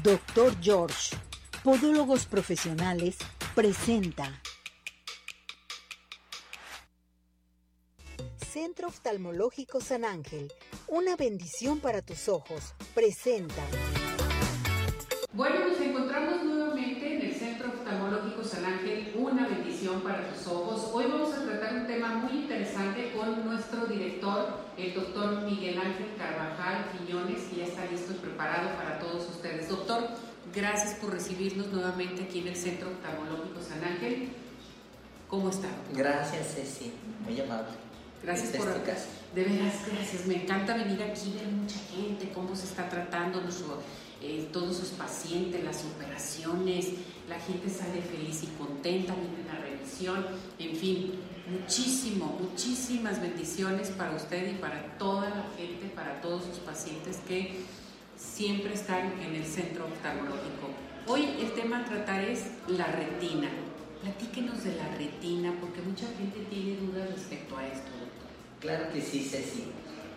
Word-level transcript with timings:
Doctor 0.00 0.56
George, 0.60 1.14
Podólogos 1.62 2.24
Profesionales, 2.24 3.18
presenta. 3.54 4.40
Centro 8.50 8.88
Oftalmológico 8.88 9.80
San 9.80 10.04
Ángel, 10.04 10.50
una 10.88 11.14
bendición 11.16 11.78
para 11.78 12.00
tus 12.00 12.28
ojos, 12.28 12.74
presenta. 12.94 13.62
Bueno, 15.34 15.68
nos 15.68 15.80
encontramos 15.80 16.42
nuevamente 16.42 17.16
en 17.16 17.22
el 17.28 17.34
Centro 17.34 17.68
Oftalmológico 17.68 18.42
San 18.44 18.64
Ángel, 18.64 19.12
una 19.16 19.46
bendición 19.46 19.61
para 19.90 20.28
tus 20.28 20.46
ojos. 20.46 20.90
Hoy 20.92 21.06
vamos 21.10 21.34
a 21.34 21.44
tratar 21.44 21.74
un 21.74 21.86
tema 21.88 22.14
muy 22.14 22.42
interesante 22.42 23.12
con 23.16 23.44
nuestro 23.44 23.86
director, 23.86 24.60
el 24.76 24.94
doctor 24.94 25.42
Miguel 25.42 25.76
Ángel 25.76 26.06
Carvajal 26.16 26.86
Quiñones, 26.92 27.42
que 27.48 27.56
ya 27.56 27.64
está 27.64 27.86
listo 27.86 28.12
y 28.12 28.16
preparado 28.16 28.76
para 28.76 29.00
todos 29.00 29.28
ustedes. 29.28 29.68
Doctor, 29.68 30.06
gracias 30.54 30.94
por 31.00 31.10
recibirnos 31.10 31.66
nuevamente 31.72 32.22
aquí 32.22 32.38
en 32.38 32.48
el 32.48 32.56
Centro 32.56 32.90
Oftalmológico 32.90 33.60
San 33.60 33.82
Ángel. 33.82 34.28
¿Cómo 35.26 35.48
está? 35.48 35.68
Gracias, 35.92 36.54
Ceci, 36.54 36.92
muy 37.24 37.40
amable. 37.40 37.72
Gracias 38.22 38.56
por 38.56 38.68
casa. 38.84 39.08
De 39.34 39.42
veras, 39.42 39.84
gracias. 39.90 40.26
Me 40.26 40.44
encanta 40.44 40.76
venir 40.76 41.02
aquí, 41.02 41.34
ver 41.34 41.48
mucha 41.48 41.80
gente, 41.92 42.30
cómo 42.32 42.54
se 42.54 42.66
está 42.66 42.88
tratando 42.88 43.40
nuestro 43.40 43.80
eh, 44.24 44.48
todos 44.52 44.76
sus 44.76 44.90
pacientes, 44.90 45.64
las 45.64 45.84
operaciones, 45.84 46.90
la 47.28 47.40
gente 47.40 47.68
sale 47.68 48.00
feliz 48.00 48.44
y 48.44 48.46
contenta, 48.56 49.14
viene 49.14 49.42
la 49.52 49.58
en 50.58 50.76
fin, 50.76 51.12
muchísimo, 51.50 52.38
muchísimas 52.40 53.20
bendiciones 53.20 53.88
para 53.90 54.14
usted 54.14 54.52
y 54.52 54.54
para 54.54 54.96
toda 54.98 55.28
la 55.28 55.44
gente, 55.56 55.88
para 55.94 56.20
todos 56.20 56.44
sus 56.44 56.58
pacientes 56.58 57.18
que 57.26 57.60
siempre 58.16 58.74
están 58.74 59.12
en 59.20 59.34
el 59.34 59.44
centro 59.44 59.86
oftalmológico. 59.86 60.70
Hoy 61.06 61.24
el 61.40 61.52
tema 61.52 61.80
a 61.80 61.84
tratar 61.84 62.22
es 62.22 62.44
la 62.68 62.86
retina. 62.86 63.48
Platíquenos 64.02 64.64
de 64.64 64.76
la 64.76 64.88
retina, 64.96 65.52
porque 65.60 65.80
mucha 65.80 66.06
gente 66.18 66.46
tiene 66.50 66.76
dudas 66.76 67.10
respecto 67.10 67.56
a 67.56 67.66
esto, 67.66 67.90
doctor. 67.90 68.28
Claro 68.60 68.92
que 68.92 69.00
sí, 69.00 69.24
Ceci. 69.24 69.64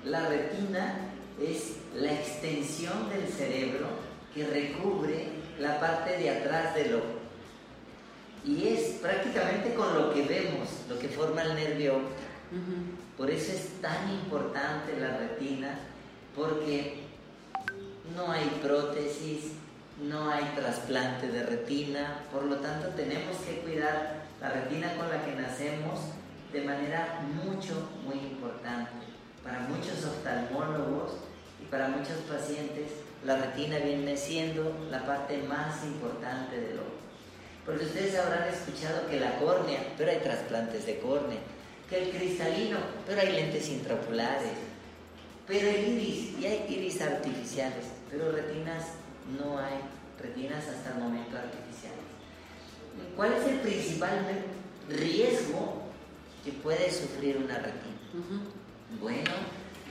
La 0.06 0.28
retina 0.28 1.12
es 1.42 1.78
la 1.96 2.14
extensión 2.14 3.10
del 3.10 3.28
cerebro 3.28 3.88
que 4.34 4.46
recubre 4.46 5.28
la 5.60 5.80
parte 5.80 6.18
de 6.18 6.30
atrás 6.30 6.76
del 6.76 6.96
ojo. 6.96 7.25
Y 8.46 8.68
es 8.68 9.00
prácticamente 9.02 9.74
con 9.74 9.94
lo 9.96 10.14
que 10.14 10.22
vemos, 10.24 10.70
lo 10.88 11.00
que 11.00 11.10
forma 11.10 11.42
el 11.42 11.56
nervio 11.56 11.98
óptico. 11.98 12.22
Por 13.18 13.32
eso 13.32 13.52
es 13.52 13.82
tan 13.82 14.12
importante 14.12 15.00
la 15.00 15.18
retina, 15.18 15.80
porque 16.36 17.04
no 18.16 18.32
hay 18.32 18.60
prótesis, 18.62 19.54
no 20.02 20.30
hay 20.30 20.44
trasplante 20.56 21.28
de 21.30 21.44
retina, 21.44 22.20
por 22.32 22.44
lo 22.44 22.58
tanto 22.58 22.90
tenemos 22.90 23.38
que 23.38 23.60
cuidar 23.62 24.26
la 24.42 24.50
retina 24.50 24.96
con 24.96 25.10
la 25.10 25.26
que 25.26 25.36
nacemos 25.36 26.00
de 26.52 26.62
manera 26.62 27.22
mucho, 27.44 27.90
muy 28.06 28.16
importante 28.16 28.92
para 29.44 29.60
muchos 29.62 30.04
oftalmólogos 30.04 31.14
y 31.62 31.66
para 31.66 31.88
muchos 31.88 32.18
pacientes, 32.30 32.90
la 33.24 33.38
retina 33.38 33.78
viene 33.78 34.18
siendo 34.18 34.76
la 34.90 35.06
parte 35.06 35.44
más 35.44 35.84
importante 35.84 36.60
del 36.60 36.80
ojo. 36.80 37.05
Porque 37.66 37.86
ustedes 37.86 38.16
habrán 38.16 38.48
escuchado 38.48 39.08
que 39.10 39.20
la 39.20 39.40
córnea, 39.40 39.80
pero 39.98 40.12
hay 40.12 40.20
trasplantes 40.20 40.86
de 40.86 41.00
córnea, 41.00 41.40
que 41.90 42.04
el 42.04 42.10
cristalino, 42.10 42.78
pero 43.08 43.22
hay 43.22 43.32
lentes 43.32 43.70
intraoculares, 43.70 44.52
pero 45.48 45.68
el 45.68 45.88
iris, 45.88 46.40
y 46.40 46.46
hay 46.46 46.66
iris 46.70 47.02
artificiales, 47.02 47.86
pero 48.12 48.32
retinas 48.32 48.84
no 49.40 49.58
hay, 49.58 49.80
retinas 50.22 50.64
hasta 50.68 50.92
el 50.92 51.04
momento 51.04 51.38
artificiales. 51.38 52.06
¿Cuál 53.16 53.34
es 53.34 53.48
el 53.48 53.60
principal 53.60 54.26
riesgo 54.90 55.82
que 56.44 56.52
puede 56.52 56.92
sufrir 56.92 57.38
una 57.38 57.58
retina? 57.58 57.96
Bueno, 59.02 59.32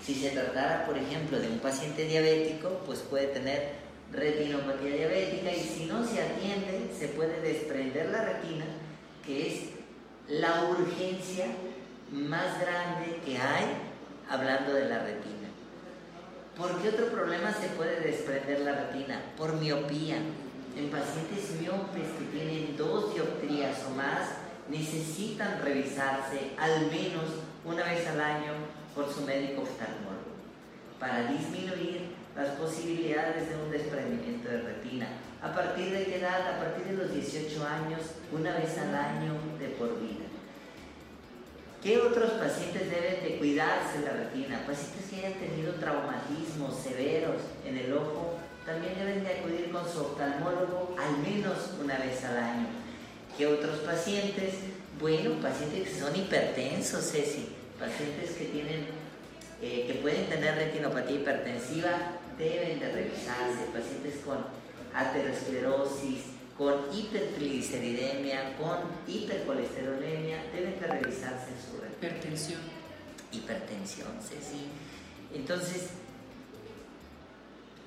si 0.04 0.14
se 0.14 0.30
tratara, 0.30 0.86
por 0.86 0.96
ejemplo, 0.96 1.38
de 1.38 1.48
un 1.48 1.58
paciente 1.58 2.04
diabético, 2.04 2.82
pues 2.86 3.00
puede 3.00 3.28
tener 3.28 3.83
retinopatía 4.12 4.96
diabética 4.96 5.52
y 5.52 5.60
si 5.60 5.86
no 5.86 6.04
se 6.04 6.22
atiende, 6.22 6.90
se 6.96 7.08
puede 7.08 7.40
desprender 7.40 8.10
la 8.10 8.22
retina, 8.22 8.64
que 9.24 9.48
es 9.48 9.60
la 10.28 10.64
urgencia 10.70 11.46
más 12.10 12.60
grande 12.60 13.20
que 13.24 13.36
hay 13.38 13.64
hablando 14.28 14.72
de 14.72 14.88
la 14.88 14.98
retina. 15.00 15.48
¿Por 16.56 16.80
qué 16.80 16.90
otro 16.90 17.06
problema 17.08 17.52
se 17.52 17.68
puede 17.68 18.00
desprender 18.00 18.60
la 18.60 18.72
retina? 18.72 19.20
Por 19.36 19.54
miopía. 19.54 20.18
En 20.76 20.90
pacientes 20.90 21.60
miopes 21.60 22.08
que 22.18 22.36
tienen 22.36 22.76
dos 22.76 23.14
dioptrías 23.14 23.84
o 23.86 23.90
más, 23.90 24.28
necesitan 24.68 25.60
revisarse 25.62 26.50
al 26.58 26.86
menos 26.86 27.24
una 27.64 27.84
vez 27.84 28.06
al 28.08 28.20
año 28.20 28.52
por 28.94 29.12
su 29.12 29.22
médico 29.22 29.62
oftalmólogo 29.62 30.34
para 30.98 31.30
disminuir 31.30 32.13
las 32.36 32.48
posibilidades 32.56 33.48
de 33.48 33.56
un 33.56 33.70
desprendimiento 33.70 34.48
de 34.48 34.62
retina. 34.62 35.08
¿A 35.42 35.54
partir 35.54 35.92
de 35.92 36.04
qué 36.04 36.16
edad? 36.16 36.56
A 36.56 36.58
partir 36.58 36.84
de 36.86 36.96
los 36.96 37.12
18 37.12 37.66
años, 37.66 38.00
una 38.32 38.56
vez 38.56 38.76
al 38.78 38.94
año 38.94 39.34
de 39.60 39.68
por 39.68 40.00
vida. 40.00 40.24
¿Qué 41.82 41.98
otros 41.98 42.30
pacientes 42.32 42.90
deben 42.90 43.22
de 43.22 43.36
cuidarse 43.38 44.00
la 44.00 44.12
retina? 44.12 44.64
Pacientes 44.66 45.04
que 45.10 45.16
hayan 45.18 45.38
tenido 45.38 45.74
traumatismos 45.74 46.74
severos 46.82 47.42
en 47.66 47.76
el 47.76 47.92
ojo 47.92 48.38
también 48.64 48.94
deben 48.98 49.22
de 49.22 49.30
acudir 49.30 49.70
con 49.70 49.86
su 49.86 50.00
oftalmólogo 50.00 50.96
al 50.98 51.18
menos 51.18 51.74
una 51.78 51.98
vez 51.98 52.24
al 52.24 52.38
año. 52.38 52.66
¿Qué 53.36 53.46
otros 53.46 53.80
pacientes? 53.80 54.54
Bueno, 54.98 55.32
pacientes 55.42 55.90
que 55.90 56.00
son 56.00 56.16
hipertensos, 56.16 57.10
Ceci, 57.10 57.48
pacientes 57.78 58.30
que 58.30 58.46
tienen, 58.46 58.86
eh, 59.60 59.84
que 59.86 59.94
pueden 60.00 60.26
tener 60.30 60.54
retinopatía 60.54 61.16
hipertensiva 61.16 61.90
deben 62.38 62.80
de 62.80 62.92
revisarse, 62.92 63.66
pacientes 63.72 64.20
con 64.24 64.38
aterosclerosis, 64.94 66.22
con 66.56 66.74
hipertrigliceridemia, 66.92 68.56
con 68.56 68.78
hipercolesterolemia, 69.06 70.44
deben 70.52 70.80
de 70.80 70.86
revisarse 70.86 71.50
su 71.58 71.84
hipertensión. 71.84 72.60
Hipertensión, 73.32 74.08
sí, 74.20 74.36
sí. 74.40 74.66
Entonces, 75.34 75.90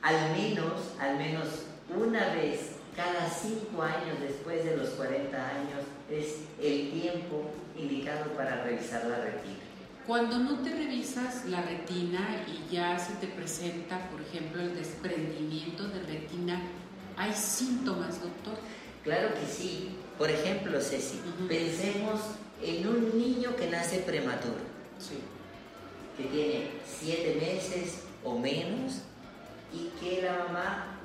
al 0.01 0.31
menos, 0.31 0.93
al 0.99 1.17
menos 1.17 1.47
una 1.95 2.33
vez 2.33 2.71
cada 2.95 3.29
cinco 3.29 3.83
años 3.83 4.19
después 4.19 4.65
de 4.65 4.75
los 4.75 4.89
40 4.89 5.37
años 5.37 5.81
es 6.09 6.37
el 6.59 6.91
tiempo 6.91 7.51
indicado 7.77 8.31
para 8.31 8.63
revisar 8.63 9.05
la 9.05 9.17
retina. 9.17 9.66
Cuando 10.07 10.37
no 10.37 10.59
te 10.59 10.69
revisas 10.69 11.43
la 11.47 11.61
retina 11.61 12.45
y 12.47 12.73
ya 12.73 12.97
se 12.97 13.15
te 13.15 13.27
presenta, 13.27 14.09
por 14.09 14.21
ejemplo, 14.21 14.61
el 14.61 14.73
desprendimiento 14.73 15.83
de 15.89 16.01
retina, 16.03 16.61
¿hay 17.17 17.33
síntomas, 17.33 18.21
doctor? 18.21 18.53
Claro 19.03 19.33
que 19.33 19.45
sí. 19.45 19.97
Por 20.17 20.31
ejemplo, 20.31 20.79
Ceci, 20.79 21.19
pensemos 21.49 22.21
en 22.63 22.87
un 22.87 23.17
niño 23.17 23.53
que 23.57 23.67
nace 23.67 23.99
prematuro, 23.99 24.55
que 26.15 26.23
tiene 26.23 26.69
siete 26.85 27.37
meses 27.41 28.03
o 28.23 28.39
menos 28.39 29.01
y 29.73 29.89
que 29.99 30.21
la 30.21 30.45
mamá 30.45 30.99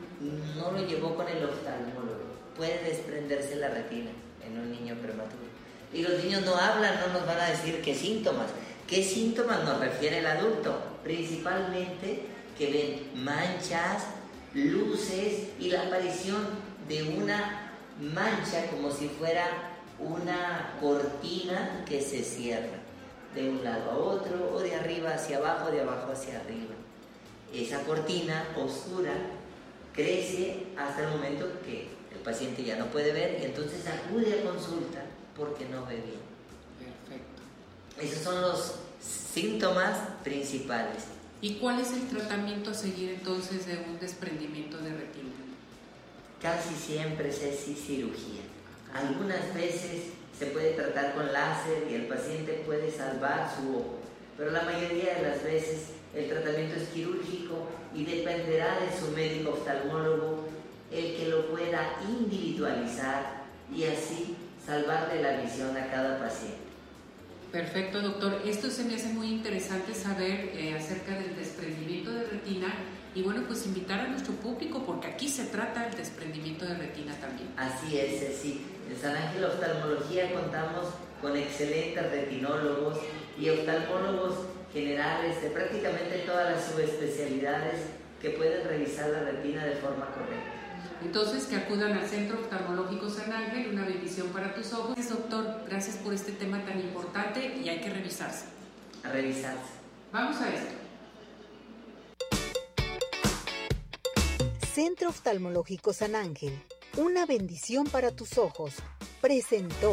no 0.56 0.70
lo 0.70 0.86
llevó 0.86 1.16
con 1.16 1.26
el 1.26 1.42
oftalmólogo. 1.42 2.36
Puede 2.56 2.84
desprenderse 2.84 3.56
la 3.56 3.68
retina 3.68 4.10
en 4.46 4.60
un 4.60 4.70
niño 4.70 4.94
prematuro. 4.94 5.50
Y 5.92 6.02
los 6.02 6.22
niños 6.22 6.42
no 6.46 6.54
hablan, 6.54 7.00
no 7.00 7.18
nos 7.18 7.26
van 7.26 7.40
a 7.40 7.50
decir 7.50 7.82
qué 7.82 7.94
síntomas. 7.94 8.46
¿Qué 8.92 9.02
síntomas 9.02 9.64
nos 9.64 9.80
refiere 9.80 10.18
el 10.18 10.26
adulto? 10.26 10.78
Principalmente 11.02 12.26
que 12.58 12.70
ven 12.70 13.24
manchas, 13.24 14.04
luces 14.52 15.48
y 15.58 15.70
la 15.70 15.84
aparición 15.84 16.46
de 16.86 17.02
una 17.04 17.72
mancha 17.98 18.66
como 18.70 18.90
si 18.90 19.08
fuera 19.08 19.46
una 19.98 20.76
cortina 20.78 21.86
que 21.88 22.02
se 22.02 22.22
cierra 22.22 22.82
de 23.34 23.48
un 23.48 23.64
lado 23.64 23.92
a 23.92 23.96
otro 23.96 24.52
o 24.54 24.60
de 24.60 24.74
arriba 24.74 25.14
hacia 25.14 25.38
abajo, 25.38 25.70
de 25.70 25.80
abajo 25.80 26.12
hacia 26.12 26.40
arriba. 26.40 26.74
Esa 27.50 27.84
cortina 27.84 28.44
oscura 28.62 29.14
crece 29.94 30.66
hasta 30.76 31.04
el 31.04 31.08
momento 31.12 31.46
que 31.64 31.88
el 32.12 32.18
paciente 32.18 32.62
ya 32.62 32.76
no 32.76 32.88
puede 32.88 33.14
ver 33.14 33.38
y 33.40 33.46
entonces 33.46 33.86
acude 33.86 34.38
a 34.38 34.44
consulta 34.44 35.02
porque 35.34 35.64
no 35.70 35.86
ve 35.86 35.94
bien. 35.94 36.21
Esos 38.02 38.24
son 38.24 38.42
los 38.42 38.74
síntomas 39.00 39.96
principales. 40.24 41.04
¿Y 41.40 41.54
cuál 41.54 41.80
es 41.80 41.92
el 41.92 42.08
tratamiento 42.08 42.70
a 42.70 42.74
seguir 42.74 43.10
entonces 43.10 43.64
de 43.66 43.76
un 43.78 44.00
desprendimiento 44.00 44.78
de 44.78 44.90
retina? 44.90 45.30
Casi 46.40 46.74
siempre 46.74 47.28
es 47.28 47.38
cirugía. 47.86 48.42
Algunas 48.92 49.54
veces 49.54 50.06
se 50.36 50.46
puede 50.46 50.72
tratar 50.72 51.14
con 51.14 51.32
láser 51.32 51.86
y 51.88 51.94
el 51.94 52.06
paciente 52.06 52.64
puede 52.66 52.90
salvar 52.90 53.48
su 53.56 53.70
ojo, 53.76 53.98
pero 54.36 54.50
la 54.50 54.62
mayoría 54.62 55.14
de 55.14 55.22
las 55.22 55.44
veces 55.44 55.90
el 56.12 56.28
tratamiento 56.28 56.80
es 56.80 56.88
quirúrgico 56.88 57.68
y 57.94 58.04
dependerá 58.04 58.80
de 58.80 58.98
su 58.98 59.12
médico 59.12 59.50
oftalmólogo 59.50 60.48
el 60.90 61.16
que 61.16 61.28
lo 61.28 61.46
pueda 61.46 62.00
individualizar 62.08 63.44
y 63.72 63.84
así 63.84 64.36
salvarle 64.66 65.22
la 65.22 65.40
visión 65.40 65.76
a 65.76 65.88
cada 65.88 66.18
paciente. 66.18 66.71
Perfecto, 67.52 68.00
doctor. 68.00 68.40
Esto 68.46 68.70
se 68.70 68.82
me 68.84 68.94
hace 68.94 69.08
muy 69.08 69.28
interesante 69.28 69.92
saber 69.92 70.52
eh, 70.54 70.74
acerca 70.74 71.18
del 71.18 71.36
desprendimiento 71.36 72.10
de 72.10 72.24
retina 72.24 72.72
y 73.14 73.20
bueno, 73.20 73.42
pues 73.46 73.66
invitar 73.66 74.00
a 74.00 74.08
nuestro 74.08 74.32
público 74.36 74.82
porque 74.86 75.08
aquí 75.08 75.28
se 75.28 75.44
trata 75.44 75.86
el 75.86 75.94
desprendimiento 75.94 76.64
de 76.64 76.74
retina 76.76 77.14
también. 77.20 77.48
Así 77.58 77.98
es, 77.98 78.40
sí. 78.40 78.64
En 78.90 78.98
San 78.98 79.14
Ángel 79.14 79.44
Oftalmología 79.44 80.32
contamos 80.32 80.94
con 81.20 81.36
excelentes 81.36 82.10
retinólogos 82.10 82.98
y 83.38 83.50
oftalmólogos 83.50 84.34
generales 84.72 85.42
de 85.42 85.50
prácticamente 85.50 86.24
todas 86.24 86.56
las 86.56 86.64
subespecialidades 86.64 87.80
que 88.22 88.30
pueden 88.30 88.66
revisar 88.66 89.10
la 89.10 89.24
retina 89.24 89.66
de 89.66 89.76
forma 89.76 90.06
correcta. 90.06 90.61
Entonces, 91.04 91.44
que 91.44 91.56
acudan 91.56 91.92
al 91.92 92.08
Centro 92.08 92.40
Oftalmológico 92.40 93.10
San 93.10 93.32
Ángel, 93.32 93.70
una 93.72 93.84
bendición 93.84 94.28
para 94.28 94.54
tus 94.54 94.72
ojos. 94.72 94.96
Doctor, 95.08 95.64
gracias 95.68 95.96
por 95.96 96.14
este 96.14 96.32
tema 96.32 96.64
tan 96.64 96.80
importante 96.80 97.56
y 97.56 97.68
hay 97.68 97.80
que 97.80 97.90
revisarse. 97.90 98.46
A 99.02 99.08
revisarse. 99.10 99.72
Vamos 100.12 100.40
a 100.40 100.48
esto. 100.48 100.82
Centro 104.72 105.10
Oftalmológico 105.10 105.92
San 105.92 106.14
Ángel, 106.14 106.58
una 106.96 107.26
bendición 107.26 107.86
para 107.86 108.10
tus 108.10 108.38
ojos, 108.38 108.76
presentó. 109.20 109.92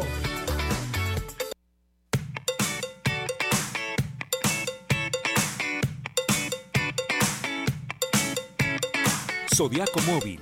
Zodiaco 9.54 10.00
Móvil, 10.06 10.40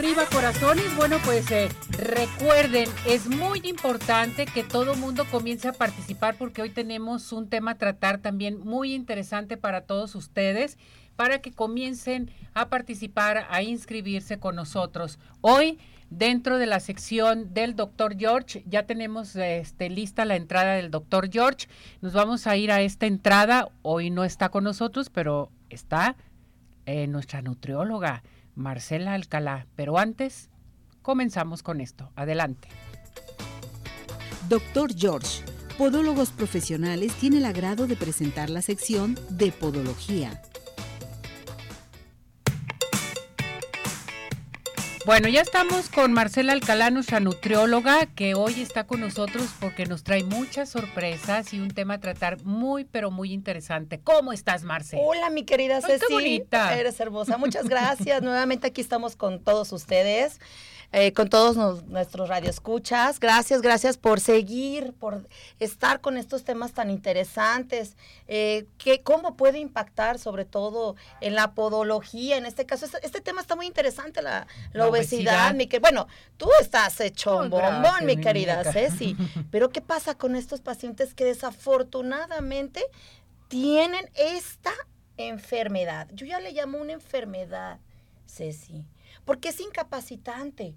Arriba, 0.00 0.24
corazones. 0.32 0.96
Bueno, 0.96 1.18
pues 1.26 1.50
eh, 1.50 1.68
recuerden, 1.90 2.88
es 3.06 3.28
muy 3.28 3.60
importante 3.64 4.46
que 4.46 4.64
todo 4.64 4.94
mundo 4.94 5.26
comience 5.30 5.68
a 5.68 5.74
participar 5.74 6.36
porque 6.38 6.62
hoy 6.62 6.70
tenemos 6.70 7.32
un 7.32 7.50
tema 7.50 7.72
a 7.72 7.74
tratar 7.74 8.16
también 8.16 8.60
muy 8.60 8.94
interesante 8.94 9.58
para 9.58 9.82
todos 9.82 10.14
ustedes, 10.14 10.78
para 11.16 11.42
que 11.42 11.52
comiencen 11.52 12.30
a 12.54 12.70
participar, 12.70 13.46
a 13.50 13.62
inscribirse 13.62 14.38
con 14.38 14.56
nosotros. 14.56 15.18
Hoy, 15.42 15.78
dentro 16.08 16.56
de 16.56 16.64
la 16.64 16.80
sección 16.80 17.52
del 17.52 17.76
doctor 17.76 18.16
George, 18.18 18.64
ya 18.66 18.84
tenemos 18.86 19.36
este, 19.36 19.90
lista 19.90 20.24
la 20.24 20.36
entrada 20.36 20.76
del 20.76 20.90
doctor 20.90 21.28
George. 21.30 21.68
Nos 22.00 22.14
vamos 22.14 22.46
a 22.46 22.56
ir 22.56 22.72
a 22.72 22.80
esta 22.80 23.04
entrada. 23.04 23.68
Hoy 23.82 24.08
no 24.08 24.24
está 24.24 24.48
con 24.48 24.64
nosotros, 24.64 25.10
pero 25.10 25.50
está 25.68 26.16
eh, 26.86 27.06
nuestra 27.06 27.42
nutrióloga. 27.42 28.22
Marcela 28.54 29.14
Alcalá. 29.14 29.66
Pero 29.76 29.98
antes, 29.98 30.50
comenzamos 31.02 31.62
con 31.62 31.80
esto. 31.80 32.10
Adelante. 32.16 32.68
Doctor 34.48 34.94
George, 34.96 35.44
Podólogos 35.78 36.30
Profesionales, 36.30 37.12
tiene 37.14 37.38
el 37.38 37.44
agrado 37.44 37.86
de 37.86 37.96
presentar 37.96 38.50
la 38.50 38.62
sección 38.62 39.18
de 39.30 39.52
Podología. 39.52 40.42
Bueno, 45.06 45.28
ya 45.28 45.40
estamos 45.40 45.88
con 45.88 46.12
Marcela 46.12 46.52
Alcalá, 46.52 46.90
nuestra 46.90 47.20
nutrióloga, 47.20 48.04
que 48.04 48.34
hoy 48.34 48.60
está 48.60 48.84
con 48.86 49.00
nosotros 49.00 49.48
porque 49.58 49.86
nos 49.86 50.04
trae 50.04 50.24
muchas 50.24 50.68
sorpresas 50.68 51.54
y 51.54 51.60
un 51.60 51.70
tema 51.70 51.94
a 51.94 52.00
tratar 52.00 52.42
muy, 52.44 52.84
pero 52.84 53.10
muy 53.10 53.32
interesante. 53.32 53.98
¿Cómo 54.00 54.34
estás, 54.34 54.62
Marcela? 54.62 55.02
Hola, 55.02 55.30
mi 55.30 55.44
querida 55.44 55.80
Ceci. 55.80 56.04
qué 56.06 56.12
bonita. 56.12 56.78
Eres 56.78 57.00
hermosa. 57.00 57.38
Muchas 57.38 57.66
gracias. 57.66 58.22
Nuevamente 58.22 58.66
aquí 58.66 58.82
estamos 58.82 59.16
con 59.16 59.42
todos 59.42 59.72
ustedes. 59.72 60.38
Eh, 60.92 61.12
con 61.12 61.28
todos 61.28 61.56
nuestros 61.86 62.28
radioescuchas. 62.28 63.20
Gracias, 63.20 63.62
gracias 63.62 63.96
por 63.96 64.18
seguir, 64.18 64.92
por 64.94 65.24
estar 65.60 66.00
con 66.00 66.16
estos 66.16 66.42
temas 66.42 66.72
tan 66.72 66.90
interesantes. 66.90 67.96
Eh, 68.26 68.66
que, 68.76 69.00
¿Cómo 69.00 69.36
puede 69.36 69.60
impactar 69.60 70.18
sobre 70.18 70.44
todo 70.44 70.96
en 71.20 71.36
la 71.36 71.54
podología? 71.54 72.36
En 72.38 72.44
este 72.44 72.66
caso, 72.66 72.86
este, 72.86 72.98
este 73.06 73.20
tema 73.20 73.40
está 73.40 73.54
muy 73.54 73.66
interesante, 73.66 74.20
la, 74.20 74.48
obesidad. 74.80 75.54
Mi 75.54 75.68
que, 75.68 75.78
bueno, 75.78 76.08
tú 76.36 76.48
estás 76.60 77.00
hecho 77.00 77.38
un 77.38 77.50
bombón, 77.50 78.04
mi 78.04 78.16
querida 78.16 78.64
Ceci. 78.72 79.16
Pero 79.52 79.70
¿qué 79.70 79.80
pasa 79.80 80.16
con 80.16 80.34
estos 80.34 80.60
pacientes 80.60 81.14
que 81.14 81.24
desafortunadamente 81.24 82.82
tienen 83.46 84.10
esta 84.14 84.72
enfermedad? 85.16 86.08
Yo 86.14 86.26
ya 86.26 86.40
le 86.40 86.50
llamo 86.50 86.78
una 86.78 86.94
enfermedad, 86.94 87.78
Ceci 88.26 88.84
porque 89.24 89.50
es 89.50 89.60
incapacitante, 89.60 90.74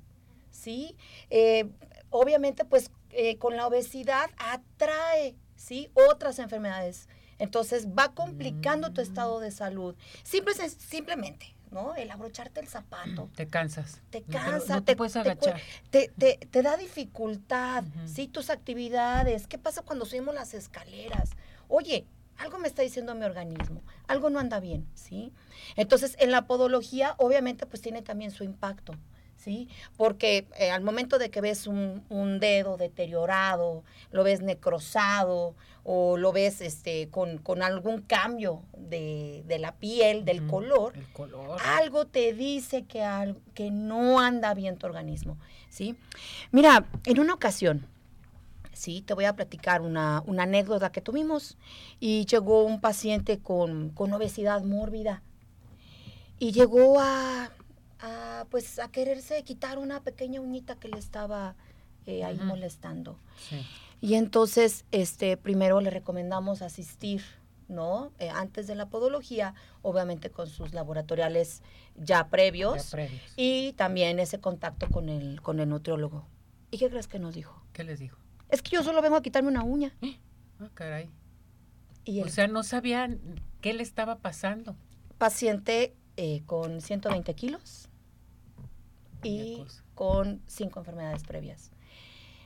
¿sí? 0.51 0.95
Eh, 1.29 1.69
obviamente, 2.09 2.65
pues 2.65 2.91
eh, 3.11 3.37
con 3.37 3.55
la 3.57 3.67
obesidad 3.67 4.29
atrae, 4.37 5.35
¿sí? 5.55 5.89
Otras 5.93 6.39
enfermedades. 6.39 7.07
Entonces 7.39 7.87
va 7.87 8.13
complicando 8.13 8.93
tu 8.93 9.01
estado 9.01 9.39
de 9.39 9.51
salud. 9.51 9.95
Simple, 10.23 10.53
simplemente, 10.69 11.55
¿no? 11.71 11.95
El 11.95 12.09
abrocharte 12.11 12.59
el 12.59 12.67
zapato. 12.67 13.29
Te 13.35 13.47
cansas. 13.47 14.01
Te 14.11 14.21
cansa. 14.21 14.81
te, 14.81 14.95
puedes 14.95 15.15
agachar. 15.15 15.59
Te, 15.89 16.09
te, 16.09 16.61
da 16.61 16.77
dificultad, 16.77 17.83
¿sí? 18.05 18.27
Tus 18.27 18.49
actividades. 18.49 19.47
¿Qué 19.47 19.57
pasa 19.57 19.81
cuando 19.81 20.05
subimos 20.05 20.33
las 20.33 20.53
escaleras? 20.53 21.31
Oye, 21.67 22.05
algo 22.37 22.57
me 22.59 22.67
está 22.67 22.81
diciendo 22.81 23.15
mi 23.15 23.25
organismo, 23.25 23.81
algo 24.07 24.29
no 24.29 24.39
anda 24.39 24.59
bien, 24.59 24.87
¿sí? 24.93 25.31
Entonces, 25.75 26.15
en 26.19 26.31
la 26.31 26.45
podología, 26.45 27.15
obviamente, 27.17 27.65
pues 27.65 27.81
tiene 27.81 28.01
también 28.01 28.31
su 28.31 28.43
impacto, 28.43 28.93
¿sí? 29.37 29.69
Porque 29.97 30.47
eh, 30.57 30.71
al 30.71 30.83
momento 30.83 31.19
de 31.19 31.29
que 31.29 31.41
ves 31.41 31.67
un, 31.67 32.39
dedo 32.39 32.77
deteriorado, 32.77 33.83
lo 34.11 34.23
ves 34.23 34.41
necrosado 34.41 35.55
o 35.83 36.17
lo 36.17 36.31
ves 36.31 36.61
este, 36.61 37.09
con, 37.09 37.61
algún 37.61 38.01
cambio 38.01 38.63
de, 38.77 39.43
la 39.59 39.75
piel, 39.75 40.25
del 40.25 40.47
color, 40.47 40.93
algo 41.65 42.05
te 42.05 42.33
dice 42.33 42.85
que, 42.85 43.03
que 43.53 43.69
no 43.69 44.19
anda 44.19 44.53
bien 44.53 44.77
tu 44.77 44.87
organismo, 44.87 45.37
¿sí? 45.69 45.95
Mira, 46.51 46.85
en 47.05 47.19
una 47.19 47.33
ocasión, 47.33 47.87
Sí, 48.73 49.01
te 49.01 49.13
voy 49.13 49.25
a 49.25 49.35
platicar 49.35 49.81
una, 49.81 50.23
anécdota 50.37 50.91
que 50.91 51.01
tuvimos 51.01 51.57
y 51.99 52.25
llegó 52.25 52.63
un 52.63 52.81
paciente 52.81 53.39
con, 53.39 53.93
obesidad 53.95 54.63
mórbida 54.63 55.21
y 56.39 56.51
llegó 56.51 56.99
a, 56.99 57.51
pues 58.49 58.79
a 58.79 58.89
quererse 58.89 59.43
quitar 59.43 59.77
una 59.77 60.01
pequeña 60.01 60.41
uñita 60.41 60.75
que 60.75 60.89
le 60.89 60.97
estaba 60.97 61.55
eh, 62.05 62.23
ahí 62.23 62.37
molestando. 62.37 63.17
Y 64.01 64.15
entonces, 64.15 64.83
este, 64.91 65.37
primero 65.37 65.79
le 65.79 65.89
recomendamos 65.89 66.61
asistir, 66.61 67.23
¿no? 67.69 68.11
Eh, 68.19 68.29
antes 68.29 68.67
de 68.67 68.75
la 68.75 68.89
podología, 68.89 69.53
obviamente 69.81 70.29
con 70.29 70.47
sus 70.47 70.73
laboratoriales 70.73 71.61
ya 71.95 72.27
previos, 72.27 72.91
ya 72.91 72.91
previos, 72.91 73.21
y 73.37 73.71
también 73.73 74.19
ese 74.19 74.39
contacto 74.39 74.89
con 74.89 75.07
el, 75.07 75.41
con 75.41 75.59
el 75.59 75.69
nutriólogo. 75.69 76.25
¿Y 76.71 76.79
qué 76.79 76.89
crees 76.89 77.07
que 77.07 77.19
nos 77.19 77.35
dijo? 77.35 77.61
¿Qué 77.71 77.83
les 77.83 77.99
dijo? 77.99 78.17
Es 78.53 78.61
que 78.61 78.75
yo 78.75 78.83
solo 78.83 79.01
vengo 79.01 79.15
a 79.15 79.23
quitarme 79.23 79.49
una 79.49 79.63
uña. 79.63 79.91
Ah, 80.59 80.69
caray. 80.75 81.09
o 82.23 82.29
sea, 82.29 82.47
no 82.47 82.63
sabían 82.63 83.19
qué 83.59 83.73
le 83.73 83.81
estaba 83.81 84.19
pasando. 84.19 84.77
Paciente 85.17 85.95
eh, 86.15 86.43
con 86.45 86.79
120 86.79 87.33
kilos 87.33 87.89
y 89.23 89.65
con 89.95 90.41
cinco 90.45 90.79
enfermedades 90.79 91.23
previas. 91.23 91.71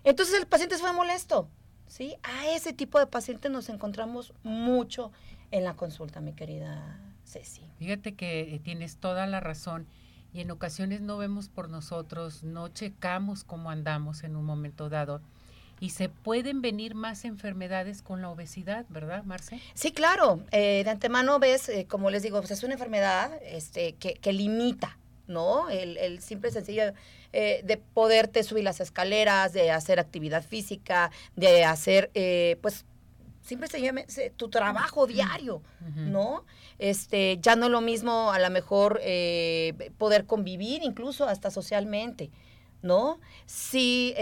Entonces 0.05 0.39
el 0.39 0.47
paciente 0.47 0.77
fue 0.77 0.93
molesto, 0.93 1.49
¿sí? 1.85 2.15
A 2.23 2.47
ese 2.47 2.71
tipo 2.71 2.97
de 2.97 3.07
pacientes 3.07 3.51
nos 3.51 3.67
encontramos 3.67 4.33
mucho 4.41 5.11
en 5.51 5.65
la 5.65 5.75
consulta, 5.75 6.21
mi 6.21 6.33
querida 6.33 6.97
Ceci. 7.25 7.69
Fíjate 7.77 8.15
que 8.15 8.55
eh, 8.55 8.59
tienes 8.59 8.97
toda 8.97 9.27
la 9.27 9.41
razón 9.41 9.85
y 10.31 10.39
en 10.39 10.49
ocasiones 10.49 11.01
no 11.01 11.17
vemos 11.17 11.49
por 11.49 11.69
nosotros, 11.69 12.43
no 12.43 12.69
checamos 12.69 13.43
cómo 13.43 13.69
andamos 13.69 14.23
en 14.23 14.37
un 14.37 14.45
momento 14.45 14.89
dado 14.89 15.21
y 15.79 15.91
se 15.91 16.09
pueden 16.09 16.61
venir 16.61 16.95
más 16.95 17.25
enfermedades 17.25 18.01
con 18.01 18.21
la 18.21 18.29
obesidad, 18.29 18.85
¿verdad, 18.89 19.23
Marce? 19.23 19.61
Sí, 19.73 19.91
claro. 19.91 20.43
Eh, 20.51 20.81
de 20.83 20.89
antemano 20.89 21.39
ves, 21.39 21.69
eh, 21.69 21.85
como 21.87 22.09
les 22.09 22.23
digo, 22.23 22.39
pues 22.39 22.51
es 22.51 22.63
una 22.63 22.73
enfermedad 22.73 23.31
este, 23.43 23.93
que, 23.93 24.15
que 24.15 24.33
limita, 24.33 24.97
¿no? 25.27 25.69
El, 25.69 25.97
el 25.97 26.21
simple 26.21 26.51
sencillo 26.51 26.93
eh, 27.31 27.61
de 27.63 27.77
poderte 27.77 28.43
subir 28.43 28.63
las 28.63 28.79
escaleras, 28.79 29.53
de 29.53 29.69
hacer 29.71 29.99
actividad 29.99 30.43
física, 30.43 31.11
de 31.35 31.63
hacer, 31.63 32.09
pues, 32.61 32.85
simple 33.43 33.67
sencillamente 33.67 34.33
tu 34.35 34.49
trabajo 34.49 35.05
diario, 35.05 35.61
¿no? 35.95 36.43
Este, 36.79 37.37
ya 37.39 37.55
no 37.55 37.67
es 37.67 37.71
lo 37.71 37.81
mismo 37.81 38.31
a 38.31 38.39
lo 38.39 38.49
mejor 38.49 38.99
poder 39.97 40.25
convivir 40.25 40.83
incluso 40.83 41.27
hasta 41.27 41.49
socialmente, 41.49 42.29
¿no? 42.81 43.19
Sí, 43.45 44.13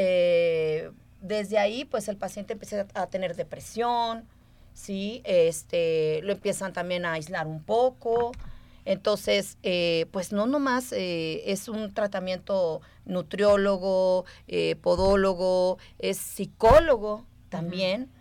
desde 1.25 1.57
ahí, 1.57 1.85
pues 1.85 2.07
el 2.07 2.17
paciente 2.17 2.53
empieza 2.53 2.85
a 2.93 3.07
tener 3.07 3.35
depresión, 3.35 4.27
¿sí? 4.73 5.21
Este, 5.25 6.21
lo 6.23 6.33
empiezan 6.33 6.71
también 6.71 7.05
a 7.05 7.13
aislar 7.13 7.47
un 7.47 7.63
poco. 7.63 8.31
Entonces, 8.85 9.57
eh, 9.63 10.05
pues 10.11 10.31
no 10.31 10.45
nomás 10.45 10.91
eh, 10.91 11.51
es 11.51 11.67
un 11.67 11.95
tratamiento 11.95 12.81
nutriólogo, 13.05 14.25
eh, 14.47 14.75
podólogo, 14.75 15.79
es 15.97 16.17
psicólogo 16.17 17.25
también. 17.49 18.11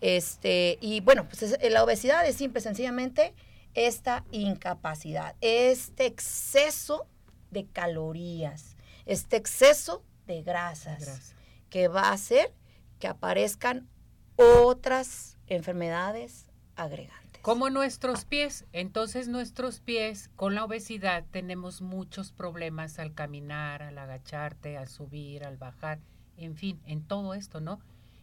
Este, 0.00 0.78
y 0.80 1.00
bueno, 1.00 1.28
pues 1.28 1.58
la 1.70 1.84
obesidad 1.84 2.26
es 2.26 2.36
simple, 2.36 2.62
sencillamente 2.62 3.34
esta 3.74 4.24
incapacidad, 4.30 5.34
este 5.42 6.06
exceso 6.06 7.06
de 7.50 7.66
calorías, 7.66 8.76
este 9.04 9.36
exceso 9.36 10.02
de 10.26 10.42
grasas 10.42 11.35
que 11.70 11.88
va 11.88 12.08
a 12.08 12.12
hacer 12.12 12.52
que 12.98 13.08
aparezcan 13.08 13.88
otras 14.36 15.36
enfermedades 15.46 16.46
agregantes. 16.76 17.42
Como 17.42 17.70
nuestros 17.70 18.24
pies. 18.24 18.64
Entonces 18.72 19.28
nuestros 19.28 19.80
pies 19.80 20.30
con 20.36 20.54
la 20.54 20.64
obesidad 20.64 21.24
tenemos 21.30 21.80
muchos 21.80 22.32
problemas 22.32 22.98
al 22.98 23.14
caminar, 23.14 23.82
al 23.82 23.98
agacharte, 23.98 24.76
al 24.76 24.88
subir, 24.88 25.44
al 25.44 25.56
bajar, 25.56 26.00
en 26.36 26.56
fin, 26.56 26.80
en 26.86 27.06
todo 27.06 27.34
esto, 27.34 27.60
¿no? 27.60 27.80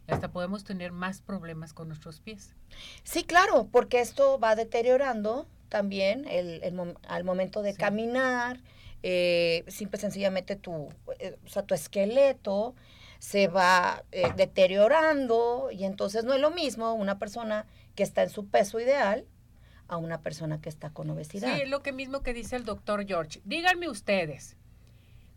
hasta 0.08 0.32
podemos 0.32 0.64
tener 0.64 0.92
más 0.92 1.22
problemas 1.22 1.74
con 1.74 1.88
nuestros 1.88 2.20
pies. 2.20 2.54
Sí, 3.04 3.24
claro, 3.24 3.68
porque 3.72 4.02
esto 4.02 4.40
va 4.40 4.56
deteriorando 4.56 5.48
también 5.70 6.26
al 7.08 7.24
momento 7.24 7.62
de 7.62 7.74
caminar, 7.74 8.60
eh, 9.02 9.64
simple 9.68 10.00
sencillamente 10.00 10.56
tu, 10.56 10.90
eh, 11.20 11.38
o 11.46 11.50
sea, 11.50 11.64
tu 11.64 11.74
esqueleto, 11.74 12.76
se 13.24 13.48
va 13.48 14.04
eh, 14.12 14.34
deteriorando 14.36 15.70
y 15.72 15.86
entonces 15.86 16.26
no 16.26 16.34
es 16.34 16.42
lo 16.42 16.52
mismo 16.52 16.94
una 16.94 17.20
persona 17.20 17.66
que 17.96 18.04
está 18.04 18.22
en 18.22 18.30
su 18.30 18.48
peso 18.48 18.82
ideal 18.82 19.26
a 19.88 19.96
una 19.96 20.20
persona 20.20 20.60
que 20.60 20.68
está 20.68 20.90
con 20.90 21.10
obesidad. 21.10 21.56
Sí, 21.56 21.62
es 21.62 21.70
lo 21.70 21.82
que 21.82 21.94
mismo 21.94 22.22
que 22.22 22.34
dice 22.34 22.58
el 22.58 22.66
doctor 22.66 23.08
George. 23.08 23.40
Díganme 23.46 23.88
ustedes, 23.88 24.58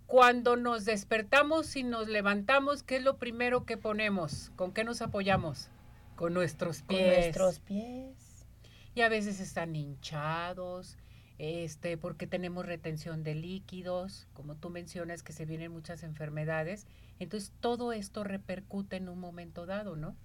cuando 0.09 0.57
nos 0.57 0.85
despertamos 0.85 1.77
y 1.77 1.85
nos 1.85 2.09
levantamos, 2.09 2.83
¿qué 2.83 2.97
es 2.97 3.05
lo 3.05 3.19
primero 3.19 3.65
que 3.65 3.77
ponemos? 3.77 4.51
¿Con 4.57 4.73
qué 4.73 4.83
nos 4.83 5.01
apoyamos? 5.01 5.71
Con 6.17 6.35
nuestros 6.35 6.83
pies. 6.83 7.03
Con 7.03 7.21
nuestros 7.21 7.61
pies. 7.61 8.47
Y 8.97 9.03
a 9.03 9.09
veces 9.09 9.39
están 9.39 9.77
hinchados, 9.77 10.99
este, 11.39 11.97
porque 11.97 12.27
tenemos 12.27 12.67
retención 12.67 13.23
de 13.23 13.37
líquidos, 13.37 14.27
como 14.33 14.57
tú 14.57 14.71
mencionas 14.71 15.23
que 15.23 15.33
se 15.33 15.45
vienen 15.45 15.71
muchas 15.71 16.03
enfermedades 16.03 16.89
entonces, 17.19 17.53
todo 17.61 17.93
esto 17.93 18.25
repercute 18.25 18.97
en 18.97 19.09
un 19.09 19.19
momento 19.19 19.67
dado, 19.67 19.97
¿no? 19.97 20.17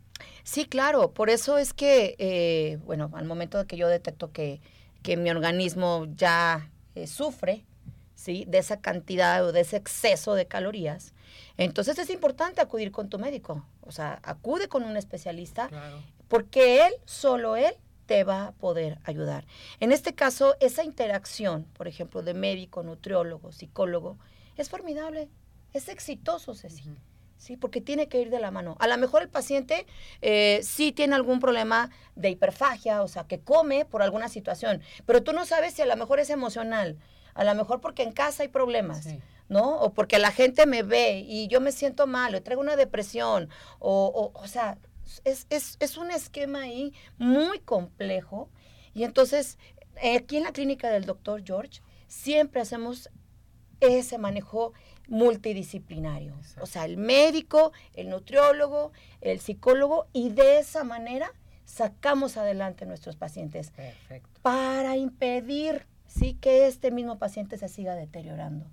Sí, 0.44 0.66
claro. 0.66 1.12
Por 1.12 1.30
eso 1.30 1.58
es 1.58 1.74
que, 1.74 2.16
eh, 2.20 2.78
bueno, 2.86 3.10
al 3.14 3.26
momento 3.26 3.58
de 3.58 3.66
que 3.66 3.78
yo 3.78 3.88
detecto 3.88 4.32
que, 4.32 4.62
mi 5.18 5.32
organismo 5.32 6.06
ya 6.16 6.70
eh, 6.94 7.08
sufre, 7.08 7.66
¿sí? 8.16 8.46
De 8.48 8.60
esa 8.60 8.82
cantidad 8.82 9.44
o 9.44 9.52
de 9.52 9.62
ese 9.62 9.78
exceso 9.78 10.36
de 10.36 10.46
calorías, 10.46 11.14
entonces 11.58 11.98
es 11.98 12.10
importante 12.10 12.62
acudir 12.62 12.92
con 12.92 13.10
tu 13.10 13.18
médico. 13.18 13.66
O 13.82 13.92
sea, 13.92 14.20
acude 14.24 14.68
con 14.68 14.84
un 14.84 14.98
especialista 14.98 15.70
porque 16.28 16.86
él, 16.86 16.94
solo 17.06 17.56
él, 17.56 17.74
te 18.06 18.24
va 18.24 18.48
a 18.48 18.52
poder 18.52 19.00
ayudar. 19.06 19.46
En 19.80 19.92
este 19.92 20.14
caso, 20.14 20.56
esa 20.60 20.84
interacción, 20.84 21.64
por 21.74 21.88
ejemplo, 21.88 22.22
de 22.22 22.34
médico, 22.34 22.84
nutriólogo, 22.84 23.52
psicólogo, 23.52 24.18
es 24.58 24.70
formidable, 24.70 25.30
es 25.74 25.90
exitoso, 25.90 26.54
Ceci. 26.56 26.90
Sí, 27.38 27.58
porque 27.58 27.82
tiene 27.82 28.08
que 28.08 28.22
ir 28.22 28.30
de 28.30 28.40
la 28.40 28.52
mano. 28.52 28.78
A 28.80 28.88
lo 28.88 28.96
mejor 29.00 29.24
el 29.24 29.30
paciente 29.30 29.88
eh, 30.22 30.60
sí 30.62 30.92
tiene 30.92 31.16
algún 31.16 31.40
problema 31.40 31.90
de 32.16 32.30
hiperfagia, 32.30 33.02
o 33.02 33.08
sea, 33.08 33.24
que 33.24 33.40
come 33.40 33.84
por 33.84 34.04
alguna 34.04 34.30
situación, 34.30 34.82
pero 35.08 35.24
tú 35.24 35.34
no 35.34 35.46
sabes 35.46 35.74
si 35.74 35.82
a 35.82 35.88
lo 35.88 35.98
mejor 35.98 36.20
es 36.20 36.30
emocional, 36.30 37.00
a 37.34 37.44
lo 37.44 37.56
mejor 37.56 37.82
porque 37.82 38.04
en 38.04 38.12
casa 38.12 38.44
hay 38.44 38.50
problemas. 38.50 39.08
¿no? 39.50 39.82
O 39.82 39.92
porque 39.92 40.18
la 40.18 40.32
gente 40.32 40.66
me 40.66 40.82
ve 40.82 41.26
y 41.28 41.50
yo 41.50 41.60
me 41.60 41.74
siento 41.74 42.08
mal, 42.08 42.34
o 42.34 42.42
traigo 42.42 42.62
una 42.62 42.78
depresión, 42.78 43.50
o, 43.80 44.32
o, 44.34 44.40
o 44.40 44.48
sea, 44.48 44.78
es, 45.26 45.46
es, 45.50 45.76
es, 45.82 45.98
un 45.98 46.10
esquema 46.10 46.62
ahí 46.62 46.94
muy 47.18 47.60
complejo. 47.60 48.50
Y 48.94 49.04
entonces, 49.04 49.58
aquí 50.16 50.38
en 50.38 50.44
la 50.44 50.54
clínica 50.54 50.90
del 50.90 51.04
doctor 51.04 51.44
George, 51.46 51.82
siempre 52.08 52.62
hacemos 52.62 53.10
ese 53.82 54.18
manejo 54.18 54.74
multidisciplinario. 55.12 56.34
O 56.62 56.66
sea, 56.66 56.86
el 56.86 56.96
médico, 56.96 57.74
el 57.94 58.10
nutriólogo, 58.10 58.94
el 59.20 59.42
psicólogo, 59.42 60.08
y 60.14 60.30
de 60.30 60.60
esa 60.60 60.86
manera 60.86 61.32
sacamos 61.66 62.38
adelante 62.38 62.86
a 62.86 62.88
nuestros 62.88 63.18
pacientes. 63.18 63.72
Perfecto. 63.72 64.40
Para 64.42 64.96
impedir 64.96 65.86
sí 66.08 66.38
que 66.40 66.66
este 66.66 66.92
mismo 66.92 67.20
paciente 67.20 67.58
se 67.58 67.68
siga 67.68 67.96
deteriorando. 67.96 68.66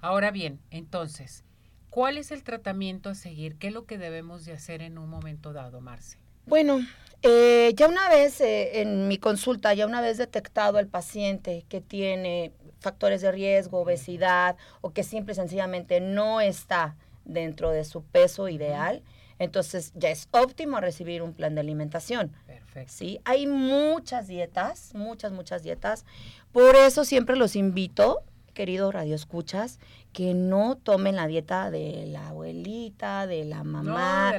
Ahora 0.00 0.30
bien, 0.30 0.60
entonces, 0.70 1.44
¿cuál 1.88 2.18
es 2.18 2.30
el 2.30 2.42
tratamiento 2.44 3.08
a 3.08 3.14
seguir? 3.14 3.56
¿Qué 3.56 3.68
es 3.68 3.72
lo 3.72 3.86
que 3.86 3.96
debemos 3.96 4.44
de 4.44 4.52
hacer 4.52 4.82
en 4.82 4.98
un 4.98 5.08
momento 5.08 5.54
dado, 5.54 5.80
Marce? 5.80 6.18
Bueno, 6.44 6.80
eh, 7.22 7.72
ya 7.74 7.88
una 7.88 8.10
vez 8.10 8.42
eh, 8.42 8.82
en 8.82 9.08
mi 9.08 9.16
consulta, 9.16 9.72
ya 9.72 9.86
una 9.86 10.02
vez 10.02 10.18
detectado 10.18 10.78
el 10.78 10.88
paciente 10.88 11.64
que 11.70 11.80
tiene 11.80 12.52
factores 12.84 13.22
de 13.22 13.32
riesgo, 13.32 13.80
obesidad 13.80 14.56
o 14.80 14.92
que 14.92 15.02
simple 15.02 15.32
y 15.32 15.36
sencillamente 15.36 16.00
no 16.00 16.40
está 16.40 16.96
dentro 17.24 17.70
de 17.70 17.84
su 17.84 18.02
peso 18.04 18.48
ideal, 18.48 19.02
entonces 19.38 19.92
ya 19.96 20.10
es 20.10 20.28
óptimo 20.30 20.80
recibir 20.80 21.22
un 21.22 21.32
plan 21.32 21.54
de 21.54 21.62
alimentación. 21.62 22.32
Perfecto. 22.46 22.92
¿sí? 22.94 23.20
Hay 23.24 23.46
muchas 23.46 24.28
dietas, 24.28 24.94
muchas, 24.94 25.32
muchas 25.32 25.62
dietas. 25.62 26.04
Por 26.52 26.76
eso 26.76 27.04
siempre 27.04 27.34
los 27.36 27.56
invito, 27.56 28.22
queridos 28.52 28.94
radioescuchas, 28.94 29.80
que 30.12 30.34
no 30.34 30.76
tomen 30.76 31.16
la 31.16 31.26
dieta 31.26 31.70
de 31.70 32.04
la 32.06 32.28
abuelita, 32.28 33.26
de 33.26 33.44
la 33.44 33.64
mamá, 33.64 34.32
de, 34.32 34.38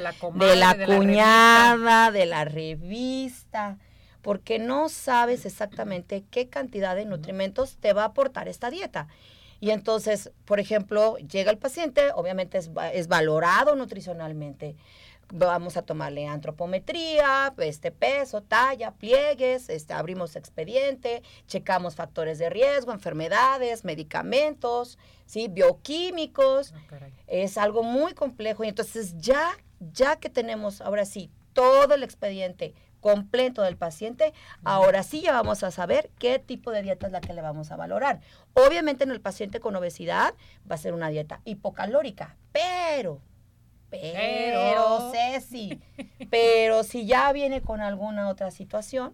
la, 0.55 0.75
cuñada, 0.85 2.11
de 2.11 2.25
la 2.25 2.45
revista 2.45 3.77
porque 4.25 4.57
no 4.57 4.89
sabes 4.89 5.45
exactamente 5.45 6.23
qué 6.31 6.49
cantidad 6.49 6.95
de 6.95 7.05
nutrimentos 7.05 7.77
te 7.77 7.93
va 7.93 8.01
a 8.01 8.05
aportar 8.05 8.47
esta 8.47 8.71
dieta. 8.71 9.07
Y 9.59 9.69
entonces, 9.69 10.31
por 10.45 10.59
ejemplo, 10.59 11.15
llega 11.17 11.51
el 11.51 11.59
paciente, 11.59 12.09
obviamente 12.11 12.57
es, 12.57 13.07
valorado 13.07 13.75
nutricionalmente. 13.75 14.77
Vamos 15.31 15.77
a 15.77 15.83
tomarle 15.83 16.25
antropometría, 16.25 17.53
este 17.59 17.91
peso, 17.91 18.41
talla, 18.41 18.95
pliegues, 18.95 19.69
este, 19.69 19.93
abrimos 19.93 20.35
expediente, 20.35 21.21
checamos 21.45 21.93
factores 21.93 22.39
de 22.39 22.49
riesgo, 22.49 22.93
enfermedades, 22.93 23.85
medicamentos, 23.85 24.97
¿sí? 25.27 25.49
bioquímicos. 25.49 26.73
Ah, 26.91 27.09
es 27.27 27.59
algo 27.59 27.83
muy 27.83 28.15
complejo 28.15 28.63
y 28.63 28.69
entonces 28.69 29.19
ya, 29.19 29.51
ya 29.93 30.15
que 30.15 30.31
tenemos 30.31 30.81
ahora 30.81 31.05
sí 31.05 31.29
todo 31.53 31.93
el 31.93 32.01
expediente 32.01 32.73
completo 33.05 33.61
del 33.61 33.77
paciente, 33.77 34.33
ahora 34.63 35.03
sí 35.03 35.21
ya 35.21 35.31
vamos 35.31 35.61
a 35.61 35.69
saber 35.69 36.09
qué 36.17 36.39
tipo 36.39 36.71
de 36.71 36.81
dieta 36.81 37.05
es 37.05 37.11
la 37.11 37.21
que 37.21 37.35
le 37.35 37.43
vamos 37.43 37.69
a 37.69 37.75
valorar. 37.75 38.19
Obviamente 38.53 39.03
en 39.03 39.11
el 39.11 39.21
paciente 39.21 39.59
con 39.59 39.75
obesidad 39.75 40.33
va 40.67 40.73
a 40.73 40.79
ser 40.79 40.91
una 40.91 41.09
dieta 41.09 41.39
hipocalórica, 41.45 42.35
pero, 42.51 43.21
pero, 43.91 45.11
Ceci, 45.11 45.79
pero 46.31 46.81
si 46.81 47.05
ya 47.05 47.31
viene 47.31 47.61
con 47.61 47.79
alguna 47.79 48.27
otra 48.27 48.49
situación, 48.49 49.13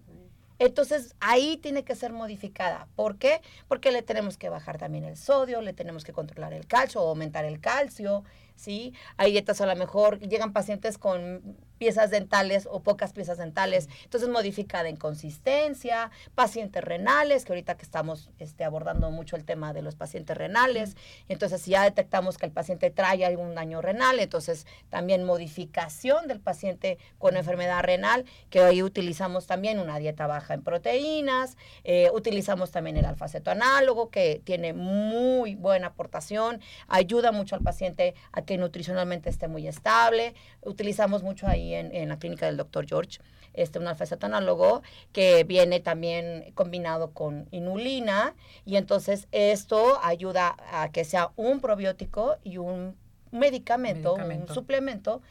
entonces 0.57 1.13
ahí 1.19 1.57
tiene 1.57 1.83
que 1.83 1.95
ser 1.95 2.13
modificada. 2.13 2.87
¿Por 2.95 3.17
qué? 3.17 3.41
Porque 3.67 3.91
le 3.91 4.03
tenemos 4.03 4.37
que 4.37 4.47
bajar 4.47 4.77
también 4.77 5.03
el 5.03 5.17
sodio, 5.17 5.59
le 5.59 5.73
tenemos 5.73 6.05
que 6.05 6.13
controlar 6.13 6.53
el 6.53 6.65
calcio 6.65 7.01
o 7.01 7.09
aumentar 7.09 7.43
el 7.43 7.59
calcio, 7.59 8.23
¿sí? 8.55 8.93
Hay 9.17 9.31
dietas 9.31 9.61
a 9.61 9.65
lo 9.65 9.75
mejor, 9.75 10.19
llegan 10.19 10.53
pacientes 10.53 10.97
con 10.97 11.57
piezas 11.81 12.11
dentales 12.11 12.67
o 12.69 12.83
pocas 12.83 13.11
piezas 13.11 13.39
dentales, 13.39 13.89
entonces 14.03 14.29
modificada 14.29 14.87
en 14.87 14.97
consistencia, 14.97 16.11
pacientes 16.35 16.83
renales, 16.83 17.43
que 17.43 17.53
ahorita 17.53 17.75
que 17.75 17.81
estamos 17.81 18.29
este, 18.37 18.63
abordando 18.63 19.09
mucho 19.09 19.35
el 19.35 19.45
tema 19.45 19.73
de 19.73 19.81
los 19.81 19.95
pacientes 19.95 20.37
renales, 20.37 20.95
entonces 21.27 21.59
si 21.63 21.71
ya 21.71 21.83
detectamos 21.83 22.37
que 22.37 22.45
el 22.45 22.51
paciente 22.51 22.91
trae 22.91 23.25
algún 23.25 23.55
daño 23.55 23.81
renal, 23.81 24.19
entonces 24.19 24.67
también 24.89 25.23
modificación 25.23 26.27
del 26.27 26.39
paciente 26.39 26.99
con 27.17 27.35
enfermedad 27.35 27.81
renal, 27.81 28.25
que 28.51 28.61
ahí 28.61 28.83
utilizamos 28.83 29.47
también 29.47 29.79
una 29.79 29.97
dieta 29.97 30.27
baja 30.27 30.53
en 30.53 30.61
proteínas, 30.61 31.57
eh, 31.83 32.11
utilizamos 32.13 32.69
también 32.69 32.97
el 32.97 33.05
alfaceto 33.05 33.49
análogo, 33.49 34.11
que 34.11 34.39
tiene 34.43 34.73
muy 34.73 35.55
buena 35.55 35.87
aportación, 35.87 36.61
ayuda 36.87 37.31
mucho 37.31 37.55
al 37.55 37.63
paciente 37.63 38.13
a 38.33 38.40
que 38.45 38.57
nutricionalmente 38.57 39.29
esté 39.29 39.47
muy 39.47 39.67
estable, 39.67 40.33
utilizamos 40.61 41.23
mucho 41.23 41.47
ahí 41.47 41.73
en, 41.73 42.09
la 42.09 42.17
clínica 42.17 42.45
del 42.45 42.57
doctor 42.57 42.87
George, 42.87 43.19
este, 43.53 43.79
un 43.79 43.87
alfaceto 43.87 44.25
análogo 44.25 44.81
que 45.11 45.43
viene 45.43 45.79
también 45.79 46.51
combinado 46.53 47.11
con 47.11 47.47
inulina 47.51 48.33
y 48.65 48.77
entonces 48.77 49.27
esto 49.31 49.99
ayuda 50.03 50.55
a 50.71 50.91
que 50.91 51.03
sea 51.03 51.31
un 51.35 51.59
probiótico 51.59 52.37
y 52.43 52.57
un 52.57 52.95
medicamento, 53.31 54.15
medicamento. 54.15 54.53
un 54.53 54.55
suplemento 54.55 55.21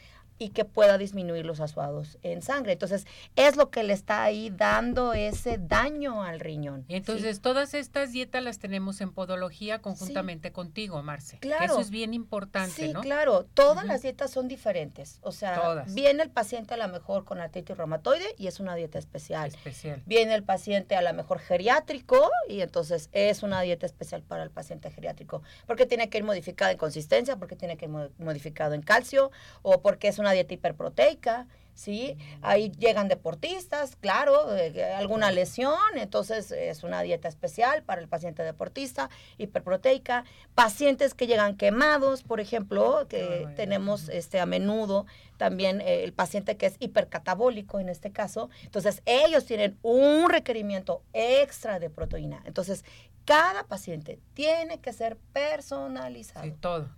y 0.41 0.49
que 0.49 0.65
pueda 0.65 0.97
disminuir 0.97 1.45
los 1.45 1.61
asuados 1.61 2.19
en 2.23 2.41
sangre. 2.41 2.73
Entonces, 2.73 3.07
es 3.37 3.57
lo 3.57 3.69
que 3.69 3.83
le 3.83 3.93
está 3.93 4.23
ahí 4.23 4.49
dando 4.49 5.13
ese 5.13 5.59
daño 5.59 6.23
al 6.23 6.41
riñón. 6.41 6.87
Entonces, 6.89 7.43
todas 7.43 7.75
estas 7.75 8.13
dietas 8.13 8.43
las 8.43 8.59
tenemos 8.59 9.03
en 9.03 9.13
podología 9.13 9.81
conjuntamente 9.81 10.51
contigo, 10.51 11.03
Marce. 11.03 11.39
Claro. 11.41 11.67
eso 11.67 11.81
es 11.81 11.91
bien 11.91 12.15
importante, 12.15 12.87
sí, 12.87 12.95
claro. 12.95 13.45
Todas 13.53 13.85
las 13.85 14.01
dietas 14.01 14.31
son 14.31 14.49
diferentes. 14.49 15.19
O 15.21 15.31
sea, 15.31 15.85
viene 15.89 16.23
el 16.23 16.31
paciente 16.31 16.73
a 16.73 16.79
lo 16.79 16.89
mejor 16.89 17.27
con 17.27 17.39
artritis 17.39 17.77
reumatoide 17.77 18.35
y 18.39 18.47
es 18.47 18.61
una 18.61 18.75
dieta 18.75 18.99
especial. 18.99 19.49
Especial. 19.49 20.03
Viene 20.07 20.35
el 20.35 20.43
paciente 20.43 20.97
a 20.97 21.03
lo 21.03 21.13
mejor 21.13 21.39
geriátrico 21.39 22.31
y 22.49 22.63
entonces 22.63 23.11
es 23.13 23.43
una 23.43 23.61
dieta 23.61 23.85
especial 23.85 24.23
para 24.23 24.43
el 24.43 24.51
paciente 24.51 24.91
geriátrico. 24.91 25.43
Porque 25.67 25.85
tiene 25.85 26.09
que 26.09 26.17
ir 26.17 26.25
modificada 26.25 26.73
en 26.73 26.79
consistencia, 26.79 27.37
porque 27.37 27.57
tiene 27.57 27.77
que 27.77 27.85
ir 27.85 28.11
modificado 28.19 28.73
en 28.73 28.81
calcio 28.81 29.31
o 29.61 29.83
porque 29.83 30.09
es 30.09 30.19
una 30.19 30.30
dieta 30.33 30.55
hiperproteica, 30.55 31.47
¿sí? 31.75 32.17
Ahí 32.43 32.71
llegan 32.79 33.09
deportistas, 33.09 33.97
claro, 33.97 34.55
eh, 34.57 34.93
alguna 34.93 35.31
lesión, 35.31 35.79
entonces 35.95 36.51
es 36.53 36.83
una 36.83 37.01
dieta 37.03 37.29
especial 37.29 37.83
para 37.83 38.01
el 38.01 38.09
paciente 38.09 38.43
deportista, 38.43 39.09
hiperproteica. 39.39 40.25
Pacientes 40.55 41.15
que 41.15 41.27
llegan 41.27 41.57
quemados, 41.57 42.23
por 42.23 42.41
ejemplo, 42.41 43.07
que 43.09 43.49
tenemos 43.57 44.09
este 44.11 44.41
a 44.41 44.47
menudo 44.47 45.07
también 45.41 45.81
eh, 45.81 46.05
el 46.05 46.13
paciente 46.13 46.59
que 46.59 46.67
es 46.67 46.77
hipercatabólico 46.81 47.81
en 47.81 47.89
este 47.89 48.13
caso, 48.13 48.51
entonces 48.63 49.01
ellos 49.07 49.47
tienen 49.47 49.79
un 49.81 50.29
requerimiento 50.29 51.03
extra 51.15 51.79
de 51.79 51.89
proteína. 51.89 52.43
Entonces, 52.45 52.85
cada 53.25 53.65
paciente 53.65 54.19
tiene 54.35 54.81
que 54.81 54.93
ser 54.93 55.17
personalizado. 55.33 56.45
Sí, 56.45 56.53
todo, 56.61 56.91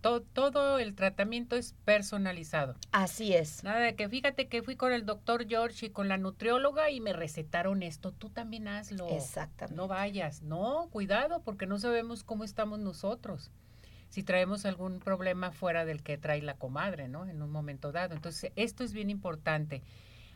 todo, 0.00 0.22
todo 0.22 0.78
el 0.78 0.94
tratamiento 0.94 1.56
es 1.56 1.74
personalizado. 1.84 2.76
Así 2.92 3.32
es. 3.34 3.64
Nada 3.64 3.80
de 3.80 3.94
que 3.94 4.08
fíjate 4.08 4.48
que 4.48 4.62
fui 4.62 4.76
con 4.76 4.92
el 4.92 5.06
doctor 5.06 5.46
George 5.48 5.86
y 5.86 5.90
con 5.90 6.08
la 6.08 6.18
nutrióloga 6.18 6.90
y 6.90 7.00
me 7.00 7.12
recetaron 7.12 7.82
esto, 7.82 8.12
tú 8.12 8.30
también 8.30 8.68
hazlo. 8.68 9.08
Exactamente. 9.08 9.76
No 9.76 9.88
vayas, 9.88 10.42
no, 10.42 10.88
cuidado, 10.90 11.42
porque 11.42 11.66
no 11.66 11.78
sabemos 11.78 12.22
cómo 12.22 12.44
estamos 12.44 12.78
nosotros. 12.78 13.50
Si 14.08 14.22
traemos 14.22 14.66
algún 14.66 14.98
problema 14.98 15.52
fuera 15.52 15.84
del 15.84 16.02
que 16.02 16.18
trae 16.18 16.42
la 16.42 16.54
comadre, 16.54 17.08
¿no? 17.08 17.24
En 17.24 17.40
un 17.42 17.50
momento 17.50 17.92
dado. 17.92 18.14
Entonces, 18.14 18.52
esto 18.56 18.84
es 18.84 18.92
bien 18.92 19.08
importante. 19.08 19.82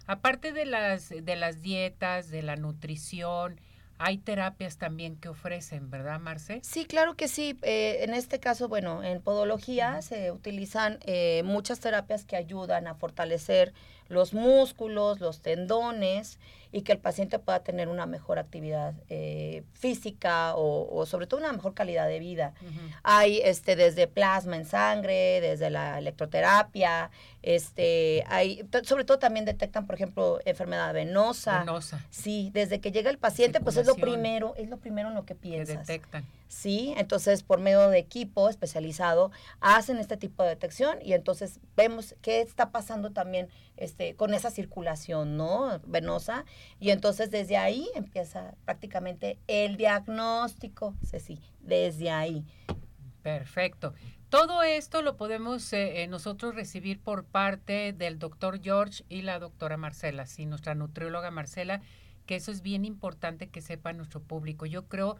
Aparte 0.07 0.53
de 0.53 0.64
las, 0.64 1.11
de 1.11 1.37
las 1.37 1.61
dietas, 1.61 2.31
de 2.31 2.42
la 2.42 2.57
nutrición, 2.57 3.61
hay 3.99 4.19
terapias 4.19 4.79
también 4.79 5.17
que 5.17 5.29
ofrecen, 5.29 5.91
¿verdad, 5.91 6.21
Marce? 6.21 6.61
Sí, 6.63 6.85
claro 6.85 7.15
que 7.15 7.29
sí. 7.29 7.59
Eh, 7.63 7.99
en 8.03 8.15
este 8.15 8.41
caso, 8.41 8.69
bueno, 8.69 9.03
en 9.03 9.21
podología 9.23 10.03
se 10.03 10.33
utilizan 10.33 10.99
eh, 11.03 11.43
muchas 11.45 11.81
terapias 11.81 12.25
que 12.25 12.37
ayudan 12.37 12.87
a 12.87 12.95
fortalecer 12.95 13.73
los 14.09 14.35
músculos, 14.35 15.21
los 15.21 15.41
tendones 15.41 16.39
y 16.77 16.83
que 16.83 16.93
el 16.93 16.99
paciente 16.99 17.39
pueda 17.39 17.61
tener 17.61 17.89
una 17.89 18.05
mejor 18.05 18.39
actividad 18.39 18.93
eh, 19.09 19.62
física 19.73 20.53
o, 20.57 21.07
sobre 21.07 21.27
todo 21.27 21.41
una 21.41 21.51
mejor 21.51 21.73
calidad 21.73 22.07
de 22.07 22.19
vida. 22.19 22.53
Hay 23.03 23.41
este 23.43 23.77
desde 23.77 24.07
plasma 24.07 24.57
en 24.57 24.67
sangre, 24.67 25.41
desde 25.41 25.71
la 25.71 25.99
electroterapia, 25.99 27.11
este 27.41 28.25
hay 28.27 28.62
sobre 28.83 29.05
todo 29.05 29.19
también 29.19 29.47
detectan 29.47 29.87
por 29.87 29.95
ejemplo 29.95 30.39
enfermedad 30.45 30.93
venosa. 30.93 31.61
Venosa. 31.61 32.05
Sí, 32.11 32.51
desde 32.53 32.79
que 32.79 32.93
llega 32.93 33.09
el 33.09 33.17
paciente 33.17 33.59
pues 33.61 33.79
es 33.79 33.87
lo 33.87 33.95
primero, 33.95 34.55
es 34.57 34.69
lo 34.69 34.77
primero 34.77 35.09
en 35.09 35.15
lo 35.15 35.25
que 35.25 35.35
piensas. 35.35 35.87
detectan. 35.87 36.27
¿sí? 36.49 36.95
Entonces, 36.97 37.43
por 37.43 37.61
medio 37.61 37.89
de 37.89 37.99
equipo 37.99 38.49
especializado, 38.49 39.31
hacen 39.61 39.99
este 39.99 40.17
tipo 40.17 40.43
de 40.43 40.51
detección 40.51 40.99
y 41.03 41.12
entonces 41.12 41.61
vemos 41.77 42.15
qué 42.23 42.41
está 42.41 42.71
pasando 42.71 43.11
también 43.11 43.49
este, 43.77 44.15
con 44.15 44.35
esa 44.35 44.51
circulación, 44.51 45.37
¿no? 45.37 45.81
Venosa. 45.87 46.45
Y 46.79 46.91
entonces 46.91 47.31
desde 47.31 47.57
ahí 47.57 47.89
empieza 47.95 48.55
prácticamente 48.65 49.39
el 49.47 49.77
diagnóstico, 49.77 50.95
Ceci, 51.05 51.41
desde 51.61 52.11
ahí. 52.11 52.45
Perfecto. 53.23 53.95
Todo 54.29 54.63
esto 54.63 55.03
lo 55.03 55.17
podemos 55.17 55.73
eh, 55.73 56.03
eh, 56.03 56.07
nosotros 56.09 56.55
recibir 56.55 57.01
por 57.01 57.25
parte 57.25 57.93
del 57.93 58.19
doctor 58.19 58.61
George 58.61 59.05
y 59.09 59.23
la 59.23 59.39
doctora 59.39 59.77
Marcela, 59.77 60.27
sí, 60.27 60.47
nuestra 60.47 60.75
nutrióloga 60.75 61.31
Marcela, 61.31 61.81
que 62.27 62.35
eso 62.35 62.51
es 62.51 62.63
bien 62.63 62.85
importante 62.85 63.49
que 63.49 63.61
sepa 63.61 63.93
nuestro 63.93 64.21
público. 64.21 64.67
Yo 64.67 64.89
creo 64.89 65.17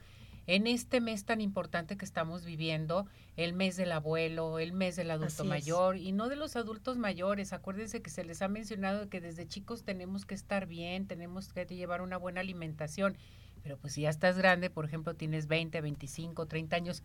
en 0.47 0.67
este 0.67 1.01
mes 1.01 1.25
tan 1.25 1.41
importante 1.41 1.97
que 1.97 2.05
estamos 2.05 2.45
viviendo, 2.45 3.07
el 3.37 3.53
mes 3.53 3.77
del 3.77 3.93
abuelo, 3.93 4.59
el 4.59 4.73
mes 4.73 4.97
del 4.97 5.11
adulto 5.11 5.45
mayor 5.45 5.97
y 5.97 6.13
no 6.13 6.29
de 6.29 6.37
los 6.37 6.57
adultos 6.57 6.97
mayores. 6.97 7.53
Acuérdense 7.53 8.01
que 8.01 8.11
se 8.11 8.25
les 8.25 8.43
ha 8.43 8.49
mencionado 8.49 9.09
que 9.09 9.21
desde 9.21 9.49
chicos 9.49 9.83
tenemos 9.83 10.25
que 10.25 10.35
estar 10.35 10.67
bien, 10.67 11.07
tenemos 11.07 11.53
que 11.53 11.67
llevar 11.67 12.01
una 12.01 12.17
buena 12.17 12.41
alimentación. 12.41 13.17
Pero 13.63 13.77
pues 13.77 13.95
si 13.95 14.03
ya 14.03 14.11
estás 14.11 14.39
grande, 14.39 14.71
por 14.71 14.85
ejemplo, 14.85 15.15
tienes 15.15 15.49
20, 15.49 15.81
25, 15.81 16.47
30 16.47 16.77
años, 16.77 17.03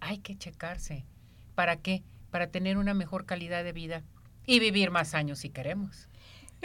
hay 0.00 0.18
que 0.18 0.36
checarse. 0.36 1.06
¿Para 1.54 1.76
qué? 1.76 2.02
Para 2.30 2.48
tener 2.48 2.76
una 2.76 2.92
mejor 2.92 3.24
calidad 3.24 3.64
de 3.64 3.72
vida 3.72 4.04
y 4.44 4.60
vivir 4.60 4.90
más 4.90 5.14
años 5.14 5.38
si 5.38 5.48
queremos. 5.48 6.08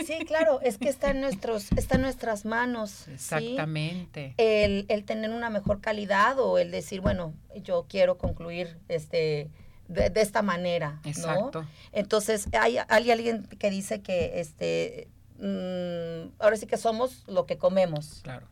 Sí, 0.05 0.25
claro, 0.25 0.62
es 0.62 0.77
que 0.77 0.89
está 0.89 1.12
en, 1.12 1.21
nuestros, 1.21 1.71
está 1.73 1.95
en 1.95 2.01
nuestras 2.01 2.45
manos. 2.45 3.07
Exactamente. 3.07 4.36
El, 4.38 4.86
el, 4.89 5.05
tener 5.05 5.31
una 5.31 5.49
mejor 5.49 5.81
calidad 5.81 6.39
o 6.39 6.57
el 6.57 6.71
decir, 6.71 7.01
bueno, 7.01 7.33
yo 7.63 7.86
quiero 7.89 8.17
concluir 8.17 8.77
este 8.88 9.49
de, 9.88 10.12
esta 10.15 10.41
manera. 10.41 10.99
Exacto. 11.03 11.65
Entonces, 11.91 12.47
hay, 12.53 12.77
hay, 12.88 13.12
alguien 13.12 13.47
que 13.47 13.69
dice 13.69 14.01
que 14.01 14.39
este 14.39 15.07
mm, 15.39 16.33
ahora 16.39 16.57
sí 16.57 16.67
que 16.67 16.77
somos 16.77 17.23
lo 17.27 17.45
que 17.45 17.57
comemos. 17.57 18.21
Claro. 18.23 18.47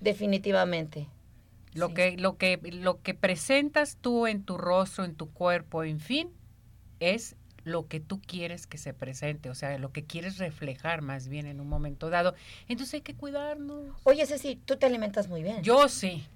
Definitivamente. 0.00 1.08
Lo, 1.72 1.92
que, 1.92 2.16
lo, 2.16 2.36
que, 2.36 2.60
lo 2.62 3.02
que 3.02 3.14
presentas 3.14 3.96
tú 4.00 4.26
en 4.26 4.44
tu 4.44 4.58
rostro, 4.58 5.04
en 5.04 5.16
tu 5.16 5.32
cuerpo, 5.32 5.82
en 5.82 5.98
fin, 5.98 6.30
es 7.00 7.36
lo 7.64 7.88
que 7.88 7.98
tú 7.98 8.20
quieres 8.20 8.66
que 8.66 8.78
se 8.78 8.92
presente, 8.92 9.50
o 9.50 9.54
sea, 9.54 9.78
lo 9.78 9.90
que 9.90 10.04
quieres 10.04 10.38
reflejar 10.38 11.02
más 11.02 11.28
bien 11.28 11.46
en 11.46 11.60
un 11.60 11.68
momento 11.68 12.10
dado. 12.10 12.34
Entonces 12.68 12.94
hay 12.94 13.00
que 13.00 13.14
cuidarnos. 13.14 13.96
Oye, 14.04 14.26
Ceci, 14.26 14.56
tú 14.56 14.76
te 14.76 14.86
alimentas 14.86 15.28
muy 15.28 15.42
bien. 15.42 15.62
Yo 15.62 15.88
sí. 15.88 16.26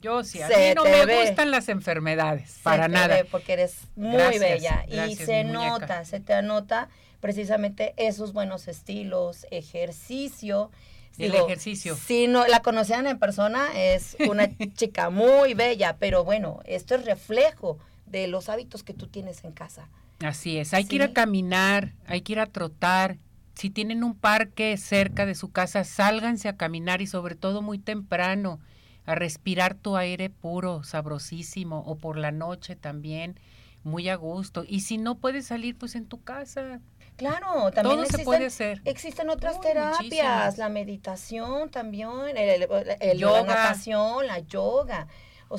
Yo 0.00 0.22
sí, 0.22 0.40
a 0.42 0.48
mí 0.48 0.54
no 0.74 0.84
me 0.84 1.24
gustan 1.24 1.50
las 1.50 1.68
enfermedades, 1.68 2.60
para 2.62 2.86
nada. 2.86 3.16
porque 3.30 3.54
eres 3.54 3.76
muy 3.96 4.38
bella 4.38 4.84
y 4.86 5.16
se 5.16 5.42
nota, 5.42 6.04
se 6.04 6.20
te 6.20 6.34
anota 6.34 6.90
precisamente 7.20 7.94
esos 7.96 8.32
buenos 8.32 8.68
estilos, 8.68 9.46
ejercicio. 9.50 10.70
El 11.18 11.34
ejercicio. 11.34 11.96
Si 11.96 12.26
no 12.28 12.46
la 12.46 12.60
conocían 12.60 13.06
en 13.06 13.18
persona, 13.18 13.68
es 13.74 14.16
una 14.28 14.50
chica 14.74 15.08
muy 15.08 15.54
bella, 15.54 15.96
pero 15.98 16.24
bueno, 16.24 16.60
esto 16.66 16.94
es 16.94 17.06
reflejo 17.06 17.78
de 18.04 18.28
los 18.28 18.50
hábitos 18.50 18.82
que 18.82 18.92
tú 18.92 19.06
tienes 19.06 19.44
en 19.44 19.52
casa. 19.52 19.88
Así 20.20 20.56
es, 20.58 20.72
hay 20.72 20.86
que 20.86 20.96
ir 20.96 21.02
a 21.02 21.12
caminar, 21.12 21.92
hay 22.06 22.22
que 22.22 22.32
ir 22.32 22.40
a 22.40 22.46
trotar. 22.46 23.18
Si 23.54 23.70
tienen 23.70 24.04
un 24.04 24.14
parque 24.14 24.76
cerca 24.76 25.26
de 25.26 25.34
su 25.34 25.50
casa, 25.50 25.84
sálganse 25.84 26.48
a 26.48 26.56
caminar 26.56 27.02
y 27.02 27.06
sobre 27.06 27.34
todo 27.34 27.62
muy 27.62 27.78
temprano, 27.78 28.60
a 29.04 29.14
respirar 29.14 29.74
tu 29.74 29.96
aire 29.96 30.30
puro, 30.30 30.82
sabrosísimo, 30.82 31.80
o 31.86 31.96
por 31.96 32.18
la 32.18 32.32
noche 32.32 32.76
también, 32.76 33.38
muy 33.84 34.08
a 34.08 34.16
gusto. 34.16 34.64
Y 34.66 34.80
si 34.80 34.98
no 34.98 35.18
puedes 35.18 35.46
salir, 35.46 35.76
pues 35.76 35.94
en 35.94 36.06
tu 36.06 36.22
casa. 36.22 36.80
Claro, 37.16 37.70
también 37.70 38.00
existen, 38.00 38.20
se 38.20 38.24
puede 38.24 38.46
hacer. 38.46 38.82
Existen 38.84 39.30
otras 39.30 39.60
terapias, 39.60 40.58
la 40.58 40.68
meditación 40.68 41.70
también, 41.70 42.36
el, 42.36 43.18
yoga. 43.18 43.42
la 43.42 43.46
natación, 43.46 44.26
la 44.26 44.40
yoga 44.40 45.06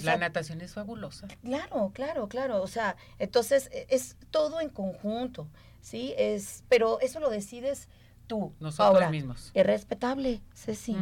la 0.03 0.17
natación 0.17 0.61
es 0.61 0.73
fabulosa. 0.73 1.27
Claro, 1.43 1.91
claro, 1.93 2.27
claro. 2.27 2.61
O 2.61 2.67
sea, 2.67 2.95
entonces 3.19 3.69
e, 3.71 3.87
es 3.89 4.17
todo 4.31 4.61
en 4.61 4.69
conjunto, 4.69 5.47
¿sí? 5.81 6.13
Es, 6.17 6.63
pero 6.69 6.99
eso 6.99 7.19
lo 7.19 7.29
decides 7.29 7.89
tú. 8.27 8.53
Nosotros 8.59 9.09
mismos. 9.09 9.51
Es 9.53 9.65
respetable, 9.65 10.41
Ceci. 10.53 10.95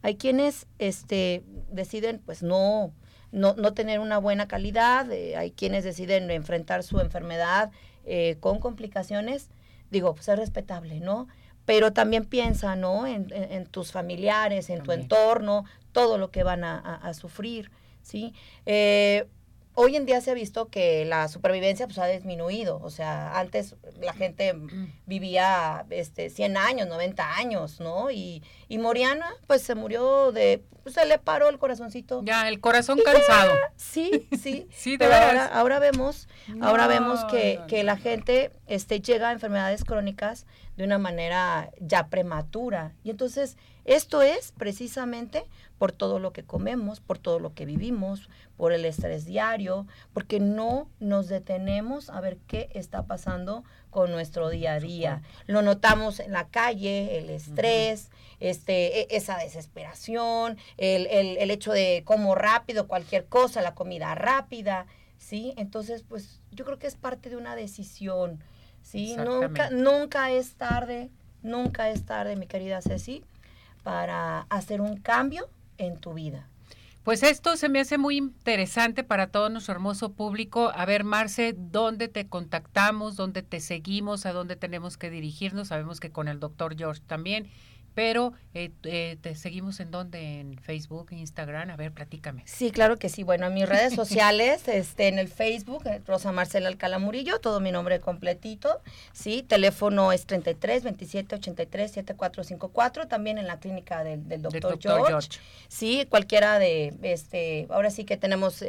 Hay 0.00 0.16
quienes 0.16 0.66
este, 0.78 1.44
deciden, 1.70 2.20
pues 2.24 2.42
no, 2.42 2.92
no, 3.30 3.54
no 3.54 3.74
tener 3.74 4.00
una 4.00 4.18
buena 4.18 4.48
calidad, 4.48 5.10
eh, 5.12 5.36
hay 5.36 5.52
quienes 5.52 5.84
deciden 5.84 6.30
enfrentar 6.30 6.82
su 6.82 7.00
enfermedad 7.00 7.70
eh, 8.04 8.36
con 8.40 8.58
complicaciones. 8.58 9.50
Digo, 9.90 10.14
pues 10.14 10.28
es 10.28 10.38
respetable, 10.38 11.00
¿no? 11.00 11.28
Pero 11.66 11.92
también 11.92 12.24
piensa, 12.24 12.74
¿no? 12.74 13.06
En, 13.06 13.66
tus 13.66 13.92
familiares, 13.92 14.68
en 14.68 14.82
tu 14.82 14.90
entorno, 14.90 15.64
todo 15.92 16.18
lo 16.18 16.30
que 16.30 16.42
van 16.42 16.64
a 16.64 17.14
sufrir. 17.14 17.70
¿Sí? 18.02 18.34
Eh, 18.66 19.26
hoy 19.74 19.96
en 19.96 20.06
día 20.06 20.20
se 20.20 20.30
ha 20.30 20.34
visto 20.34 20.68
que 20.68 21.04
la 21.04 21.28
supervivencia 21.28 21.86
pues, 21.86 21.98
ha 21.98 22.06
disminuido. 22.06 22.80
O 22.82 22.90
sea, 22.90 23.38
antes 23.38 23.76
la 24.00 24.12
gente 24.12 24.54
vivía 25.06 25.86
este, 25.90 26.30
100 26.30 26.56
años, 26.56 26.88
90 26.88 27.34
años, 27.36 27.80
¿no? 27.80 28.10
Y, 28.10 28.42
y 28.68 28.78
Moriana, 28.78 29.32
pues 29.46 29.62
se 29.62 29.74
murió 29.74 30.32
de. 30.32 30.62
Pues, 30.82 30.96
se 30.96 31.06
le 31.06 31.18
paró 31.18 31.48
el 31.48 31.58
corazoncito. 31.58 32.22
Ya, 32.24 32.48
el 32.48 32.60
corazón 32.60 33.00
cansado. 33.04 33.52
sí, 33.76 34.28
sí. 34.42 34.66
sí, 34.74 34.96
de 34.96 35.06
Ahora, 35.06 35.46
ahora 35.46 35.78
vemos, 35.78 36.28
ahora 36.60 36.86
vemos 36.86 37.24
que, 37.26 37.60
que 37.68 37.84
la 37.84 37.96
gente 37.96 38.50
este, 38.66 39.00
llega 39.00 39.28
a 39.28 39.32
enfermedades 39.32 39.84
crónicas 39.84 40.46
de 40.76 40.84
una 40.84 40.98
manera 40.98 41.70
ya 41.80 42.08
prematura. 42.08 42.92
Y 43.04 43.10
entonces, 43.10 43.56
esto 43.84 44.22
es 44.22 44.52
precisamente 44.52 45.44
por 45.78 45.92
todo 45.92 46.18
lo 46.18 46.32
que 46.32 46.44
comemos, 46.44 47.00
por 47.00 47.18
todo 47.18 47.40
lo 47.40 47.54
que 47.54 47.66
vivimos, 47.66 48.28
por 48.56 48.72
el 48.72 48.84
estrés 48.84 49.24
diario, 49.24 49.86
porque 50.12 50.38
no 50.38 50.88
nos 51.00 51.28
detenemos 51.28 52.08
a 52.08 52.20
ver 52.20 52.38
qué 52.46 52.70
está 52.74 53.04
pasando 53.04 53.64
con 53.90 54.12
nuestro 54.12 54.48
día 54.48 54.74
a 54.74 54.80
día. 54.80 55.22
Lo 55.46 55.60
notamos 55.62 56.20
en 56.20 56.32
la 56.32 56.48
calle, 56.48 57.18
el 57.18 57.28
estrés, 57.30 58.10
este, 58.40 59.00
e, 59.00 59.16
esa 59.16 59.36
desesperación, 59.38 60.56
el, 60.78 61.06
el, 61.08 61.50
hecho 61.50 61.72
de 61.72 62.02
como 62.04 62.34
rápido 62.34 62.86
cualquier 62.86 63.26
cosa, 63.26 63.60
la 63.60 63.74
comida 63.74 64.14
rápida, 64.14 64.86
¿sí? 65.18 65.52
Entonces, 65.56 66.04
pues 66.08 66.40
yo 66.52 66.64
creo 66.64 66.78
que 66.78 66.86
es 66.86 66.96
parte 66.96 67.28
de 67.28 67.36
una 67.36 67.56
decisión, 67.56 68.42
¿sí? 68.82 69.16
Nunca, 69.16 69.70
nunca 69.70 70.30
es 70.30 70.54
tarde, 70.54 71.10
nunca 71.42 71.90
es 71.90 72.04
tarde, 72.04 72.36
mi 72.36 72.46
querida 72.46 72.82
Ceci, 72.82 73.24
para 73.82 74.40
hacer 74.50 74.80
un 74.80 74.96
cambio 74.96 75.48
en 75.78 75.98
tu 75.98 76.14
vida. 76.14 76.48
Pues 77.02 77.24
esto 77.24 77.56
se 77.56 77.68
me 77.68 77.80
hace 77.80 77.98
muy 77.98 78.16
interesante 78.16 79.02
para 79.02 79.26
todo 79.26 79.48
nuestro 79.48 79.74
hermoso 79.74 80.12
público. 80.12 80.70
A 80.72 80.84
ver, 80.86 81.02
Marce, 81.02 81.52
¿dónde 81.56 82.06
te 82.06 82.28
contactamos? 82.28 83.16
¿Dónde 83.16 83.42
te 83.42 83.58
seguimos? 83.58 84.24
¿A 84.24 84.32
dónde 84.32 84.54
tenemos 84.54 84.96
que 84.96 85.10
dirigirnos? 85.10 85.68
Sabemos 85.68 85.98
que 85.98 86.12
con 86.12 86.28
el 86.28 86.38
doctor 86.38 86.76
George 86.76 87.02
también. 87.04 87.50
Pero 87.94 88.32
eh, 88.54 88.70
eh, 88.84 89.16
te 89.20 89.34
seguimos 89.34 89.80
en 89.80 89.90
dónde, 89.90 90.40
en 90.40 90.58
Facebook, 90.58 91.08
Instagram, 91.12 91.70
a 91.70 91.76
ver, 91.76 91.92
platícame. 91.92 92.42
Sí, 92.46 92.70
claro 92.70 92.98
que 92.98 93.08
sí. 93.08 93.22
Bueno, 93.22 93.46
en 93.46 93.54
mis 93.54 93.68
redes 93.68 93.94
sociales, 93.94 94.66
este, 94.68 95.08
en 95.08 95.18
el 95.18 95.28
Facebook, 95.28 95.86
eh, 95.86 96.00
Rosa 96.06 96.32
Marcela 96.32 96.68
Alcala 96.68 96.98
Murillo, 96.98 97.38
todo 97.40 97.60
mi 97.60 97.70
nombre 97.70 98.00
completito, 98.00 98.80
sí, 99.12 99.42
teléfono 99.42 100.12
es 100.12 100.26
33 100.26 100.84
27 100.84 101.34
83 101.36 101.92
7454, 101.92 103.08
también 103.08 103.38
en 103.38 103.46
la 103.46 103.58
clínica 103.58 104.04
del, 104.04 104.26
del 104.28 104.42
doctor, 104.42 104.78
George. 104.80 105.38
Sí, 105.68 106.06
cualquiera 106.08 106.58
de, 106.58 106.94
este, 107.02 107.66
ahora 107.70 107.90
sí 107.90 108.04
que 108.04 108.16
tenemos 108.16 108.64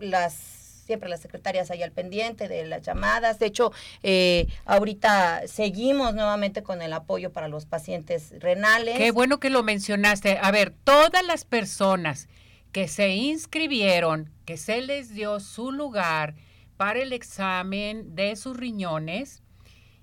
las 0.00 0.67
siempre 0.88 1.10
las 1.10 1.20
secretarias 1.20 1.70
ahí 1.70 1.82
al 1.82 1.92
pendiente 1.92 2.48
de 2.48 2.64
las 2.64 2.80
llamadas. 2.80 3.38
De 3.38 3.44
hecho, 3.44 3.72
eh, 4.02 4.46
ahorita 4.64 5.46
seguimos 5.46 6.14
nuevamente 6.14 6.62
con 6.62 6.80
el 6.80 6.94
apoyo 6.94 7.30
para 7.30 7.46
los 7.46 7.66
pacientes 7.66 8.32
renales. 8.40 8.96
Qué 8.96 9.10
bueno 9.10 9.38
que 9.38 9.50
lo 9.50 9.62
mencionaste. 9.62 10.38
A 10.40 10.50
ver, 10.50 10.74
todas 10.84 11.22
las 11.26 11.44
personas 11.44 12.26
que 12.72 12.88
se 12.88 13.10
inscribieron, 13.10 14.32
que 14.46 14.56
se 14.56 14.80
les 14.80 15.12
dio 15.12 15.40
su 15.40 15.72
lugar 15.72 16.36
para 16.78 17.00
el 17.00 17.12
examen 17.12 18.14
de 18.14 18.34
sus 18.36 18.56
riñones, 18.56 19.42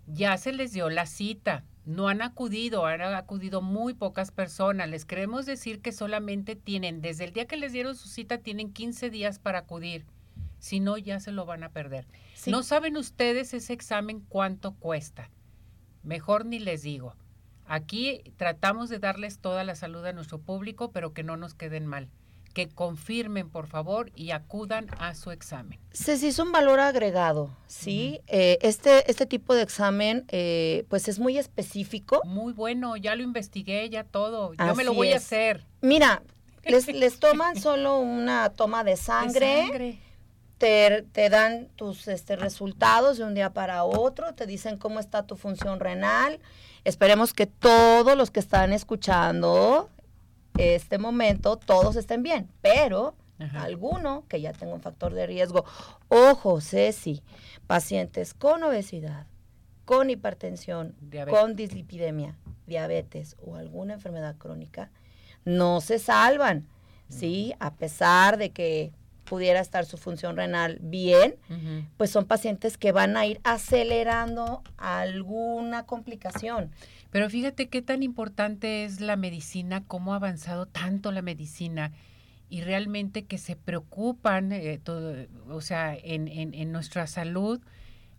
ya 0.06 0.38
se 0.38 0.54
les 0.54 0.72
dio 0.72 0.92
la 0.92 1.08
cita. 1.08 1.64
No 1.84 2.10
han 2.10 2.22
acudido, 2.22 2.86
han 2.86 3.02
acudido 3.02 3.64
muy 3.64 3.96
pocas 3.96 4.30
personas. 4.30 4.88
Les 4.88 5.04
queremos 5.04 5.48
decir 5.48 5.82
que 5.82 5.92
solamente 5.92 6.56
tienen, 6.56 7.02
desde 7.02 7.24
el 7.24 7.34
día 7.34 7.46
que 7.46 7.58
les 7.58 7.74
dieron 7.74 7.96
su 7.96 8.08
cita, 8.08 8.38
tienen 8.38 8.72
15 8.72 9.10
días 9.10 9.40
para 9.40 9.60
acudir 9.60 10.06
si 10.60 10.80
no 10.80 10.98
ya 10.98 11.20
se 11.20 11.32
lo 11.32 11.46
van 11.46 11.64
a 11.64 11.70
perder. 11.70 12.08
No 12.48 12.64
saben 12.64 12.98
ustedes 12.98 13.54
ese 13.54 13.74
examen 13.74 14.22
cuánto 14.28 14.74
cuesta. 14.74 15.30
Mejor 16.04 16.46
ni 16.46 16.60
les 16.60 16.84
digo. 16.84 17.16
Aquí 17.66 18.22
tratamos 18.38 18.90
de 18.90 19.00
darles 19.00 19.40
toda 19.40 19.64
la 19.64 19.76
salud 19.76 20.06
a 20.06 20.14
nuestro 20.14 20.40
público, 20.40 20.92
pero 20.92 21.14
que 21.14 21.24
no 21.24 21.38
nos 21.38 21.54
queden 21.56 21.86
mal. 21.88 22.10
que 22.54 22.70
confirmen, 22.70 23.50
por 23.50 23.68
favor, 23.68 24.14
y 24.16 24.32
acudan 24.32 24.88
a 24.98 25.14
su 25.14 25.32
examen. 25.32 25.78
Se 25.92 26.14
hizo 26.14 26.42
un 26.42 26.54
valor 26.54 26.80
agregado, 26.80 27.50
¿sí? 27.68 28.22
Eh, 28.28 28.60
este, 28.62 29.12
este 29.12 29.26
tipo 29.26 29.54
de 29.54 29.62
examen, 29.62 30.24
eh, 30.30 30.86
pues 30.88 31.10
es 31.10 31.20
muy 31.20 31.38
específico. 31.38 32.22
Muy 32.24 32.54
bueno, 32.54 32.96
ya 32.96 33.14
lo 33.18 33.24
investigué, 33.24 33.90
ya 33.90 34.06
todo. 34.06 34.54
Yo 34.54 34.74
me 34.74 34.86
lo 34.86 34.94
voy 34.94 35.12
a 35.12 35.18
hacer. 35.18 35.66
Mira, 35.82 36.24
les, 36.64 36.88
les 36.94 37.20
toman 37.20 37.60
solo 37.60 38.00
una 38.00 38.50
toma 38.52 38.86
de 38.86 38.96
sangre. 38.96 40.00
Te, 40.58 41.06
te, 41.12 41.30
dan 41.30 41.68
tus 41.76 42.08
este, 42.08 42.38
resultados 42.38 43.18
de 43.18 43.26
un 43.26 43.34
día 43.34 43.52
para 43.52 43.84
otro, 43.84 44.34
te 44.36 44.46
dicen 44.46 44.78
cómo 44.78 45.00
está 45.00 45.24
tu 45.24 45.36
función 45.36 45.80
renal. 45.80 46.40
Esperemos 46.86 47.34
que 47.34 47.46
todos 47.46 48.16
los 48.16 48.32
que 48.32 48.40
están 48.40 48.72
escuchando 48.72 49.90
este 50.58 50.98
momento 50.98 51.58
todos 51.58 51.96
estén 51.96 52.24
bien, 52.24 52.50
pero 52.62 53.16
alguno 53.56 54.24
que 54.30 54.40
ya 54.40 54.54
tenga 54.54 54.74
un 54.74 54.82
factor 54.82 55.14
de 55.14 55.28
riesgo. 55.28 55.66
Ojo, 56.08 56.62
Ceci, 56.62 57.22
pacientes 57.68 58.34
con 58.34 58.64
obesidad, 58.64 59.28
con 59.84 60.10
hipertensión, 60.10 60.96
con 61.30 61.56
dislipidemia, 61.56 62.38
diabetes 62.66 63.36
o 63.46 63.56
alguna 63.56 63.96
enfermedad 63.96 64.38
crónica, 64.38 64.90
no 65.44 65.82
se 65.82 66.00
salvan, 66.00 66.68
¿sí? 67.10 67.54
A 67.60 67.74
pesar 67.76 68.38
de 68.38 68.52
que 68.52 68.94
pudiera 69.26 69.60
estar 69.60 69.86
su 69.86 69.98
función 69.98 70.38
renal 70.38 70.78
bien, 70.82 71.36
pues 71.98 72.12
son 72.12 72.26
pacientes 72.26 72.78
que 72.78 72.92
van 72.92 73.18
a 73.18 73.26
ir 73.26 73.42
acelerando 73.44 74.64
alguna 74.78 75.86
complicación. 75.86 76.72
Pero 77.12 77.30
fíjate 77.30 77.68
qué 77.68 77.82
tan 77.82 78.04
importante 78.04 78.86
es 78.86 79.02
la 79.02 79.16
medicina, 79.16 79.84
cómo 79.86 80.14
ha 80.14 80.18
avanzado 80.18 80.66
tanto 80.66 81.12
la 81.12 81.22
medicina 81.22 81.92
y 82.50 82.62
realmente 82.62 83.26
que 83.26 83.38
se 83.38 83.56
preocupan, 83.56 84.52
eh, 84.52 84.80
todo, 84.84 85.16
o 85.50 85.62
sea, 85.62 85.96
en, 85.96 86.28
en, 86.28 86.54
en 86.54 86.72
nuestra 86.72 87.08
salud 87.08 87.60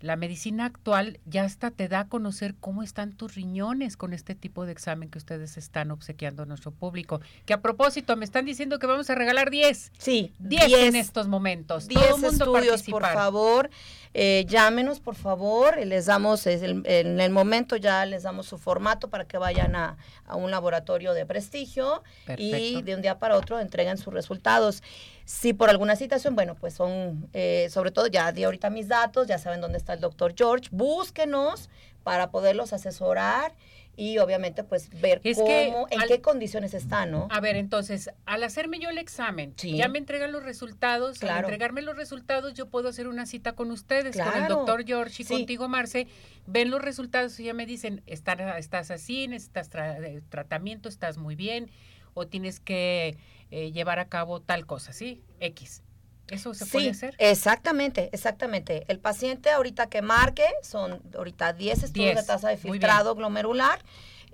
la 0.01 0.17
medicina 0.17 0.65
actual 0.67 1.21
ya 1.25 1.45
hasta 1.45 1.71
te 1.71 1.89
da 1.89 2.01
a 2.01 2.09
conocer 2.09 2.55
cómo 2.61 2.83
están 2.83 3.13
tus 3.13 3.35
riñones 3.35 3.97
con 3.97 4.13
este 4.13 4.35
tipo 4.35 4.67
de 4.67 4.73
examen 4.73 5.09
que 5.09 5.19
ustedes 5.19 5.57
están 5.57 5.91
obsequiando 5.91 6.43
a 6.43 6.47
nuestro 6.47 6.71
público. 6.71 7.21
Que 7.45 7.55
a 7.55 7.63
propósito, 7.63 8.17
me 8.17 8.25
están 8.25 8.45
diciendo 8.45 8.79
que 8.79 8.87
vamos 8.87 9.09
a 9.11 9.15
regalar 9.15 9.51
10. 9.51 9.93
Sí, 9.99 10.35
10 10.39 10.73
en 10.73 10.97
estos 10.97 11.29
momentos. 11.29 11.89
10 11.89 12.23
estudios, 12.23 12.83
por 12.85 13.03
favor. 13.03 13.71
Eh, 14.19 14.47
llámenos, 14.49 14.99
por 14.99 15.15
favor. 15.15 15.77
Les 15.85 16.07
damos, 16.07 16.47
en 16.47 17.21
el 17.21 17.31
momento 17.31 17.77
ya 17.77 18.07
les 18.07 18.23
damos 18.23 18.47
su 18.47 18.57
formato 18.57 19.11
para 19.11 19.27
que 19.27 19.37
vayan 19.37 19.77
a, 19.77 19.99
a 20.25 20.37
un 20.37 20.51
laboratorio 20.51 21.13
de 21.13 21.27
prestigio 21.27 22.03
y 22.39 22.81
de 22.81 22.95
un 22.95 23.03
día 23.03 23.19
para 23.19 23.37
otro 23.37 23.61
entreguen 23.61 23.99
sus 23.99 24.15
resultados. 24.15 24.83
Si 25.27 25.53
por 25.53 25.69
alguna 25.69 25.97
situación, 25.97 26.35
bueno, 26.35 26.55
pues 26.55 26.73
son, 26.73 27.29
eh, 27.35 27.69
sobre 27.71 27.91
todo 27.91 28.07
ya 28.07 28.33
di 28.33 28.45
ahorita 28.45 28.71
mis 28.71 28.89
datos, 28.89 29.27
ya 29.27 29.37
saben 29.37 29.61
dónde 29.61 29.77
está 29.77 29.93
el 29.93 30.01
doctor 30.01 30.33
George, 30.35 30.71
búsquenos 30.71 31.69
para 32.03 32.31
poderlos 32.31 32.73
asesorar 32.73 33.53
y 33.97 34.19
obviamente 34.19 34.63
pues 34.63 34.91
ver 35.01 35.23
cómo, 35.35 35.87
en 35.91 36.01
qué 36.07 36.21
condiciones 36.21 36.75
están, 36.75 37.11
¿no? 37.11 37.29
A 37.31 37.41
ver, 37.41 37.57
entonces, 37.57 38.11
al 38.27 38.45
hacerme 38.45 38.79
yo 38.79 38.91
el 38.91 38.99
examen, 38.99 39.55
ya 39.57 39.89
me 39.89 39.99
entregan 39.99 40.33
los 40.33 40.45
resultados, 40.45 41.23
al 41.23 41.39
entregarme 41.39 41.81
los 41.83 41.97
resultados 41.97 42.53
yo 42.55 42.69
puedo 42.69 42.89
hacer 42.91 43.09
una 43.09 43.25
cita 43.25 43.55
con 43.55 43.71
ustedes, 43.71 44.17
con 44.17 44.43
el 44.43 44.49
doctor 44.49 44.85
George 44.85 45.23
y 45.23 45.27
contigo, 45.27 45.69
Marce, 45.69 46.07
ven 46.47 46.71
los 46.71 46.83
resultados 46.83 47.39
y 47.41 47.45
ya 47.45 47.55
me 47.55 47.65
dicen, 47.65 48.03
estás, 48.07 48.39
estás 48.59 48.91
así, 48.91 49.29
necesitas 49.29 49.71
eh, 49.75 50.21
tratamiento, 50.29 50.89
estás 50.89 51.17
muy 51.17 51.35
bien, 51.35 51.71
o 52.13 52.27
tienes 52.27 52.61
que 52.61 53.17
eh, 53.51 53.73
llevar 53.73 53.99
a 53.99 54.09
cabo 54.09 54.41
tal 54.41 54.67
cosa, 54.67 54.93
¿sí? 54.93 55.23
X. 55.41 55.83
¿Eso 56.29 56.55
se 56.55 56.67
puede 56.67 56.91
hacer? 56.91 57.15
Exactamente, 57.19 58.11
exactamente. 58.13 58.85
El 58.89 58.99
paciente 58.99 59.51
ahorita 59.51 59.89
que 59.89 60.03
marque 60.03 60.47
son 60.63 61.01
ahorita 61.17 61.53
10 61.53 61.85
estudios 61.85 62.17
de 62.17 62.23
tasa 62.23 62.49
de 62.49 62.57
filtrado 62.57 63.15
glomerular 63.15 63.81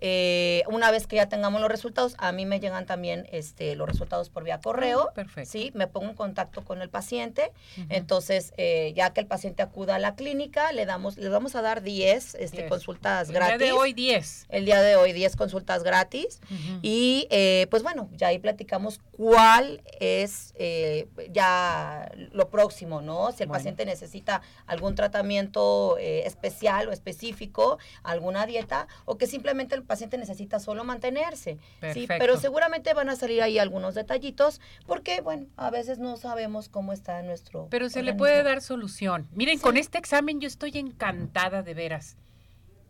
eh, 0.05 0.65
una 0.67 0.91
vez 0.91 1.07
que 1.07 1.15
ya 1.15 1.29
tengamos 1.29 1.61
los 1.61 1.71
resultados, 1.71 2.17
a 2.19 2.33
mí 2.33 2.45
me 2.45 2.59
llegan 2.59 2.87
también 2.87 3.29
este, 3.31 3.77
los 3.77 3.89
resultados 3.89 4.31
por 4.31 4.43
vía 4.43 4.59
correo. 4.61 5.11
Ah, 5.11 5.15
perfecto. 5.15 5.49
Sí, 5.49 5.71
me 5.75 5.87
pongo 5.87 6.09
en 6.09 6.17
contacto 6.17 6.65
con 6.65 6.83
el 6.83 6.91
paciente. 6.91 7.53
Entonces, 7.89 8.53
eh, 8.57 8.93
ya 8.97 9.13
que 9.13 9.21
el 9.21 9.29
paciente 9.29 9.63
acuda 9.63 9.95
a 9.95 9.99
la 10.01 10.17
clínica, 10.17 10.73
le 10.73 10.87
damos, 10.87 11.19
le 11.19 11.29
vamos 11.29 11.55
a 11.55 11.63
dar 11.63 11.83
10 11.83 12.35
este, 12.35 12.67
consultas 12.67 13.31
gratis. 13.31 13.53
El 13.53 13.59
día 13.61 13.67
de 13.69 13.73
hoy 13.75 13.93
10. 13.93 14.47
El 14.49 14.65
día 14.65 14.83
de 14.83 14.97
hoy 14.97 15.13
10 15.13 15.37
consultas 15.37 15.85
gratis. 15.85 16.41
Y 16.83 17.29
eh, 17.31 17.69
pues 17.71 17.85
bueno, 17.85 18.11
ya 18.17 18.27
ahí 18.27 18.41
platicamos 18.41 19.01
cuál 19.13 19.83
es 20.01 20.53
ya 21.31 22.11
lo 22.33 22.51
próximo, 22.51 23.03
¿no? 23.03 23.31
Si 23.31 23.45
el 23.45 23.49
paciente 23.49 23.85
necesita 23.85 24.43
algún 24.67 24.97
tratamiento 24.97 25.97
especial 25.99 26.89
o 26.89 26.93
específico, 26.93 27.79
alguna 28.03 28.47
dieta, 28.47 28.89
o 29.05 29.17
que 29.17 29.29
simplemente 29.29 29.77
el 29.77 29.83
paciente 29.83 29.92
necesita 30.19 30.59
solo 30.59 30.85
mantenerse. 30.85 31.59
¿sí? 31.93 32.07
Pero 32.07 32.37
seguramente 32.37 32.95
van 32.95 33.09
a 33.09 33.17
salir 33.17 33.43
ahí 33.43 33.59
algunos 33.59 33.95
detallitos 33.95 34.61
porque, 34.87 35.21
bueno, 35.21 35.47
a 35.57 35.71
veces 35.71 35.99
no 35.99 36.17
sabemos 36.17 36.69
cómo 36.69 36.93
está 36.93 37.23
nuestro. 37.23 37.69
Pero 37.71 37.89
se 37.89 38.03
le 38.03 38.15
puede 38.15 38.43
dar 38.43 38.61
solución. 38.61 39.29
Miren, 39.33 39.59
con 39.59 39.77
este 39.77 39.99
examen 39.99 40.41
yo 40.41 40.49
estoy 40.49 40.73
encantada 40.75 41.63
de 41.63 41.75
veras. 41.75 42.17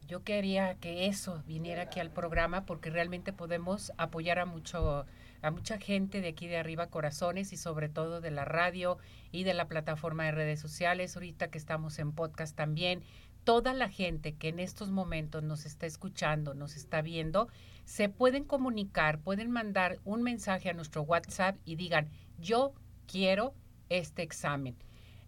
Yo 0.08 0.24
quería 0.24 0.74
que 0.74 1.06
eso 1.06 1.42
viniera 1.46 1.84
aquí 1.84 2.00
al 2.00 2.10
programa 2.10 2.66
porque 2.66 2.90
realmente 2.90 3.32
podemos 3.32 3.92
apoyar 3.96 4.38
a 4.38 4.44
mucho 4.44 5.06
a 5.42 5.50
mucha 5.50 5.78
gente 5.78 6.20
de 6.20 6.28
aquí 6.28 6.46
de 6.46 6.56
arriba 6.56 6.86
corazones 6.86 7.52
y 7.52 7.56
sobre 7.56 7.88
todo 7.88 8.20
de 8.20 8.30
la 8.30 8.44
radio 8.44 8.98
y 9.32 9.42
de 9.42 9.54
la 9.54 9.66
plataforma 9.66 10.24
de 10.24 10.32
redes 10.32 10.60
sociales 10.60 11.16
ahorita 11.16 11.48
que 11.48 11.58
estamos 11.58 11.98
en 11.98 12.12
podcast 12.12 12.54
también 12.54 13.02
toda 13.44 13.74
la 13.74 13.88
gente 13.88 14.34
que 14.34 14.48
en 14.48 14.58
estos 14.58 14.90
momentos 14.90 15.42
nos 15.42 15.66
está 15.66 15.86
escuchando, 15.86 16.54
nos 16.54 16.76
está 16.76 17.02
viendo, 17.02 17.48
se 17.84 18.08
pueden 18.08 18.44
comunicar, 18.44 19.18
pueden 19.20 19.50
mandar 19.50 19.98
un 20.04 20.22
mensaje 20.22 20.70
a 20.70 20.74
nuestro 20.74 21.02
WhatsApp 21.02 21.56
y 21.64 21.76
digan, 21.76 22.08
yo 22.38 22.72
quiero 23.06 23.54
este 23.88 24.22
examen. 24.22 24.76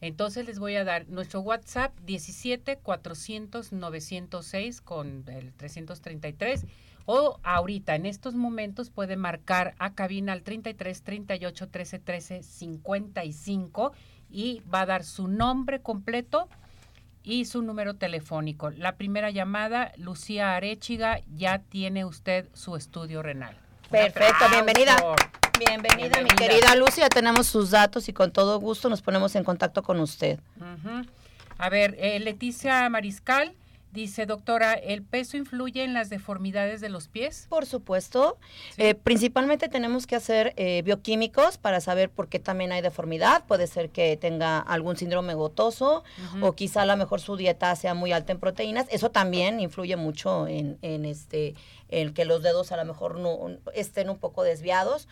Entonces 0.00 0.46
les 0.46 0.58
voy 0.58 0.76
a 0.76 0.84
dar 0.84 1.08
nuestro 1.08 1.40
WhatsApp 1.40 1.98
17 2.00 2.76
400 2.76 3.72
906 3.72 4.80
con 4.80 5.24
el 5.28 5.54
333 5.54 6.66
o 7.06 7.38
ahorita 7.42 7.94
en 7.94 8.06
estos 8.06 8.34
momentos 8.34 8.90
puede 8.90 9.16
marcar 9.16 9.74
a 9.78 9.94
cabina 9.94 10.32
al 10.32 10.42
33 10.42 11.02
38 11.02 11.68
13 11.68 11.98
13 11.98 12.42
55 12.42 13.92
y 14.30 14.62
va 14.72 14.82
a 14.82 14.86
dar 14.86 15.04
su 15.04 15.28
nombre 15.28 15.80
completo 15.80 16.48
y 17.24 17.46
su 17.46 17.62
número 17.62 17.94
telefónico. 17.94 18.70
La 18.70 18.96
primera 18.96 19.30
llamada, 19.30 19.92
Lucía 19.96 20.54
Arechiga, 20.54 21.20
ya 21.34 21.58
tiene 21.58 22.04
usted 22.04 22.46
su 22.52 22.76
estudio 22.76 23.22
renal. 23.22 23.56
Perfecto, 23.90 24.44
bienvenida. 24.50 24.96
bienvenida. 25.58 26.22
mi 26.22 26.28
querida 26.30 26.76
Lucía. 26.76 27.08
Tenemos 27.08 27.46
sus 27.46 27.70
datos 27.70 28.08
y 28.08 28.12
con 28.12 28.30
todo 28.30 28.60
gusto 28.60 28.88
nos 28.90 29.02
ponemos 29.02 29.34
en 29.34 29.44
contacto 29.44 29.82
con 29.82 30.00
usted. 30.00 30.38
A 31.56 31.68
ver, 31.70 31.96
eh, 31.98 32.20
Leticia 32.20 32.88
Mariscal, 32.90 33.54
Dice, 33.94 34.26
doctora, 34.26 34.72
¿el 34.72 35.04
peso 35.04 35.36
influye 35.36 35.84
en 35.84 35.94
las 35.94 36.10
deformidades 36.10 36.80
de 36.80 36.88
los 36.88 37.06
pies? 37.06 37.46
Por 37.48 37.64
supuesto. 37.64 38.38
Eh, 38.76 38.96
principalmente 38.96 39.68
tenemos 39.68 40.08
que 40.08 40.16
hacer 40.16 40.52
eh, 40.56 40.82
bioquímicos 40.82 41.58
para 41.58 41.80
saber 41.80 42.10
por 42.10 42.26
qué 42.26 42.40
también 42.40 42.72
hay 42.72 42.82
deformidad. 42.82 43.44
Puede 43.46 43.68
ser 43.68 43.90
que 43.90 44.16
tenga 44.16 44.58
algún 44.58 44.96
síndrome 44.96 45.34
gotoso 45.34 46.02
o 46.40 46.54
quizá 46.54 46.82
a 46.82 46.86
lo 46.86 46.96
mejor 46.96 47.20
su 47.20 47.36
dieta 47.36 47.76
sea 47.76 47.94
muy 47.94 48.10
alta 48.10 48.32
en 48.32 48.40
proteínas. 48.40 48.88
Eso 48.90 49.12
también 49.12 49.60
influye 49.60 49.94
mucho 49.94 50.48
en, 50.48 50.76
en 50.82 51.04
este 51.04 51.54
en 51.88 52.14
que 52.14 52.24
los 52.24 52.42
dedos 52.42 52.72
a 52.72 52.76
lo 52.76 52.84
mejor 52.84 53.20
no 53.20 53.60
estén 53.74 54.10
un 54.10 54.18
poco 54.18 54.42
desviados 54.42 55.06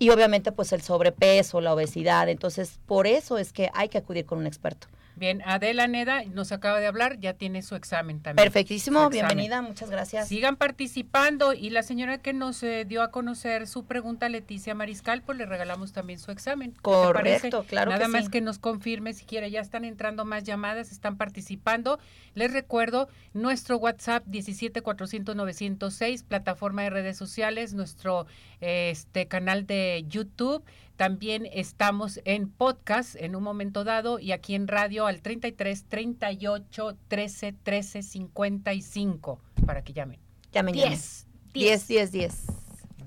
y 0.00 0.10
obviamente 0.10 0.50
pues 0.50 0.72
el 0.72 0.82
sobrepeso, 0.82 1.60
la 1.60 1.72
obesidad. 1.72 2.28
Entonces, 2.28 2.80
por 2.86 3.06
eso 3.06 3.38
es 3.38 3.52
que 3.52 3.70
hay 3.72 3.88
que 3.88 3.98
acudir 3.98 4.26
con 4.26 4.38
un 4.38 4.48
experto. 4.48 4.88
Bien, 5.20 5.42
Adela 5.44 5.86
Neda 5.86 6.24
nos 6.24 6.50
acaba 6.50 6.80
de 6.80 6.86
hablar, 6.86 7.20
ya 7.20 7.34
tiene 7.34 7.60
su 7.60 7.74
examen 7.74 8.22
también. 8.22 8.42
Perfectísimo, 8.42 9.10
bienvenida, 9.10 9.60
muchas 9.60 9.90
gracias. 9.90 10.28
Sigan 10.28 10.56
participando 10.56 11.52
y 11.52 11.68
la 11.68 11.82
señora 11.82 12.16
que 12.16 12.32
nos 12.32 12.62
eh, 12.62 12.86
dio 12.86 13.02
a 13.02 13.10
conocer 13.10 13.66
su 13.66 13.84
pregunta, 13.84 14.30
Leticia 14.30 14.74
Mariscal, 14.74 15.20
pues 15.20 15.36
le 15.36 15.44
regalamos 15.44 15.92
también 15.92 16.18
su 16.18 16.30
examen. 16.30 16.72
Correcto, 16.80 17.66
claro. 17.68 17.90
Nada 17.90 18.08
más 18.08 18.30
que 18.30 18.40
nos 18.40 18.58
confirme 18.58 19.12
si 19.12 19.26
quiere, 19.26 19.50
ya 19.50 19.60
están 19.60 19.84
entrando 19.84 20.24
más 20.24 20.44
llamadas, 20.44 20.90
están 20.90 21.18
participando. 21.18 21.98
Les 22.34 22.50
recuerdo 22.50 23.10
nuestro 23.34 23.76
WhatsApp 23.76 24.24
17400 24.26 26.22
plataforma 26.22 26.80
de 26.80 26.88
redes 26.88 27.18
sociales, 27.18 27.74
nuestro 27.74 28.26
este 28.62 29.26
canal 29.26 29.66
de 29.66 30.02
YouTube 30.08 30.64
también 31.00 31.48
estamos 31.50 32.20
en 32.26 32.50
podcast 32.50 33.16
en 33.16 33.34
un 33.34 33.42
momento 33.42 33.84
dado 33.84 34.18
y 34.18 34.32
aquí 34.32 34.54
en 34.54 34.68
radio 34.68 35.06
al 35.06 35.22
33 35.22 35.86
38 35.88 36.98
13 37.08 37.54
13 37.54 38.02
55 38.02 39.40
para 39.64 39.82
que 39.82 39.94
llamen. 39.94 40.20
Llamen. 40.52 40.74
10. 40.74 41.26
10, 41.54 41.88
10, 41.88 42.12
10. 42.12 42.46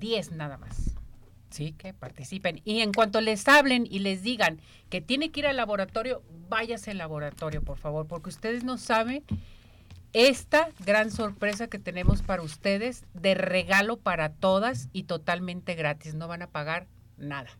10 0.00 0.32
nada 0.32 0.58
más. 0.58 0.96
Sí, 1.50 1.70
que 1.70 1.94
participen. 1.94 2.60
Y 2.64 2.80
en 2.80 2.92
cuanto 2.92 3.20
les 3.20 3.46
hablen 3.46 3.86
y 3.88 4.00
les 4.00 4.24
digan 4.24 4.60
que 4.90 5.00
tiene 5.00 5.30
que 5.30 5.38
ir 5.38 5.46
al 5.46 5.56
laboratorio, 5.56 6.24
váyase 6.48 6.90
al 6.90 6.98
laboratorio, 6.98 7.62
por 7.62 7.78
favor, 7.78 8.08
porque 8.08 8.30
ustedes 8.30 8.64
no 8.64 8.76
saben 8.76 9.22
esta 10.12 10.68
gran 10.84 11.12
sorpresa 11.12 11.68
que 11.68 11.78
tenemos 11.78 12.22
para 12.22 12.42
ustedes 12.42 13.04
de 13.14 13.36
regalo 13.36 13.98
para 13.98 14.32
todas 14.32 14.88
y 14.92 15.04
totalmente 15.04 15.76
gratis. 15.76 16.16
No 16.16 16.26
van 16.26 16.42
a 16.42 16.48
pagar 16.48 16.88
nada. 17.16 17.50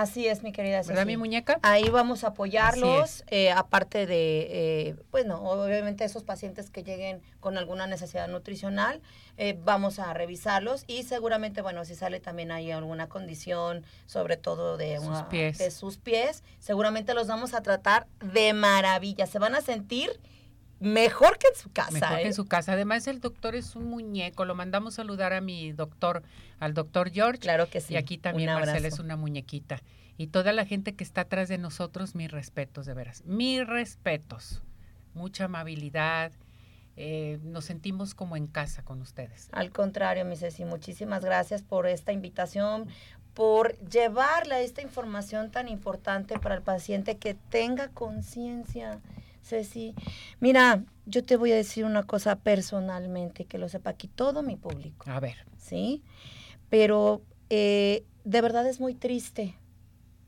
Así 0.00 0.26
es, 0.26 0.42
mi 0.42 0.50
querida 0.50 0.80
¿Verdad, 0.80 1.04
mi 1.04 1.18
muñeca? 1.18 1.58
Ahí 1.60 1.90
vamos 1.90 2.24
a 2.24 2.28
apoyarlos, 2.28 3.22
eh, 3.26 3.50
aparte 3.50 4.06
de, 4.06 4.46
eh, 4.88 4.96
bueno, 5.10 5.42
obviamente 5.42 6.04
esos 6.04 6.24
pacientes 6.24 6.70
que 6.70 6.82
lleguen 6.82 7.20
con 7.38 7.58
alguna 7.58 7.86
necesidad 7.86 8.26
nutricional, 8.26 9.02
eh, 9.36 9.58
vamos 9.62 9.98
a 9.98 10.14
revisarlos 10.14 10.84
y 10.86 11.02
seguramente, 11.02 11.60
bueno, 11.60 11.84
si 11.84 11.94
sale 11.94 12.18
también 12.18 12.50
ahí 12.50 12.70
alguna 12.70 13.10
condición, 13.10 13.84
sobre 14.06 14.38
todo 14.38 14.78
de, 14.78 14.98
sus 15.00 15.22
pies. 15.24 15.58
de 15.58 15.70
sus 15.70 15.98
pies, 15.98 16.44
seguramente 16.60 17.12
los 17.12 17.26
vamos 17.26 17.52
a 17.52 17.60
tratar 17.60 18.06
de 18.20 18.54
maravilla. 18.54 19.26
Se 19.26 19.38
van 19.38 19.54
a 19.54 19.60
sentir 19.60 20.18
mejor 20.80 21.38
que 21.38 21.48
en 21.48 21.54
su 21.54 21.70
casa. 21.70 21.92
Mejor 21.92 22.16
que 22.16 22.22
en 22.22 22.30
¿eh? 22.30 22.32
su 22.32 22.46
casa. 22.46 22.72
Además, 22.72 23.06
el 23.06 23.20
doctor 23.20 23.54
es 23.54 23.76
un 23.76 23.84
muñeco. 23.84 24.44
Lo 24.44 24.54
mandamos 24.54 24.94
saludar 24.94 25.32
a 25.32 25.40
mi 25.40 25.72
doctor, 25.72 26.22
al 26.58 26.74
doctor 26.74 27.10
George. 27.10 27.38
Claro 27.38 27.68
que 27.68 27.80
sí. 27.80 27.94
Y 27.94 27.96
aquí 27.96 28.18
también 28.18 28.52
Marcela 28.52 28.88
es 28.88 28.98
una 28.98 29.16
muñequita. 29.16 29.80
Y 30.16 30.26
toda 30.26 30.52
la 30.52 30.66
gente 30.66 30.94
que 30.94 31.04
está 31.04 31.22
atrás 31.22 31.48
de 31.48 31.58
nosotros, 31.58 32.14
mis 32.14 32.30
respetos, 32.30 32.86
de 32.86 32.94
veras. 32.94 33.22
Mis 33.24 33.66
respetos. 33.66 34.62
Mucha 35.14 35.44
amabilidad. 35.44 36.32
Eh, 36.96 37.38
nos 37.42 37.64
sentimos 37.64 38.14
como 38.14 38.36
en 38.36 38.46
casa 38.46 38.82
con 38.82 39.00
ustedes. 39.00 39.48
Al 39.52 39.70
contrario, 39.70 40.24
mi 40.24 40.36
Ceci, 40.36 40.64
muchísimas 40.64 41.24
gracias 41.24 41.62
por 41.62 41.86
esta 41.86 42.12
invitación, 42.12 42.88
por 43.32 43.78
llevarle 43.78 44.62
esta 44.64 44.82
información 44.82 45.50
tan 45.50 45.68
importante 45.68 46.38
para 46.38 46.56
el 46.56 46.62
paciente 46.62 47.16
que 47.16 47.34
tenga 47.34 47.88
conciencia. 47.88 49.00
Ceci, 49.50 49.94
mira, 50.38 50.84
yo 51.06 51.24
te 51.24 51.36
voy 51.36 51.52
a 51.52 51.56
decir 51.56 51.84
una 51.84 52.04
cosa 52.04 52.36
personalmente, 52.36 53.44
que 53.44 53.58
lo 53.58 53.68
sepa 53.68 53.90
aquí 53.90 54.08
todo 54.08 54.42
mi 54.42 54.56
público, 54.56 55.10
A 55.10 55.20
ver. 55.20 55.44
¿sí? 55.58 56.02
Pero 56.68 57.22
eh, 57.50 58.04
de 58.24 58.40
verdad 58.40 58.66
es 58.68 58.80
muy 58.80 58.94
triste, 58.94 59.56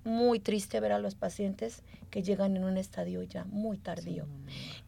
muy 0.05 0.41
triste 0.41 0.81
ver 0.81 0.93
a 0.93 0.99
los 0.99 1.15
pacientes 1.15 1.83
que 2.11 2.23
llegan 2.23 2.57
en 2.57 2.65
un 2.65 2.77
estadio 2.77 3.23
ya 3.23 3.45
muy 3.45 3.79
tardío 3.79 4.27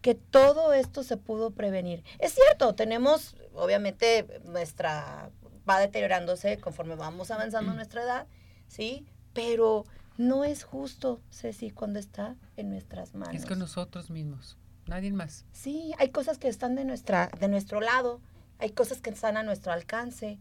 que 0.03 0.15
todo 0.15 0.75
esto 0.75 1.03
se 1.03 1.17
pudo 1.17 1.53
prevenir. 1.53 2.05
Es 2.19 2.35
cierto, 2.35 2.75
tenemos, 2.75 3.37
obviamente, 3.55 4.27
nuestra, 4.45 5.31
va 5.69 5.81
deteriorándose 5.81 6.59
conforme 6.59 6.95
vamos 6.95 7.31
avanzando 7.31 7.71
en 7.71 7.77
nuestra 7.77 8.03
edad, 8.03 8.27
¿sí? 8.69 9.07
Pero 9.33 9.87
no 10.17 10.45
es 10.45 10.65
justo, 10.65 11.21
Ceci, 11.31 11.71
cuando 11.71 11.99
está 11.99 12.37
en 12.57 12.71
nuestras 12.71 13.15
manos. 13.15 13.35
Es 13.35 13.47
que 13.47 13.57
nosotros 13.57 14.11
mismos. 14.11 14.57
Nadie 14.87 15.13
más. 15.13 15.45
Sí, 15.53 15.93
hay 15.99 16.11
cosas 16.11 16.39
que 16.39 16.49
están 16.49 16.75
de, 16.75 16.85
nuestra, 16.85 17.31
de 17.41 17.49
nuestro 17.49 17.81
lado, 17.81 18.21
hay 18.59 18.71
cosas 18.71 19.01
que 19.01 19.11
están 19.11 19.37
a 19.37 19.43
nuestro 19.43 19.73
alcance. 19.73 20.39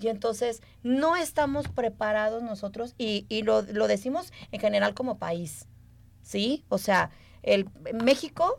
Y 0.00 0.08
entonces 0.08 0.62
no 0.82 1.16
estamos 1.16 1.68
preparados 1.68 2.42
nosotros, 2.42 2.94
y, 2.98 3.26
y 3.28 3.42
lo, 3.42 3.62
lo 3.62 3.86
decimos 3.86 4.32
en 4.50 4.60
general 4.60 4.94
como 4.94 5.18
país, 5.18 5.66
¿sí? 6.22 6.64
O 6.68 6.78
sea, 6.78 7.10
el, 7.42 7.68
México 8.02 8.56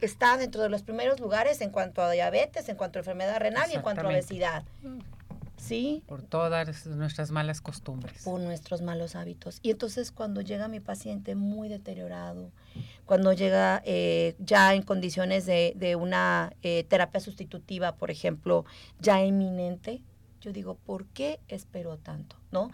está 0.00 0.36
dentro 0.38 0.62
de 0.62 0.68
los 0.68 0.82
primeros 0.82 1.20
lugares 1.20 1.60
en 1.60 1.70
cuanto 1.70 2.02
a 2.02 2.10
diabetes, 2.10 2.68
en 2.68 2.76
cuanto 2.76 2.98
a 2.98 3.00
enfermedad 3.00 3.38
renal 3.38 3.70
y 3.70 3.74
en 3.74 3.82
cuanto 3.82 4.02
a 4.02 4.08
obesidad. 4.08 4.64
¿Sí? 5.60 6.02
Por 6.06 6.22
todas 6.22 6.86
nuestras 6.86 7.30
malas 7.30 7.60
costumbres. 7.60 8.22
por 8.24 8.40
nuestros 8.40 8.80
malos 8.80 9.14
hábitos. 9.14 9.60
Y 9.62 9.70
entonces 9.70 10.10
cuando 10.10 10.40
llega 10.40 10.68
mi 10.68 10.80
paciente 10.80 11.34
muy 11.34 11.68
deteriorado, 11.68 12.50
cuando 13.04 13.32
llega 13.34 13.82
eh, 13.84 14.34
ya 14.38 14.74
en 14.74 14.82
condiciones 14.82 15.44
de, 15.44 15.74
de 15.76 15.96
una 15.96 16.54
eh, 16.62 16.84
terapia 16.84 17.20
sustitutiva, 17.20 17.96
por 17.96 18.10
ejemplo, 18.10 18.64
ya 19.00 19.22
inminente, 19.22 20.02
yo 20.40 20.52
digo, 20.52 20.76
¿por 20.76 21.06
qué 21.06 21.40
esperó 21.48 21.98
tanto? 21.98 22.36
¿No? 22.50 22.70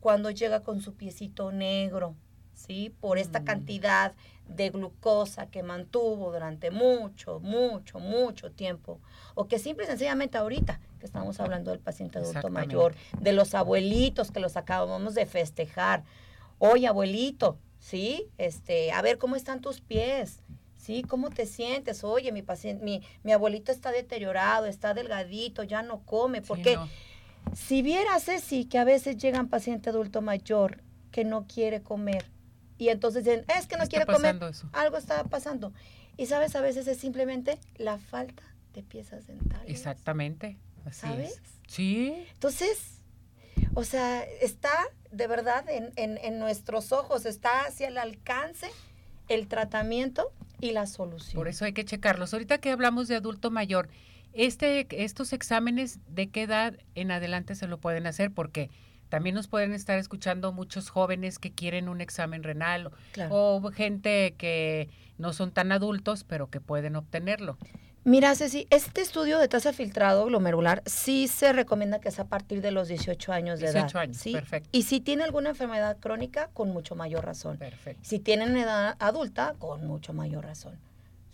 Cuando 0.00 0.30
llega 0.30 0.60
con 0.60 0.80
su 0.80 0.94
piecito 0.94 1.52
negro, 1.52 2.16
¿sí? 2.54 2.94
Por 3.00 3.18
esta 3.18 3.40
Mm. 3.40 3.44
cantidad 3.44 4.12
de 4.48 4.70
glucosa 4.70 5.46
que 5.46 5.62
mantuvo 5.62 6.32
durante 6.32 6.70
mucho, 6.70 7.38
mucho, 7.40 8.00
mucho 8.00 8.50
tiempo. 8.50 8.98
O 9.34 9.46
que 9.46 9.58
simple 9.58 9.84
y 9.84 9.86
sencillamente 9.86 10.38
ahorita, 10.38 10.80
que 10.98 11.06
estamos 11.06 11.38
hablando 11.40 11.70
del 11.70 11.80
paciente 11.80 12.18
adulto 12.18 12.50
mayor, 12.50 12.94
de 13.20 13.32
los 13.32 13.54
abuelitos 13.54 14.30
que 14.32 14.40
los 14.40 14.56
acabamos 14.56 15.14
de 15.14 15.26
festejar. 15.26 16.02
Oye, 16.58 16.86
abuelito, 16.88 17.58
¿sí? 17.78 18.28
Este, 18.38 18.92
a 18.92 19.00
ver 19.02 19.18
cómo 19.18 19.36
están 19.36 19.60
tus 19.60 19.80
pies. 19.80 20.42
¿Sí? 20.76 21.02
¿Cómo 21.02 21.28
te 21.28 21.44
sientes? 21.44 22.04
Oye, 22.04 22.32
mi 22.32 22.40
paciente, 22.42 22.82
mi, 22.82 23.02
mi 23.22 23.32
abuelito 23.32 23.70
está 23.70 23.92
deteriorado, 23.92 24.64
está 24.64 24.94
delgadito, 24.94 25.62
ya 25.62 25.82
no 25.82 26.00
come. 26.06 26.40
Sí, 26.40 26.44
Porque 26.48 26.76
no. 26.76 26.88
si 27.54 27.82
vieras, 27.82 28.24
Ceci, 28.24 28.64
que 28.64 28.78
a 28.78 28.84
veces 28.84 29.18
llegan 29.18 29.48
paciente 29.48 29.90
adulto 29.90 30.22
mayor 30.22 30.82
que 31.12 31.22
no 31.24 31.46
quiere 31.46 31.82
comer 31.82 32.24
y 32.80 32.88
entonces 32.88 33.24
dicen, 33.24 33.44
es 33.58 33.66
que 33.66 33.76
no 33.76 33.86
quiere 33.86 34.06
comer, 34.06 34.36
eso. 34.50 34.68
algo 34.72 34.96
está 34.96 35.22
pasando. 35.24 35.72
Y 36.16 36.26
sabes, 36.26 36.56
a 36.56 36.60
veces 36.60 36.86
es 36.86 36.98
simplemente 36.98 37.58
la 37.76 37.98
falta 37.98 38.42
de 38.74 38.82
piezas 38.82 39.26
dentales. 39.26 39.68
Exactamente. 39.70 40.58
Así 40.84 41.00
¿Sabes? 41.02 41.30
es. 41.32 41.42
Sí. 41.68 42.14
Entonces, 42.32 43.02
o 43.74 43.84
sea, 43.84 44.22
está 44.40 44.72
de 45.10 45.26
verdad 45.26 45.68
en, 45.68 45.92
en- 45.96 46.18
en 46.18 46.38
nuestros 46.38 46.90
ojos, 46.92 47.26
está 47.26 47.66
hacia 47.66 47.88
el 47.88 47.98
alcance 47.98 48.68
el 49.28 49.46
tratamiento 49.46 50.32
y 50.60 50.72
la 50.72 50.86
solución. 50.86 51.34
Por 51.34 51.46
eso 51.48 51.64
hay 51.64 51.72
que 51.72 51.84
checarlos. 51.84 52.32
Ahorita 52.32 52.58
que 52.58 52.70
hablamos 52.72 53.06
de 53.08 53.14
adulto 53.16 53.50
mayor, 53.52 53.88
este, 54.32 54.86
estos 55.04 55.32
exámenes, 55.32 55.98
¿de 56.08 56.28
qué 56.30 56.42
edad 56.42 56.76
en 56.94 57.10
adelante 57.12 57.54
se 57.54 57.66
lo 57.68 57.78
pueden 57.78 58.06
hacer? 58.06 58.32
Porque 58.32 58.70
también 59.10 59.34
nos 59.34 59.48
pueden 59.48 59.74
estar 59.74 59.98
escuchando 59.98 60.52
muchos 60.52 60.88
jóvenes 60.88 61.38
que 61.38 61.52
quieren 61.52 61.88
un 61.90 62.00
examen 62.00 62.42
renal 62.42 62.90
Claro. 63.12 63.34
o 63.34 63.70
gente 63.70 64.34
que 64.38 64.88
no 65.18 65.34
son 65.34 65.50
tan 65.52 65.72
adultos, 65.72 66.24
pero 66.24 66.48
que 66.48 66.60
pueden 66.60 66.96
obtenerlo. 66.96 67.58
Mira, 68.02 68.34
Ceci, 68.34 68.66
este 68.70 69.02
estudio 69.02 69.38
de 69.38 69.46
tasa 69.46 69.74
filtrado 69.74 70.24
glomerular 70.24 70.82
sí 70.86 71.28
se 71.28 71.52
recomienda 71.52 72.00
que 72.00 72.08
es 72.08 72.18
a 72.18 72.24
partir 72.28 72.62
de 72.62 72.70
los 72.70 72.88
18 72.88 73.30
años 73.30 73.60
de 73.60 73.66
edad. 73.66 73.74
18 73.74 73.98
años, 73.98 74.16
¿sí? 74.16 74.32
perfecto. 74.32 74.70
Y 74.72 74.84
si 74.84 75.00
tiene 75.00 75.22
alguna 75.22 75.50
enfermedad 75.50 75.98
crónica, 76.00 76.48
con 76.54 76.70
mucho 76.70 76.94
mayor 76.96 77.26
razón. 77.26 77.58
Perfecto. 77.58 78.00
Si 78.02 78.18
tienen 78.18 78.56
edad 78.56 78.96
adulta, 79.00 79.54
con 79.58 79.86
mucho 79.86 80.14
mayor 80.14 80.44
razón. 80.44 80.78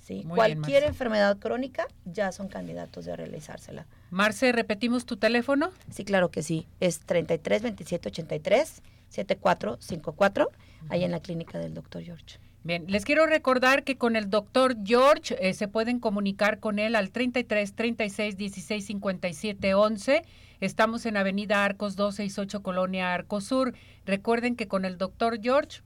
¿Sí? 0.06 0.22
Muy 0.24 0.36
Cualquier 0.36 0.84
enfermedad 0.84 1.36
crónica 1.38 1.88
ya 2.04 2.30
son 2.30 2.48
candidatos 2.48 3.04
de 3.06 3.16
realizársela. 3.16 3.86
Marce, 4.10 4.52
¿repetimos 4.52 5.04
tu 5.04 5.16
teléfono? 5.16 5.70
Sí, 5.90 6.04
claro 6.04 6.30
que 6.30 6.42
sí. 6.42 6.68
Es 6.78 7.00
33 7.00 7.62
27 7.62 8.08
83 8.08 8.82
7454, 9.08 10.50
ahí 10.88 11.04
en 11.04 11.10
la 11.10 11.20
clínica 11.20 11.58
del 11.58 11.74
doctor 11.74 12.02
George. 12.02 12.38
Bien, 12.62 12.84
les 12.88 13.04
quiero 13.04 13.26
recordar 13.26 13.84
que 13.84 13.96
con 13.96 14.16
el 14.16 14.28
doctor 14.28 14.76
George 14.84 15.36
eh, 15.40 15.54
se 15.54 15.68
pueden 15.68 16.00
comunicar 16.00 16.58
con 16.58 16.78
él 16.78 16.96
al 16.96 17.10
33 17.10 17.74
36 17.74 18.36
16 18.36 18.86
57 18.86 19.74
11. 19.74 20.22
Estamos 20.60 21.06
en 21.06 21.16
Avenida 21.16 21.64
Arcos 21.64 21.96
268, 21.96 22.62
Colonia 22.62 23.12
Arcos 23.12 23.44
Sur. 23.44 23.74
Recuerden 24.04 24.56
que 24.56 24.66
con 24.68 24.84
el 24.84 24.98
doctor 24.98 25.40
George 25.40 25.82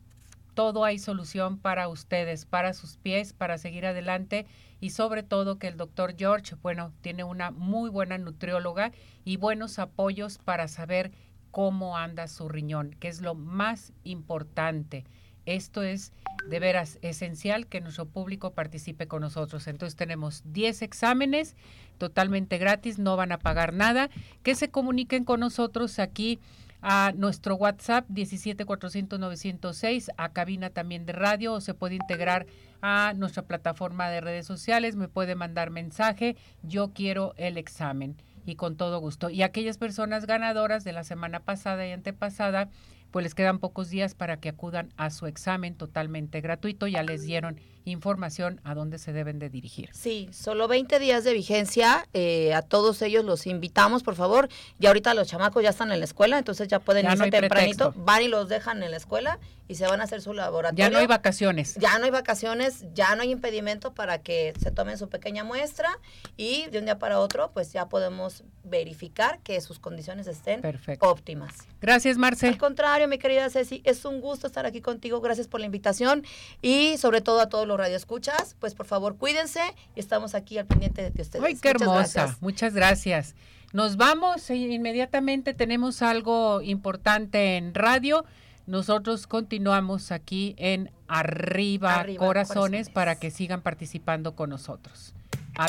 todo 0.61 0.85
hay 0.85 0.99
solución 0.99 1.57
para 1.57 1.89
ustedes, 1.89 2.45
para 2.45 2.75
sus 2.75 2.99
pies, 2.99 3.33
para 3.33 3.57
seguir 3.57 3.87
adelante 3.87 4.45
y 4.79 4.91
sobre 4.91 5.23
todo 5.23 5.59
que 5.59 5.69
el 5.69 5.79
doctor 5.79 6.17
George, 6.19 6.55
bueno, 6.61 6.93
tiene 7.01 7.25
una 7.25 7.51
muy 7.51 7.89
buena 7.89 8.19
nutrióloga 8.19 8.93
y 9.25 9.39
buenos 9.39 9.79
apoyos 9.79 10.37
para 10.37 10.69
saber 10.69 11.13
cómo 11.51 11.97
anda 11.97 12.29
su 12.29 12.47
riñón, 12.47 12.95
que 13.01 13.09
es 13.09 13.23
lo 13.23 13.35
más 13.35 13.95
importante. 14.05 15.07
Esto 15.47 15.83
es 15.83 16.13
de 16.51 16.61
veras 16.61 16.99
esencial 17.01 17.67
que 17.67 17.81
nuestro 17.81 18.05
público 18.05 18.53
participe 18.53 19.09
con 19.09 19.23
nosotros. 19.23 19.67
Entonces 19.67 19.97
tenemos 19.97 20.43
10 20.45 20.83
exámenes 20.83 21.57
totalmente 21.97 22.59
gratis, 22.59 22.99
no 22.99 23.17
van 23.17 23.33
a 23.33 23.39
pagar 23.39 23.73
nada. 23.73 24.11
Que 24.43 24.55
se 24.55 24.71
comuniquen 24.71 25.25
con 25.25 25.41
nosotros 25.41 25.99
aquí 25.99 26.39
a 26.83 27.13
nuestro 27.15 27.57
WhatsApp 27.57 28.09
17400-906, 28.11 30.09
a 30.17 30.33
cabina 30.33 30.71
también 30.71 31.07
de 31.07 31.13
radio 31.13 31.53
o 31.55 31.61
se 31.61 31.75
puede 31.75 31.97
integrar 31.97 32.47
a 32.81 33.13
nuestra 33.17 33.43
plataforma 33.43 34.09
de 34.09 34.21
redes 34.21 34.47
sociales, 34.47 34.97
me 34.97 35.09
puede 35.09 35.35
mandar 35.35 35.71
mensaje, 35.71 36.37
yo 36.63 36.93
quiero 36.93 37.35
el 37.37 37.59
examen 37.59 38.17
y 38.47 38.55
con 38.57 38.77
todo 38.77 38.99
gusto. 39.01 39.31
Y 39.31 39.43
aquellas 39.43 39.79
personas 39.79 40.27
ganadoras 40.27 40.85
de 40.85 40.93
la 40.93 41.05
semana 41.05 41.41
pasada 41.41 41.87
y 41.87 41.93
antepasada, 41.93 42.71
pues 43.11 43.23
les 43.25 43.35
quedan 43.35 43.59
pocos 43.59 43.91
días 43.91 44.15
para 44.15 44.39
que 44.39 44.49
acudan 44.49 44.93
a 44.97 45.11
su 45.11 45.27
examen 45.27 45.75
totalmente 45.75 46.41
gratuito, 46.41 46.87
ya 46.87 47.03
les 47.03 47.23
dieron 47.23 47.61
información 47.85 48.61
a 48.65 48.75
dónde 48.75 48.99
se 48.99 49.13
deben 49.13 49.39
de 49.39 49.49
dirigir. 49.49 49.91
Sí, 49.93 50.29
solo 50.33 50.69
20 50.69 50.99
días 50.99 51.25
de 51.25 51.33
vigencia. 51.33 52.07
eh, 52.13 52.53
a 52.55 52.63
todos 52.63 53.01
ellos 53.03 53.25
los 53.25 53.47
invitamos, 53.47 54.03
por 54.03 54.15
favor. 54.15 54.49
Y 54.79 54.87
ahorita 54.87 55.15
los 55.15 55.29
chamacos 55.29 55.63
ya 55.63 55.71
están 55.71 55.91
en 55.93 55.99
la 55.99 56.05
escuela, 56.05 56.39
entonces 56.39 56.69
ya 56.69 56.79
pueden 56.81 57.05
Ya 57.05 57.13
irse 57.13 57.31
tempranito. 57.31 57.51
pretexto. 57.91 58.05
Van 58.05 58.23
y 58.23 58.29
los 58.29 58.49
dejan 58.49 58.83
en 58.83 58.91
la 58.91 58.97
escuela 58.97 59.39
y 59.69 59.77
se 59.77 59.87
van 59.87 60.01
a 60.01 60.05
hacer 60.05 60.21
su 60.21 60.33
laboratorio. 60.33 60.85
Ya 60.85 60.91
no 60.91 60.99
hay 60.99 61.07
vacaciones. 61.07 61.75
Ya 61.77 61.99
no 61.99 62.05
hay 62.05 62.11
vacaciones, 62.11 62.85
ya 62.95 63.15
no 63.15 63.23
hay 63.23 63.31
impedimento 63.31 63.95
para 63.95 64.19
que 64.19 64.53
se 64.61 64.71
tomen 64.73 64.99
su 64.99 65.09
pequeña 65.09 65.45
muestra 65.45 65.89
y 66.37 66.67
de 66.67 66.79
un 66.81 66.85
día 66.87 66.99
para 66.99 67.21
otro, 67.21 67.51
pues 67.53 67.73
ya 67.73 67.89
podemos 67.89 68.43
verificar 68.65 69.39
que 69.41 69.61
sus 69.61 69.79
condiciones 69.79 70.27
estén 70.27 70.61
Perfecto. 70.61 71.09
óptimas. 71.09 71.53
Gracias, 71.81 72.19
Marce. 72.19 72.49
Al 72.49 72.59
contrario, 72.59 73.07
mi 73.09 73.19
querida 73.19 73.49
Ceci, 73.51 73.81
es 73.85 74.05
un 74.05 74.21
gusto 74.21 74.47
estar 74.47 74.67
aquí 74.67 74.81
contigo. 74.81 75.21
Gracias 75.21 75.49
por 75.49 75.61
la 75.61 75.67
invitación 75.67 76.25
y 76.63 76.97
sobre 76.99 77.21
todo 77.21 77.41
a 77.41 77.49
todos 77.49 77.67
los 77.71 77.79
radioescuchas, 77.79 78.57
pues 78.61 78.75
por 78.75 78.87
favor 78.87 79.17
cuídense 79.17 79.61
y 79.95 80.01
estamos 80.01 80.35
aquí 80.35 80.59
al 80.59 80.67
pendiente 80.67 81.11
de 81.11 81.23
ustedes. 81.23 81.45
Ay, 81.45 81.55
qué 81.57 81.73
Muchas 81.73 81.83
hermosa. 81.83 82.21
gracias. 82.23 82.43
Muchas 82.43 82.75
gracias. 82.75 83.35
Nos 83.73 83.97
vamos 83.97 84.51
e 84.51 84.57
inmediatamente. 84.57 85.55
Tenemos 85.55 86.03
algo 86.03 86.61
importante 86.61 87.57
en 87.57 87.73
radio. 87.75 88.25
Nosotros 88.67 89.27
continuamos 89.27 90.13
aquí 90.13 90.55
en 90.59 90.91
Arriba, 91.09 91.95
Arriba 91.97 92.25
Corazones, 92.25 92.57
Corazones. 92.57 92.91
para 92.91 93.15
que 93.19 93.31
sigan 93.31 93.63
participando 93.63 94.35
con 94.37 94.51
nosotros. 94.51 95.15
A- 95.59 95.67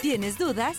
¿Tienes 0.00 0.36
dudas? 0.38 0.78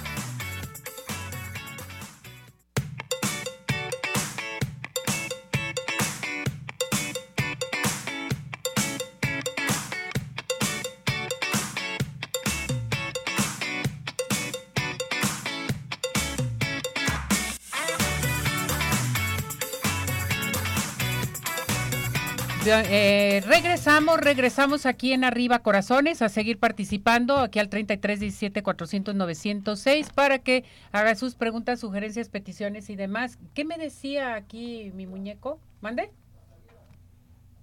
Eh, 22.73 23.43
regresamos, 23.45 24.17
regresamos 24.17 24.85
aquí 24.85 25.11
en 25.11 25.25
Arriba 25.25 25.59
Corazones 25.59 26.21
a 26.21 26.29
seguir 26.29 26.57
participando 26.57 27.37
aquí 27.39 27.59
al 27.59 27.67
33 27.67 28.21
17 28.21 28.63
400 28.63 29.13
906 29.13 30.09
para 30.11 30.39
que 30.39 30.63
haga 30.93 31.15
sus 31.15 31.35
preguntas, 31.35 31.81
sugerencias, 31.81 32.29
peticiones 32.29 32.89
y 32.89 32.95
demás. 32.95 33.37
¿Qué 33.53 33.65
me 33.65 33.77
decía 33.77 34.35
aquí 34.35 34.91
mi 34.95 35.05
muñeco? 35.05 35.59
¿Mande? 35.81 36.11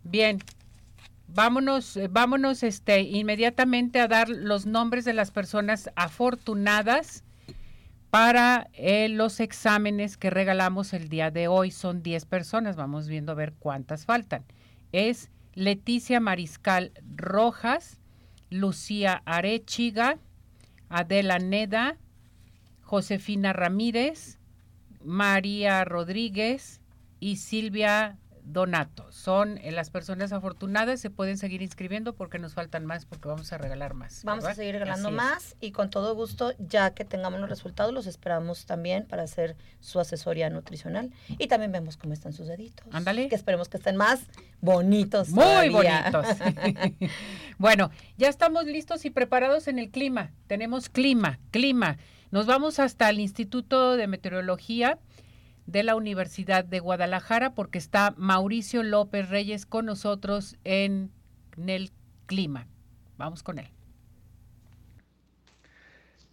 Bien. 0.05 0.41
Vámonos, 1.29 1.97
eh, 1.97 2.09
vámonos 2.11 2.63
este 2.63 3.01
inmediatamente 3.01 4.01
a 4.01 4.09
dar 4.09 4.29
los 4.29 4.67
nombres 4.67 5.07
de 5.07 5.15
las 5.15 5.31
personas 5.31 5.91
afortunadas 5.97 7.25
para 8.11 8.69
eh, 8.75 9.09
los 9.09 9.41
exámenes 9.41 10.19
que 10.19 10.29
regalamos 10.29 10.93
el 10.93 11.09
día 11.09 11.31
de 11.31 11.49
hoy. 11.49 11.71
Son 11.71 12.03
10 12.03 12.27
personas, 12.27 12.77
vamos 12.77 13.09
viendo 13.09 13.33
a 13.33 13.37
ver 13.37 13.55
cuántas 13.59 14.05
faltan. 14.05 14.45
Es 14.93 15.31
Leticia 15.55 16.21
Mariscal 16.21 16.93
Rojas, 17.17 18.01
Lucía 18.51 19.23
Arechiga, 19.27 20.19
Adela 20.89 21.39
Neda, 21.39 21.97
Josefina 22.83 23.53
Ramírez, 23.53 24.39
María 25.05 25.85
Rodríguez 25.85 26.81
y 27.21 27.37
Silvia 27.37 28.19
Donato. 28.49 29.13
Son 29.13 29.59
eh, 29.59 29.73
las 29.73 29.91
personas 29.91 30.33
afortunadas, 30.33 31.01
se 31.01 31.11
pueden 31.11 31.37
seguir 31.37 31.61
inscribiendo 31.61 32.15
porque 32.15 32.39
nos 32.39 32.55
faltan 32.55 32.87
más, 32.87 33.05
porque 33.05 33.29
vamos 33.29 33.53
a 33.53 33.59
regalar 33.59 33.93
más. 33.93 34.25
Vamos 34.25 34.47
a 34.47 34.55
seguir 34.55 34.73
regalando 34.73 35.09
Así 35.09 35.17
es. 35.17 35.23
más 35.23 35.57
y 35.61 35.73
con 35.73 35.91
todo 35.91 36.15
gusto, 36.15 36.55
ya 36.59 36.95
que 36.95 37.05
tengamos 37.05 37.41
los 37.41 37.51
resultados, 37.51 37.93
los 37.93 38.07
esperamos 38.07 38.65
también 38.65 39.07
para 39.07 39.25
hacer 39.25 39.55
su 39.81 40.01
asesoría 40.01 40.49
nutricional. 40.49 41.13
Y 41.37 41.49
también 41.49 41.73
vemos 41.73 41.99
cómo 41.99 42.15
están 42.15 42.33
sus 42.33 42.47
deditos. 42.47 42.87
Ándale. 42.91 43.29
Que 43.29 43.35
esperemos 43.35 43.69
que 43.69 43.77
estén 43.77 43.97
más 43.97 44.23
bonitos. 44.61 45.31
Muy 45.31 45.43
todavía. 45.71 46.11
bonitos. 46.11 46.37
bueno, 47.59 47.91
ya 48.17 48.29
estamos 48.29 48.65
listos 48.65 49.05
y 49.05 49.11
preparados 49.11 49.69
en 49.69 49.79
el 49.79 49.91
clima. 49.91 50.33
Tenemos 50.47 50.89
clima, 50.89 51.39
clima. 51.51 51.99
Nos 52.31 52.47
vamos 52.47 52.79
hasta 52.79 53.09
el 53.09 53.21
Instituto 53.21 53.97
de 53.97 54.07
Meteorología 54.07 54.99
de 55.67 55.83
la 55.83 55.95
Universidad 55.97 56.65
de 56.65 56.81
Guadalajara 56.81 57.55
porque 57.55 57.79
está 57.79 58.15
Mauricio 58.17 58.83
López 58.83 59.29
Reyes 59.29 59.67
con 59.67 59.87
nosotros 59.87 60.57
en, 60.65 61.11
en 61.57 61.69
el 61.69 61.93
clima. 62.27 62.67
Vamos 63.17 63.43
con 63.43 63.59
él. 63.59 63.71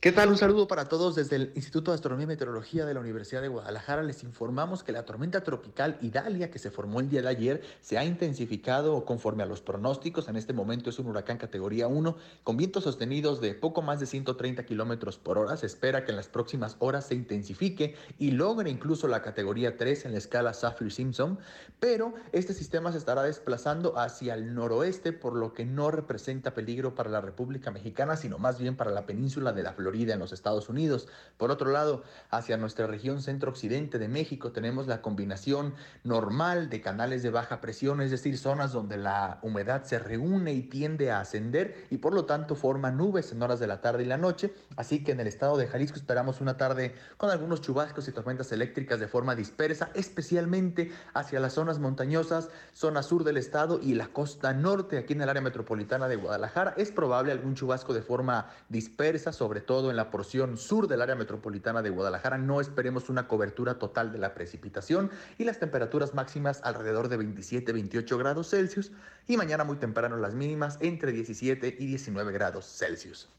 ¿Qué 0.06 0.12
tal? 0.12 0.30
Un 0.30 0.38
saludo 0.38 0.68
para 0.68 0.88
todos 0.88 1.16
desde 1.16 1.36
el 1.36 1.52
Instituto 1.56 1.90
de 1.90 1.96
Astronomía 1.96 2.26
y 2.26 2.28
Meteorología 2.28 2.86
de 2.86 2.94
la 2.94 3.00
Universidad 3.00 3.42
de 3.42 3.48
Guadalajara. 3.48 4.04
Les 4.04 4.22
informamos 4.22 4.84
que 4.84 4.92
la 4.92 5.04
tormenta 5.04 5.42
tropical 5.42 5.98
Idalia 6.00 6.52
que 6.52 6.60
se 6.60 6.70
formó 6.70 7.00
el 7.00 7.10
día 7.10 7.24
de 7.24 7.30
ayer 7.30 7.64
se 7.82 7.98
ha 7.98 8.06
intensificado 8.06 9.04
conforme 9.04 9.42
a 9.42 9.48
los 9.48 9.62
pronósticos. 9.62 10.28
En 10.28 10.36
este 10.36 10.54
momento 10.54 10.92
es 10.92 11.00
un 11.00 11.08
huracán 11.08 11.40
categoría 11.40 11.88
1 11.88 12.18
con 12.44 12.56
vientos 12.56 12.84
sostenidos 12.84 13.42
de 13.42 13.56
poco 13.56 13.82
más 13.82 14.00
de 14.00 14.06
130 14.06 14.64
kilómetros 14.68 15.18
por 15.18 15.40
hora. 15.40 15.58
Se 15.58 15.66
espera 15.66 16.06
que 16.06 16.12
en 16.12 16.18
las 16.18 16.28
próximas 16.28 16.76
horas 16.78 17.08
se 17.08 17.16
intensifique 17.16 17.96
y 18.20 18.30
logre 18.30 18.70
incluso 18.70 19.08
la 19.08 19.24
categoría 19.24 19.76
3 19.76 20.06
en 20.06 20.12
la 20.12 20.20
escala 20.20 20.54
Saffir-Simpson. 20.54 21.40
Pero 21.80 22.14
este 22.32 22.54
sistema 22.54 22.92
se 22.92 23.00
estará 23.00 23.24
desplazando 23.24 23.98
hacia 23.98 24.36
el 24.36 24.54
noroeste, 24.54 25.14
por 25.14 25.36
lo 25.36 25.54
que 25.54 25.66
no 25.66 25.90
representa 25.90 26.54
peligro 26.54 26.94
para 26.94 27.10
la 27.10 27.22
República 27.22 27.72
Mexicana, 27.72 28.16
sino 28.18 28.38
más 28.38 28.60
bien 28.60 28.78
para 28.78 28.92
la 28.92 29.08
península 29.08 29.52
de 29.52 29.64
la 29.64 29.74
Florida 29.74 29.95
en 29.96 30.20
los 30.20 30.34
Estados 30.34 30.68
Unidos. 30.70 31.08
Por 31.38 31.52
otro 31.52 31.72
lado, 31.72 32.04
hacia 32.30 32.58
nuestra 32.58 32.86
región 32.86 33.22
centro-occidente 33.22 33.98
de 33.98 34.10
México 34.10 34.52
tenemos 34.52 34.88
la 34.88 35.02
combinación 35.02 35.74
normal 36.04 36.70
de 36.70 36.82
canales 36.82 37.24
de 37.24 37.30
baja 37.30 37.62
presión, 37.62 38.02
es 38.02 38.12
decir, 38.12 38.38
zonas 38.38 38.74
donde 38.74 38.98
la 38.98 39.40
humedad 39.42 39.84
se 39.84 39.98
reúne 39.98 40.54
y 40.54 40.64
tiende 40.64 41.12
a 41.12 41.22
ascender 41.22 41.88
y 41.90 41.98
por 41.98 42.14
lo 42.14 42.26
tanto 42.26 42.56
forma 42.56 42.92
nubes 42.92 43.32
en 43.32 43.42
horas 43.42 43.60
de 43.60 43.68
la 43.68 43.82
tarde 43.82 44.04
y 44.04 44.06
la 44.06 44.18
noche. 44.18 44.54
Así 44.76 45.04
que 45.04 45.14
en 45.14 45.22
el 45.22 45.28
estado 45.28 45.56
de 45.58 45.68
Jalisco 45.68 45.98
esperamos 45.98 46.42
una 46.42 46.58
tarde 46.58 46.94
con 47.16 47.30
algunos 47.30 47.62
chubascos 47.62 48.08
y 48.08 48.12
tormentas 48.12 48.52
eléctricas 48.52 49.00
de 49.00 49.08
forma 49.08 49.34
dispersa, 49.34 49.90
especialmente 49.94 50.92
hacia 51.14 51.40
las 51.40 51.54
zonas 51.54 51.80
montañosas, 51.80 52.50
zona 52.74 53.02
sur 53.02 53.24
del 53.24 53.38
estado 53.38 53.80
y 53.82 53.94
la 53.94 54.08
costa 54.08 54.54
norte, 54.54 54.98
aquí 54.98 55.14
en 55.14 55.22
el 55.22 55.30
área 55.30 55.42
metropolitana 55.42 56.10
de 56.10 56.18
Guadalajara. 56.18 56.74
Es 56.76 56.92
probable 56.92 57.32
algún 57.32 57.56
chubasco 57.56 57.94
de 57.94 58.02
forma 58.02 58.52
dispersa, 58.68 59.32
sobre 59.32 59.62
todo 59.62 59.75
en 59.76 59.98
la 59.98 60.10
porción 60.10 60.58
sur 60.58 60.88
del 60.88 61.02
área 61.02 61.16
metropolitana 61.16 61.82
de 61.82 61.90
Guadalajara. 61.90 62.38
No 62.38 62.62
esperemos 62.62 63.10
una 63.10 63.28
cobertura 63.28 63.78
total 63.78 64.12
de 64.12 64.20
la 64.20 64.34
precipitación 64.34 65.12
y 65.38 65.44
las 65.44 65.60
temperaturas 65.60 66.14
máximas 66.14 66.62
alrededor 66.64 67.10
de 67.10 67.20
27-28 67.20 68.18
grados 68.18 68.50
Celsius 68.50 68.92
y 69.28 69.36
mañana 69.38 69.66
muy 69.66 69.76
temprano 69.76 70.16
las 70.18 70.34
mínimas 70.34 70.78
entre 70.80 71.12
17 71.12 71.76
y 71.78 71.86
19 71.86 72.32
grados 72.32 72.66
Celsius. 72.66 73.30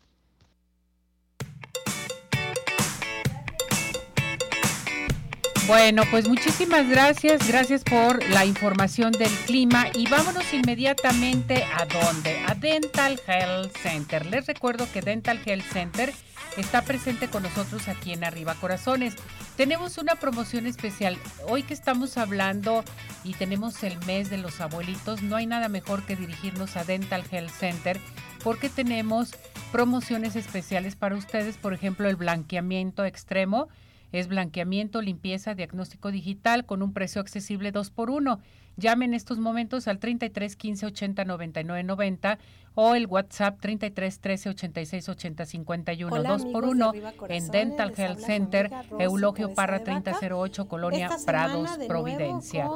Bueno, 5.67 6.05
pues 6.13 6.29
muchísimas 6.29 6.89
gracias, 6.89 7.49
gracias 7.49 7.83
por 7.83 8.25
la 8.31 8.45
información 8.45 9.11
del 9.11 9.33
clima 9.47 9.87
y 9.95 10.09
vámonos 10.09 10.55
inmediatamente 10.55 11.65
a 11.65 11.85
dónde, 11.87 12.39
a 12.47 12.55
Dental 12.55 13.21
Health 13.27 13.77
Center. 13.77 14.27
Les 14.27 14.47
recuerdo 14.47 14.87
que 14.93 15.03
Dental 15.03 15.41
Health 15.45 15.65
Center 15.73 16.13
está 16.57 16.83
presente 16.83 17.29
con 17.29 17.43
nosotros 17.43 17.89
aquí 17.89 18.13
en 18.13 18.25
Arriba 18.25 18.55
Corazones. 18.55 19.15
Tenemos 19.57 19.99
una 19.99 20.15
promoción 20.17 20.67
especial. 20.67 21.19
Hoy 21.49 21.63
que 21.63 21.75
estamos 21.75 22.17
hablando 22.17 22.85
y 23.25 23.35
tenemos 23.35 23.83
el 23.83 23.99
mes 24.07 24.31
de 24.31 24.39
los 24.39 24.61
abuelitos, 24.61 25.23
no 25.23 25.37
hay 25.37 25.47
nada 25.47 25.69
mejor 25.69 26.05
que 26.05 26.17
dirigirnos 26.17 26.77
a 26.77 26.85
Dental 26.85 27.25
Health 27.31 27.51
Center 27.51 28.01
porque 28.43 28.69
tenemos 28.69 29.35
promociones 29.73 30.37
especiales 30.37 30.95
para 30.95 31.17
ustedes, 31.17 31.57
por 31.59 31.75
ejemplo, 31.75 32.09
el 32.09 32.17
blanqueamiento 32.17 33.05
extremo 33.05 33.69
Es 34.13 34.29
blanqueamiento, 34.29 35.03
limpieza, 35.03 35.55
diagnóstico 35.55 36.13
digital 36.13 36.65
con 36.65 36.83
un 36.83 36.93
precio 36.93 37.21
accesible 37.21 37.73
2 37.73 37.91
por 37.91 38.09
1 38.09 38.41
Llame 38.77 39.07
en 39.07 39.15
estos 39.15 39.39
momentos 39.39 39.89
al 39.89 39.99
33 39.99 40.55
15 40.55 40.87
80 40.87 41.25
99 41.25 41.83
90 41.83 42.39
o 42.75 42.95
el 42.95 43.07
WhatsApp 43.07 43.59
33 43.59 44.21
13 44.21 44.49
86 44.51 45.09
80 45.09 45.47
51 45.47 46.23
2 46.23 46.45
por 46.47 46.65
1 46.65 46.93
en 47.29 47.49
Dental 47.49 47.93
Health 47.97 48.19
Center 48.19 48.71
Eulogio 48.99 49.55
Parra 49.55 49.83
3008 49.83 50.69
Colonia 50.69 51.11
Prados 51.25 51.71
Providencia. 51.89 52.69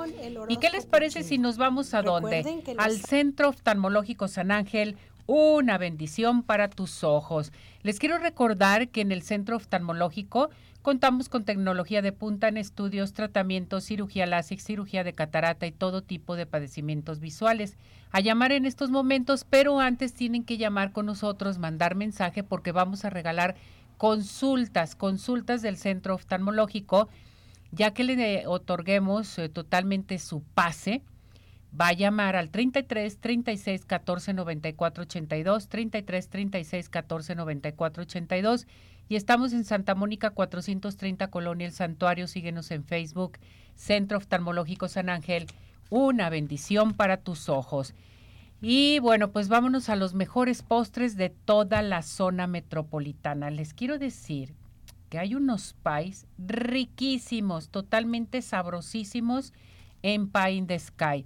¿Y 0.48 0.56
qué 0.56 0.70
les 0.70 0.86
parece 0.86 1.22
si 1.22 1.36
nos 1.36 1.58
vamos 1.58 1.92
a 1.92 2.00
dónde? 2.00 2.62
Al 2.78 2.98
Centro 2.98 3.50
Oftalmológico 3.50 4.26
San 4.26 4.50
Ángel 4.50 4.96
una 5.26 5.78
bendición 5.78 6.42
para 6.42 6.68
tus 6.68 7.04
ojos. 7.04 7.52
Les 7.82 8.00
quiero 8.00 8.18
recordar 8.18 8.88
que 8.88 9.00
en 9.00 9.12
el 9.12 9.22
Centro 9.22 9.56
Oftalmológico 9.56 10.50
Contamos 10.82 11.28
con 11.28 11.44
tecnología 11.44 12.00
de 12.00 12.12
punta 12.12 12.48
en 12.48 12.56
estudios, 12.56 13.12
tratamientos, 13.12 13.84
cirugía 13.84 14.24
láser, 14.24 14.60
cirugía 14.60 15.04
de 15.04 15.12
catarata 15.12 15.66
y 15.66 15.72
todo 15.72 16.02
tipo 16.02 16.36
de 16.36 16.46
padecimientos 16.46 17.20
visuales. 17.20 17.76
A 18.10 18.20
llamar 18.20 18.52
en 18.52 18.64
estos 18.64 18.90
momentos, 18.90 19.44
pero 19.44 19.78
antes 19.78 20.14
tienen 20.14 20.42
que 20.42 20.56
llamar 20.56 20.92
con 20.92 21.04
nosotros, 21.04 21.58
mandar 21.58 21.96
mensaje 21.96 22.42
porque 22.42 22.72
vamos 22.72 23.04
a 23.04 23.10
regalar 23.10 23.56
consultas, 23.98 24.96
consultas 24.96 25.60
del 25.60 25.76
centro 25.76 26.14
oftalmológico, 26.14 27.10
ya 27.72 27.92
que 27.92 28.04
le 28.04 28.46
otorguemos 28.46 29.38
eh, 29.38 29.50
totalmente 29.50 30.18
su 30.18 30.42
pase. 30.54 31.02
Va 31.78 31.88
a 31.88 31.92
llamar 31.92 32.34
al 32.34 32.50
33 32.50 33.18
36 33.18 33.84
14 33.84 34.34
94 34.34 35.04
82, 35.04 35.68
33 35.68 36.28
36 36.28 36.88
14 36.88 37.34
94 37.36 38.02
82 38.02 38.66
y 39.08 39.16
estamos 39.16 39.52
en 39.52 39.64
Santa 39.64 39.94
Mónica 39.94 40.30
430 40.30 41.28
Colonia 41.30 41.66
El 41.66 41.72
Santuario. 41.72 42.26
Síguenos 42.26 42.70
en 42.70 42.84
Facebook, 42.84 43.38
Centro 43.74 44.18
Oftalmológico 44.18 44.88
San 44.88 45.08
Ángel. 45.08 45.46
Una 45.90 46.28
bendición 46.28 46.94
para 46.94 47.16
tus 47.16 47.48
ojos. 47.48 47.94
Y 48.60 48.98
bueno, 48.98 49.30
pues 49.30 49.48
vámonos 49.48 49.88
a 49.88 49.96
los 49.96 50.14
mejores 50.14 50.62
postres 50.62 51.16
de 51.16 51.30
toda 51.30 51.82
la 51.82 52.02
zona 52.02 52.46
metropolitana. 52.46 53.50
Les 53.50 53.74
quiero 53.74 53.98
decir 53.98 54.54
que 55.08 55.18
hay 55.18 55.34
unos 55.34 55.74
pies 55.82 56.26
riquísimos, 56.38 57.70
totalmente 57.70 58.42
sabrosísimos 58.42 59.52
en 60.02 60.30
Pie 60.30 60.52
in 60.52 60.66
the 60.66 60.78
Sky. 60.78 61.24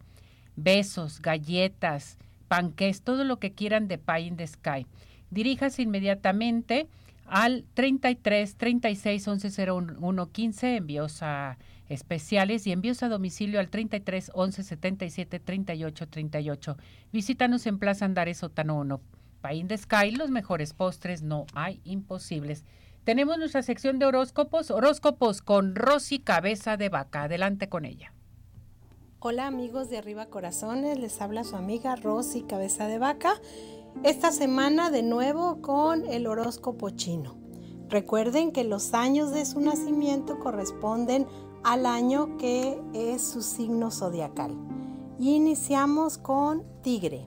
Besos, 0.56 1.20
galletas, 1.20 2.18
panques, 2.48 3.02
todo 3.02 3.24
lo 3.24 3.38
que 3.38 3.52
quieran 3.52 3.88
de 3.88 3.98
Pie 3.98 4.20
in 4.20 4.36
the 4.36 4.46
Sky. 4.46 4.86
Diríjase 5.30 5.82
inmediatamente 5.82 6.86
al 7.26 7.64
33 7.74 8.56
36 8.56 9.28
11 9.28 9.70
01 9.72 10.32
15 10.32 10.76
envíos 10.76 11.22
a 11.22 11.58
especiales 11.88 12.66
y 12.66 12.72
envíos 12.72 13.02
a 13.02 13.08
domicilio 13.08 13.60
al 13.60 13.68
33 13.68 14.30
11 14.34 14.62
77 14.62 15.40
38 15.40 16.08
38. 16.08 16.76
Visítanos 17.12 17.66
en 17.66 17.78
Plaza 17.78 18.04
Andares 18.04 18.38
Sotano 18.38 18.78
1. 18.78 19.00
Pain 19.40 19.68
de 19.68 19.76
Sky, 19.76 20.12
los 20.12 20.30
mejores 20.30 20.72
postres, 20.72 21.22
no 21.22 21.46
hay 21.54 21.80
imposibles. 21.84 22.64
Tenemos 23.04 23.36
nuestra 23.36 23.62
sección 23.62 23.98
de 23.98 24.06
horóscopos, 24.06 24.70
horóscopos 24.70 25.42
con 25.42 25.74
Rosy 25.74 26.20
Cabeza 26.20 26.78
de 26.78 26.88
Vaca. 26.88 27.24
Adelante 27.24 27.68
con 27.68 27.84
ella. 27.84 28.14
Hola 29.26 29.46
amigos 29.46 29.88
de 29.88 29.96
Arriba 29.96 30.26
Corazones, 30.26 30.98
les 30.98 31.22
habla 31.22 31.44
su 31.44 31.56
amiga 31.56 31.96
Rosy 31.96 32.42
Cabeza 32.42 32.88
de 32.88 32.98
Vaca 32.98 33.40
esta 34.02 34.30
semana 34.30 34.90
de 34.90 35.02
nuevo 35.02 35.62
con 35.62 36.04
el 36.04 36.26
horóscopo 36.26 36.90
chino. 36.90 37.34
Recuerden 37.88 38.52
que 38.52 38.64
los 38.64 38.92
años 38.92 39.30
de 39.30 39.46
su 39.46 39.60
nacimiento 39.60 40.38
corresponden 40.40 41.26
al 41.62 41.86
año 41.86 42.36
que 42.36 42.78
es 42.92 43.22
su 43.22 43.40
signo 43.40 43.90
zodiacal. 43.90 44.54
Y 45.18 45.36
iniciamos 45.36 46.18
con 46.18 46.62
Tigre. 46.82 47.26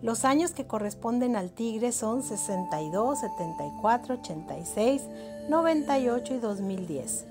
Los 0.00 0.24
años 0.24 0.52
que 0.52 0.66
corresponden 0.66 1.36
al 1.36 1.52
Tigre 1.52 1.92
son 1.92 2.22
62, 2.22 3.18
74, 3.18 4.14
86, 4.14 5.02
98 5.50 6.36
y 6.36 6.38
2010. 6.38 7.26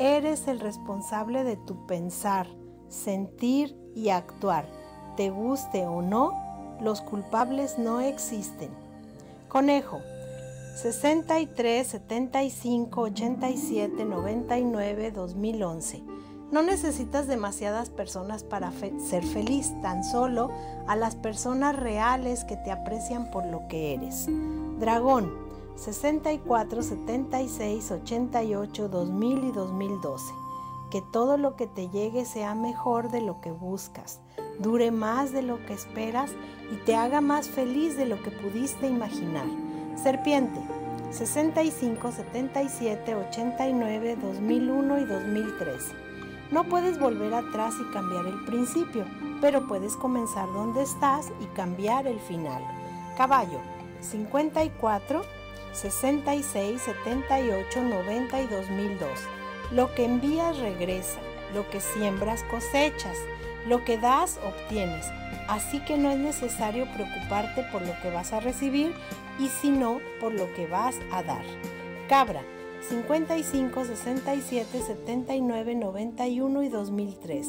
Eres 0.00 0.48
el 0.48 0.58
responsable 0.58 1.44
de 1.44 1.54
tu 1.54 1.86
pensar, 1.86 2.48
sentir 2.88 3.76
y 3.94 4.10
actuar, 4.10 4.66
te 5.16 5.30
guste 5.30 5.86
o 5.86 6.02
no, 6.02 6.32
los 6.80 7.00
culpables 7.00 7.78
no 7.78 8.00
existen. 8.00 8.70
Conejo. 9.48 10.00
63 10.76 11.86
75 11.86 13.00
87 13.00 14.04
99 14.04 15.10
2011. 15.10 16.02
No 16.52 16.62
necesitas 16.62 17.26
demasiadas 17.26 17.88
personas 17.90 18.44
para 18.44 18.70
ser 18.70 19.24
feliz, 19.24 19.72
tan 19.80 20.04
solo 20.04 20.50
a 20.86 20.94
las 20.94 21.16
personas 21.16 21.74
reales 21.74 22.44
que 22.44 22.56
te 22.56 22.70
aprecian 22.70 23.30
por 23.30 23.46
lo 23.46 23.66
que 23.68 23.94
eres. 23.94 24.26
Dragón 24.78 25.32
64 25.76 26.82
76 26.82 27.90
88 27.90 28.88
2000 28.88 29.44
y 29.44 29.52
2012. 29.52 30.45
Que 30.90 31.02
todo 31.02 31.36
lo 31.36 31.56
que 31.56 31.66
te 31.66 31.88
llegue 31.88 32.24
sea 32.24 32.54
mejor 32.54 33.10
de 33.10 33.20
lo 33.20 33.40
que 33.40 33.50
buscas 33.50 34.20
dure 34.58 34.90
más 34.90 35.32
de 35.32 35.42
lo 35.42 35.64
que 35.66 35.72
esperas 35.72 36.32
y 36.72 36.76
te 36.84 36.96
haga 36.96 37.20
más 37.20 37.48
feliz 37.48 37.96
de 37.96 38.06
lo 38.06 38.22
que 38.22 38.30
pudiste 38.30 38.88
imaginar. 38.88 39.46
Serpiente, 40.02 40.60
65, 41.10 42.12
77, 42.12 43.14
89, 43.14 44.16
2001 44.20 44.98
y 44.98 45.04
2003. 45.04 45.74
No 46.50 46.64
puedes 46.64 46.98
volver 46.98 47.34
atrás 47.34 47.74
y 47.80 47.92
cambiar 47.92 48.26
el 48.26 48.44
principio, 48.44 49.04
pero 49.40 49.66
puedes 49.66 49.96
comenzar 49.96 50.46
donde 50.52 50.82
estás 50.82 51.32
y 51.40 51.46
cambiar 51.56 52.06
el 52.06 52.20
final. 52.20 52.62
Caballo, 53.16 53.58
54, 54.00 55.22
66, 55.72 56.80
78, 56.80 57.82
90 57.82 58.42
y 58.42 58.46
2002. 58.46 59.35
Lo 59.72 59.94
que 59.94 60.04
envías 60.04 60.58
regresa, 60.58 61.18
lo 61.54 61.68
que 61.70 61.80
siembras 61.80 62.42
cosechas. 62.44 63.16
Lo 63.66 63.84
que 63.84 63.98
das, 63.98 64.38
obtienes. 64.46 65.06
Así 65.48 65.80
que 65.80 65.98
no 65.98 66.10
es 66.10 66.18
necesario 66.18 66.86
preocuparte 66.94 67.64
por 67.72 67.82
lo 67.82 67.92
que 68.00 68.10
vas 68.10 68.32
a 68.32 68.40
recibir 68.40 68.94
y 69.40 69.48
sino 69.48 69.98
por 70.20 70.32
lo 70.32 70.52
que 70.54 70.66
vas 70.66 70.96
a 71.10 71.22
dar. 71.24 71.44
Cabra, 72.08 72.42
55, 72.88 73.84
67, 73.84 74.80
79, 74.80 75.74
91 75.74 76.62
y 76.62 76.68
2003. 76.68 77.48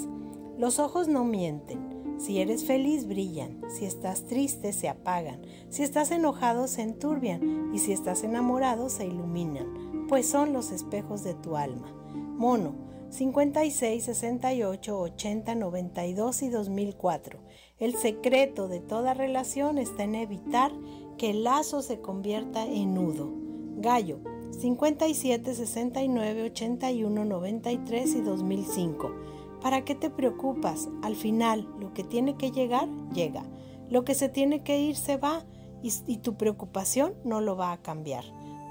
Los 0.57 0.79
ojos 0.79 1.07
no 1.07 1.23
mienten. 1.23 2.17
Si 2.17 2.41
eres 2.41 2.65
feliz, 2.65 3.07
brillan. 3.07 3.61
Si 3.69 3.85
estás 3.85 4.25
triste, 4.25 4.73
se 4.73 4.89
apagan. 4.89 5.41
Si 5.69 5.83
estás 5.83 6.09
enojado, 6.09 6.67
se 6.67 6.81
enturbian. 6.81 7.71
Y 7.75 7.77
si 7.77 7.91
estás 7.91 8.23
enamorado, 8.23 8.89
se 8.89 9.05
iluminan, 9.05 10.07
pues 10.09 10.27
son 10.27 10.51
los 10.51 10.71
espejos 10.71 11.23
de 11.23 11.35
tu 11.35 11.57
alma. 11.57 11.93
Mono, 12.37 12.75
56, 13.09 14.03
68, 14.03 14.99
80, 14.99 15.55
92 15.55 16.43
y 16.43 16.49
2004. 16.49 17.39
El 17.79 17.95
secreto 17.95 18.67
de 18.67 18.79
toda 18.79 19.15
relación 19.15 19.79
está 19.79 20.03
en 20.03 20.13
evitar 20.13 20.71
que 21.17 21.31
el 21.31 21.43
lazo 21.43 21.81
se 21.81 21.99
convierta 21.99 22.63
en 22.63 22.93
nudo. 22.93 23.31
Gallo, 23.77 24.19
57, 24.51 25.55
69, 25.55 26.43
81, 26.43 27.25
93 27.25 28.15
y 28.15 28.21
2005. 28.21 29.15
¿Para 29.59 29.83
qué 29.83 29.95
te 29.95 30.11
preocupas? 30.11 30.89
Al 31.01 31.15
final, 31.15 31.67
lo 31.79 31.91
que 31.95 32.03
tiene 32.03 32.35
que 32.37 32.51
llegar, 32.51 32.87
llega. 33.13 33.45
Lo 33.89 34.05
que 34.05 34.13
se 34.13 34.29
tiene 34.29 34.63
que 34.63 34.79
ir, 34.79 34.95
se 34.95 35.17
va 35.17 35.43
y, 35.81 35.91
y 36.05 36.17
tu 36.17 36.37
preocupación 36.37 37.15
no 37.23 37.41
lo 37.41 37.57
va 37.57 37.71
a 37.71 37.81
cambiar. 37.81 38.25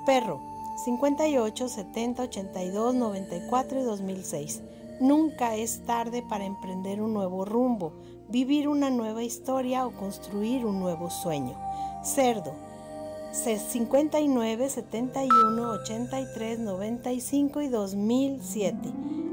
Perro, 0.07 0.41
58, 0.77 1.69
70, 1.69 2.23
82, 2.23 2.95
94 2.95 3.81
y 3.81 3.83
2006. 3.83 4.63
Nunca 5.01 5.57
es 5.57 5.85
tarde 5.85 6.23
para 6.23 6.45
emprender 6.45 7.01
un 7.01 7.15
nuevo 7.15 7.45
rumbo, 7.45 7.93
vivir 8.29 8.69
una 8.69 8.91
nueva 8.91 9.23
historia 9.23 9.87
o 9.87 9.93
construir 9.93 10.65
un 10.67 10.79
nuevo 10.79 11.11
sueño. 11.11 11.57
Cerdo. 12.03 12.53
59, 13.33 14.69
71, 14.69 15.71
83, 15.83 16.59
95 16.59 17.61
y 17.63 17.69
2007. 17.69 18.79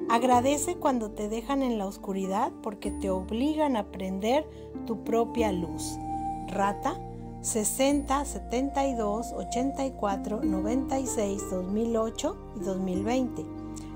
Agradece 0.09 0.75
cuando 0.75 1.11
te 1.11 1.29
dejan 1.29 1.61
en 1.61 1.77
la 1.77 1.85
oscuridad 1.85 2.51
porque 2.61 2.91
te 2.91 3.09
obligan 3.09 3.77
a 3.77 3.91
prender 3.91 4.45
tu 4.85 5.03
propia 5.03 5.51
luz. 5.51 5.97
Rata 6.47 6.99
60, 7.43 8.23
72, 8.23 9.33
84, 9.33 10.43
96, 10.43 11.49
2008 11.51 12.37
y 12.55 12.59
2020. 12.61 13.45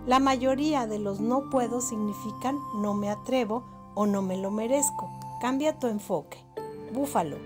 La 0.05 0.19
mayoría 0.19 0.85
de 0.85 0.99
los 0.99 1.21
no 1.21 1.49
puedo 1.49 1.79
significan 1.79 2.57
no 2.81 2.93
me 2.93 3.09
atrevo 3.09 3.63
o 3.95 4.05
no 4.05 4.21
me 4.21 4.35
lo 4.35 4.51
merezco. 4.51 5.09
Cambia 5.39 5.79
tu 5.79 5.87
enfoque. 5.87 6.37
Búfalo. 6.93 7.37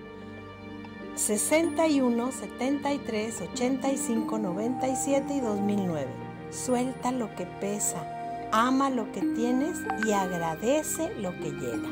61, 1.13 2.31
73, 2.31 3.41
85, 3.53 4.39
97 4.39 5.33
y 5.35 5.39
2009. 5.39 6.07
suelta 6.49 7.11
lo 7.11 7.33
que 7.35 7.45
pesa, 7.45 8.03
ama 8.51 8.89
lo 8.89 9.11
que 9.11 9.21
tienes 9.21 9.77
y 10.07 10.13
agradece 10.13 11.13
lo 11.19 11.31
que 11.37 11.51
llega. 11.51 11.89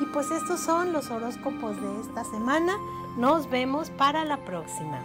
Y 0.00 0.06
pues 0.06 0.30
estos 0.30 0.60
son 0.60 0.92
los 0.92 1.10
horóscopos 1.10 1.76
de 1.80 2.00
esta 2.00 2.24
semana. 2.24 2.76
Nos 3.16 3.50
vemos 3.50 3.90
para 3.90 4.24
la 4.24 4.38
próxima. 4.38 5.04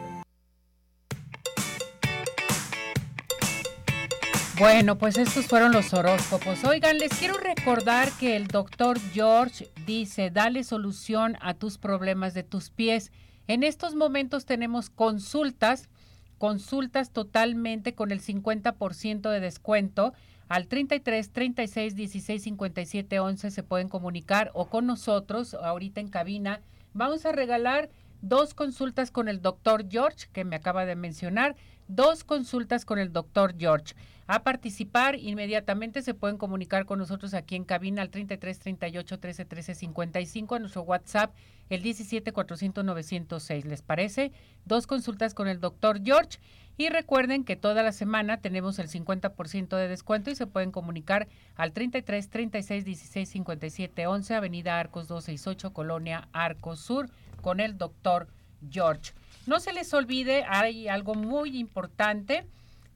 Bueno, 4.58 4.98
pues 4.98 5.18
estos 5.18 5.46
fueron 5.46 5.74
los 5.74 5.94
horóscopos. 5.94 6.64
Oigan, 6.64 6.98
les 7.00 7.12
quiero 7.12 7.36
recordar 7.38 8.10
que 8.14 8.38
el 8.38 8.48
doctor 8.48 8.98
George 9.12 9.70
dice, 9.86 10.32
dale 10.32 10.64
solución 10.64 11.36
a 11.42 11.54
tus 11.54 11.78
problemas 11.78 12.34
de 12.34 12.44
tus 12.44 12.70
pies. 12.70 13.12
En 13.48 13.64
estos 13.64 13.94
momentos 13.94 14.46
tenemos 14.46 14.90
consultas, 14.90 15.90
consultas 16.38 17.12
totalmente 17.12 17.94
con 17.94 18.12
el 18.12 18.22
50% 18.22 19.30
de 19.30 19.40
descuento. 19.42 20.14
Al 20.48 20.68
33 20.68 21.30
36 21.34 21.96
16 21.96 22.42
57 22.42 23.20
11 23.20 23.52
se 23.52 23.64
pueden 23.64 23.90
comunicar 23.90 24.50
o 24.54 24.70
con 24.70 24.88
nosotros 24.88 25.54
ahorita 25.56 26.00
en 26.00 26.08
cabina. 26.08 26.62
Vamos 26.98 27.28
a 27.28 27.32
regalar 27.32 27.90
dos 28.22 28.54
consultas 28.54 29.12
con 29.12 29.28
el 29.28 29.42
doctor 29.42 29.86
George, 29.90 30.28
que 30.34 30.46
me 30.46 30.56
acaba 30.56 30.86
de 30.86 30.96
mencionar, 30.96 31.56
dos 31.88 32.24
consultas 32.24 32.86
con 32.86 33.00
el 33.00 33.14
doctor 33.14 33.56
George 33.58 33.96
a 34.28 34.44
participar. 34.44 35.16
Inmediatamente 35.16 36.02
se 36.02 36.14
pueden 36.14 36.38
comunicar 36.38 36.86
con 36.86 37.00
nosotros 37.00 37.34
aquí 37.34 37.56
en 37.56 37.64
cabina 37.64 38.02
al 38.02 38.10
33 38.10 38.60
38 38.60 39.20
13 39.20 39.46
13 39.46 39.76
55 39.76 40.56
a 40.56 40.60
nuestro 40.60 40.82
WhatsApp 40.84 41.34
el 41.70 41.82
17 41.82 42.32
400 42.32 42.86
906. 42.86 43.66
¿Les 43.66 43.82
parece? 43.82 44.32
Dos 44.66 44.88
consultas 44.88 45.34
con 45.34 45.48
el 45.48 45.60
doctor 45.60 46.02
George. 46.04 46.40
Y 46.80 46.90
recuerden 46.90 47.44
que 47.44 47.56
toda 47.56 47.82
la 47.82 47.92
semana 47.92 48.38
tenemos 48.40 48.78
el 48.78 48.88
50% 48.88 49.76
de 49.76 49.88
descuento 49.88 50.30
y 50.30 50.36
se 50.36 50.46
pueden 50.46 50.72
comunicar 50.72 51.28
al 51.56 51.74
33 51.74 52.30
36 52.30 52.86
16 52.86 53.30
57 53.30 54.06
11, 54.06 54.36
Avenida 54.36 54.80
Arcos 54.80 55.08
268, 55.08 55.74
Colonia 55.74 56.30
Arcos 56.34 56.80
Sur, 56.80 57.10
con 57.48 57.60
el 57.62 57.78
doctor 57.78 58.28
George. 58.70 59.14
No 59.46 59.62
se 59.62 59.72
les 59.72 59.94
olvide, 59.94 60.44
hay 60.50 60.90
algo 60.90 61.16
muy 61.16 61.58
importante 61.58 62.46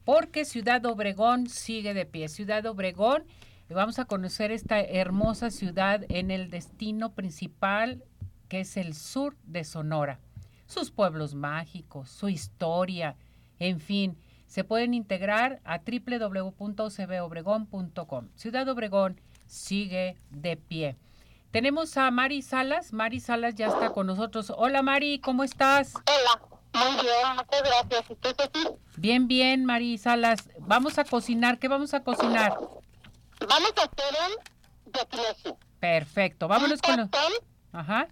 porque 0.04 0.44
Ciudad 0.44 0.84
Obregón 0.84 1.48
sigue 1.48 1.94
de 1.94 2.04
pie. 2.04 2.28
Ciudad 2.28 2.66
Obregón, 2.66 3.24
vamos 3.70 3.98
a 3.98 4.04
conocer 4.04 4.52
esta 4.52 4.78
hermosa 4.78 5.50
ciudad 5.50 6.04
en 6.10 6.30
el 6.30 6.50
destino 6.50 7.14
principal 7.14 8.04
que 8.50 8.60
es 8.60 8.76
el 8.76 8.92
sur 8.92 9.38
de 9.44 9.64
Sonora. 9.64 10.20
Sus 10.66 10.90
pueblos 10.90 11.34
mágicos, 11.34 12.10
su 12.10 12.28
historia, 12.28 13.16
en 13.58 13.80
fin, 13.80 14.18
se 14.48 14.64
pueden 14.64 14.92
integrar 14.92 15.62
a 15.64 15.78
www.cbobregón.com. 15.78 18.28
Ciudad 18.34 18.68
Obregón 18.68 19.18
sigue 19.46 20.18
de 20.28 20.58
pie. 20.58 20.98
Tenemos 21.52 21.98
a 21.98 22.10
Mari 22.10 22.40
Salas. 22.40 22.94
Mari 22.94 23.20
Salas 23.20 23.54
ya 23.54 23.66
está 23.66 23.90
con 23.90 24.06
nosotros. 24.06 24.50
Hola 24.56 24.80
Mari, 24.80 25.20
¿cómo 25.20 25.44
estás? 25.44 25.92
Hola. 25.94 26.40
Muy 26.72 27.02
bien, 27.02 27.36
muchas 27.36 27.62
gracias. 27.62 28.10
¿Y 28.10 28.14
tú, 28.14 28.78
Bien, 28.96 29.28
bien, 29.28 29.66
Mari 29.66 29.98
Salas. 29.98 30.48
Vamos 30.60 30.96
a 30.98 31.04
cocinar. 31.04 31.58
¿Qué 31.58 31.68
vamos 31.68 31.92
a 31.92 32.02
cocinar? 32.02 32.54
Vamos 33.46 33.72
a 33.76 33.82
hacer 33.82 34.14
un 34.26 34.92
yaquinesi. 34.94 35.54
Perfecto. 35.78 36.48
Vámonos 36.48 36.80
con 36.80 36.96
los... 36.96 37.08
Ajá. 37.72 38.08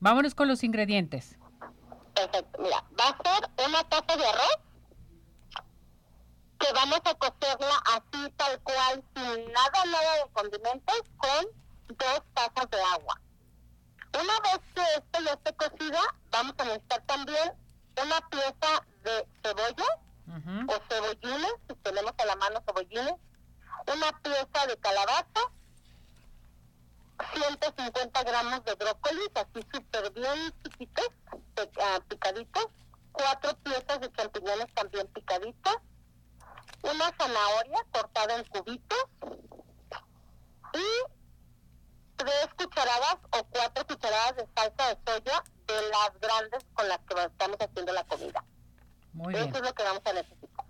Vámonos 0.00 0.34
con 0.34 0.48
los 0.48 0.64
ingredientes. 0.64 1.36
Perfecto. 2.14 2.62
Mira, 2.62 2.82
va 2.98 3.08
a 3.08 3.16
ser 3.22 3.68
una 3.68 3.84
taza 3.84 4.16
de 4.16 4.24
arroz 4.24 4.69
que 6.60 6.72
vamos 6.72 7.00
a 7.04 7.14
cocerla 7.14 7.82
así 7.96 8.30
tal 8.36 8.60
cual, 8.60 9.02
sin 9.14 9.52
nada, 9.52 9.84
nada 9.86 10.14
de 10.16 10.30
condimentos, 10.32 11.02
con 11.16 11.46
dos 11.88 12.22
tazas 12.34 12.70
de 12.70 12.82
agua. 12.82 13.20
Una 14.12 14.40
vez 14.40 14.60
que 14.74 14.82
esto 14.96 15.20
ya 15.24 15.32
esté 15.32 15.54
cocida, 15.54 16.00
vamos 16.30 16.54
a 16.58 16.64
necesitar 16.64 17.02
también 17.06 17.52
una 18.02 18.20
pieza 18.28 18.86
de 19.02 19.26
cebolla 19.42 19.98
o 20.68 20.74
cebollines, 20.88 21.54
si 21.68 21.74
tenemos 21.76 22.12
a 22.18 22.24
la 22.26 22.36
mano 22.36 22.62
cebollines, 22.66 23.14
una 23.92 24.12
pieza 24.20 24.66
de 24.66 24.76
calabaza, 24.76 25.40
150 27.34 28.22
gramos 28.22 28.64
de 28.64 28.74
brócoli, 28.74 29.22
así 29.34 29.66
súper 29.72 30.12
bien 30.12 30.54
chiquitos, 30.62 31.08
uh, 31.56 32.00
picaditos, 32.08 32.66
cuatro 33.12 33.56
piezas 33.58 34.00
de 34.00 34.12
champiñones 34.12 34.72
también 34.74 35.06
picaditas, 35.08 35.76
una 36.82 37.12
zanahoria 37.18 37.86
cortada 37.92 38.36
en 38.36 38.44
cubitos 38.44 39.04
y 40.74 41.12
tres 42.16 42.48
cucharadas 42.56 43.16
o 43.32 43.44
cuatro 43.44 43.86
cucharadas 43.86 44.36
de 44.36 44.48
salsa 44.54 44.88
de 44.88 44.98
soya 45.06 45.44
de 45.66 45.88
las 45.88 46.20
grandes 46.20 46.64
con 46.74 46.88
las 46.88 46.98
que 47.00 47.22
estamos 47.22 47.56
haciendo 47.60 47.92
la 47.92 48.04
comida. 48.04 48.44
Muy 49.12 49.34
Eso 49.34 49.56
es 49.56 49.62
lo 49.62 49.74
que 49.74 49.82
vamos 49.82 50.02
a 50.04 50.12
necesitar. 50.12 50.66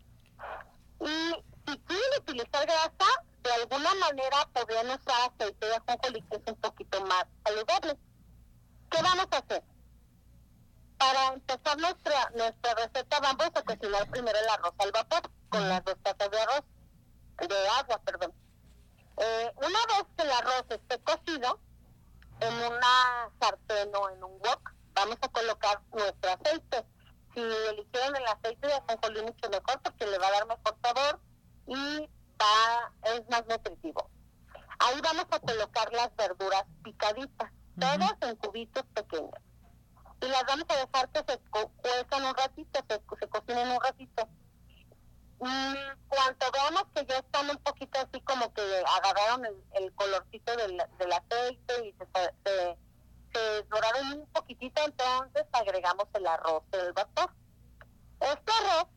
Y 1.00 1.44
si 1.66 1.78
quieren 1.78 2.10
utilizar 2.18 2.66
grasa, 2.66 3.06
de 3.42 3.52
alguna 3.52 3.94
manera 3.94 4.48
podrían 4.52 4.86
usar 4.86 5.30
aceite 5.32 5.66
de 5.66 5.74
ajonjolí, 5.76 6.22
que 6.22 6.36
es 6.36 6.42
un 6.46 6.56
poquito 6.56 7.00
más 7.06 7.24
saludable. 7.44 7.98
¿Qué 8.90 9.02
vamos 9.02 9.26
a 9.30 9.36
hacer? 9.38 9.62
Para 11.00 11.28
empezar 11.28 11.78
nuestra, 11.78 12.30
nuestra 12.34 12.74
receta, 12.74 13.20
vamos 13.20 13.50
a 13.54 13.62
cocinar 13.62 14.10
primero 14.10 14.38
el 14.38 14.48
arroz 14.50 14.74
al 14.76 14.92
vapor, 14.92 15.30
con 15.48 15.66
las 15.66 15.82
dos 15.82 15.96
tazas 16.02 16.30
de 16.30 16.38
arroz, 16.38 16.62
de 17.38 17.68
agua, 17.68 18.02
perdón. 18.04 18.34
Eh, 19.16 19.50
una 19.56 19.78
vez 19.86 20.04
que 20.14 20.22
el 20.24 20.30
arroz 20.30 20.66
esté 20.68 20.98
cocido, 21.00 21.58
en 22.40 22.54
una 22.54 23.30
sartén 23.40 23.90
o 23.96 24.10
en 24.10 24.22
un 24.22 24.32
wok, 24.32 24.74
vamos 24.92 25.16
a 25.22 25.28
colocar 25.28 25.80
nuestro 25.90 26.32
aceite. 26.32 26.84
Si 27.32 27.40
eligieron 27.40 28.16
el 28.16 28.26
aceite 28.26 28.66
de 28.66 28.74
ajonjolí 28.74 29.22
mucho 29.22 29.48
mejor 29.48 29.80
porque 29.82 30.06
le 30.06 30.18
va 30.18 30.26
a 30.26 30.32
dar 30.32 30.46
mejor 30.48 30.76
sabor 30.82 31.20
y 31.66 32.10
va, 32.38 32.92
es 33.14 33.26
más 33.30 33.46
nutritivo. 33.46 34.10
Ahí 34.80 35.00
vamos 35.00 35.26
a 35.30 35.40
colocar 35.40 35.90
las 35.94 36.14
verduras 36.14 36.64
picaditas, 36.84 37.50
todas 37.78 38.16
en 38.20 38.36
cubitos 38.36 38.84
pequeños. 38.94 39.49
Y 40.22 40.28
las 40.28 40.44
vamos 40.44 40.66
a 40.68 40.76
dejar 40.76 41.08
que 41.10 41.32
se 41.32 41.38
cuezan 41.50 42.24
un 42.24 42.34
ratito, 42.34 42.80
se, 42.88 43.16
se 43.18 43.28
cocinen 43.28 43.68
un 43.70 43.80
ratito 43.80 44.28
Mm, 45.40 45.74
cuando 46.08 46.46
veamos 46.52 46.84
que 46.94 47.06
ya 47.06 47.16
están 47.16 47.48
un 47.48 47.56
poquito 47.56 47.98
así 47.98 48.20
como 48.20 48.52
que 48.52 48.60
agarraron 48.86 49.46
el, 49.72 49.94
colorcito 49.94 50.54
del, 50.54 50.78
aceite 50.78 51.86
y 51.86 51.92
se, 51.92 52.76
se, 53.32 53.62
doraron 53.70 54.20
un 54.20 54.26
poquitito, 54.26 54.82
entonces 54.84 55.46
agregamos 55.52 56.08
el 56.12 56.26
arroz 56.26 56.62
del 56.70 56.92
vapor. 56.92 57.32
Este 58.20 58.52
arroz, 58.52 58.88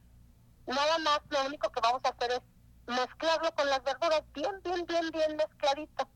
nada 0.68 0.98
más, 0.98 1.22
lo 1.30 1.46
único 1.46 1.72
que 1.72 1.80
vamos 1.80 2.02
a 2.04 2.10
hacer 2.10 2.32
es 2.34 2.42
mezclarlo 2.88 3.56
con 3.56 3.70
las 3.70 3.82
verduras, 3.84 4.24
bien, 4.34 4.62
bien, 4.64 4.86
bien, 4.86 5.12
bien 5.12 5.38
mezcladito. 5.38 6.10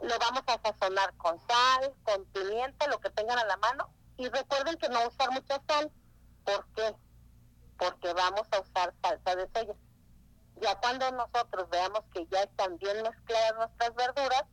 Lo 0.00 0.18
vamos 0.18 0.44
a 0.46 0.60
sazonar 0.62 1.14
con 1.18 1.38
sal, 1.46 1.92
con 2.04 2.24
pimienta, 2.26 2.86
lo 2.86 3.00
que 3.00 3.10
tengan 3.10 3.38
a 3.38 3.44
la 3.44 3.58
mano. 3.58 3.90
Y 4.18 4.28
recuerden 4.28 4.76
que 4.78 4.88
no 4.88 5.06
usar 5.08 5.30
mucha 5.30 5.60
sal, 5.68 5.90
porque 6.44 6.94
porque 7.78 8.12
vamos 8.14 8.46
a 8.50 8.60
usar 8.60 8.94
salsa 9.02 9.36
de 9.36 9.48
soya. 9.54 9.74
Ya 10.60 10.74
cuando 10.80 11.10
nosotros 11.12 11.68
veamos 11.70 12.00
que 12.12 12.26
ya 12.26 12.42
están 12.42 12.78
bien 12.78 13.02
mezcladas 13.02 13.54
nuestras 13.56 13.94
verduras, 13.94 14.44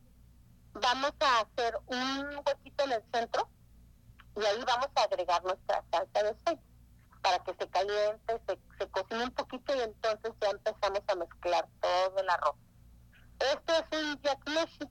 vamos 0.74 1.12
a 1.20 1.40
hacer 1.40 1.78
un 1.86 2.42
huequito 2.46 2.84
en 2.84 2.92
el 2.92 3.02
centro 3.12 3.48
y 4.36 4.44
ahí 4.44 4.62
vamos 4.66 4.88
a 4.94 5.02
agregar 5.02 5.42
nuestra 5.44 5.82
salsa 5.90 6.22
de 6.22 6.36
soya 6.44 6.62
para 7.22 7.38
que 7.42 7.54
se 7.54 7.68
caliente, 7.70 8.42
se, 8.46 8.58
se 8.78 8.90
cocine 8.90 9.24
un 9.24 9.30
poquito 9.30 9.74
y 9.74 9.80
entonces 9.80 10.32
ya 10.42 10.50
empezamos 10.50 11.00
a 11.08 11.14
mezclar 11.14 11.68
todo 11.80 12.18
el 12.18 12.28
arroz. 12.28 12.56
Esto 13.38 13.72
es 13.72 13.98
un 13.98 14.20
yakmeshi. 14.20 14.90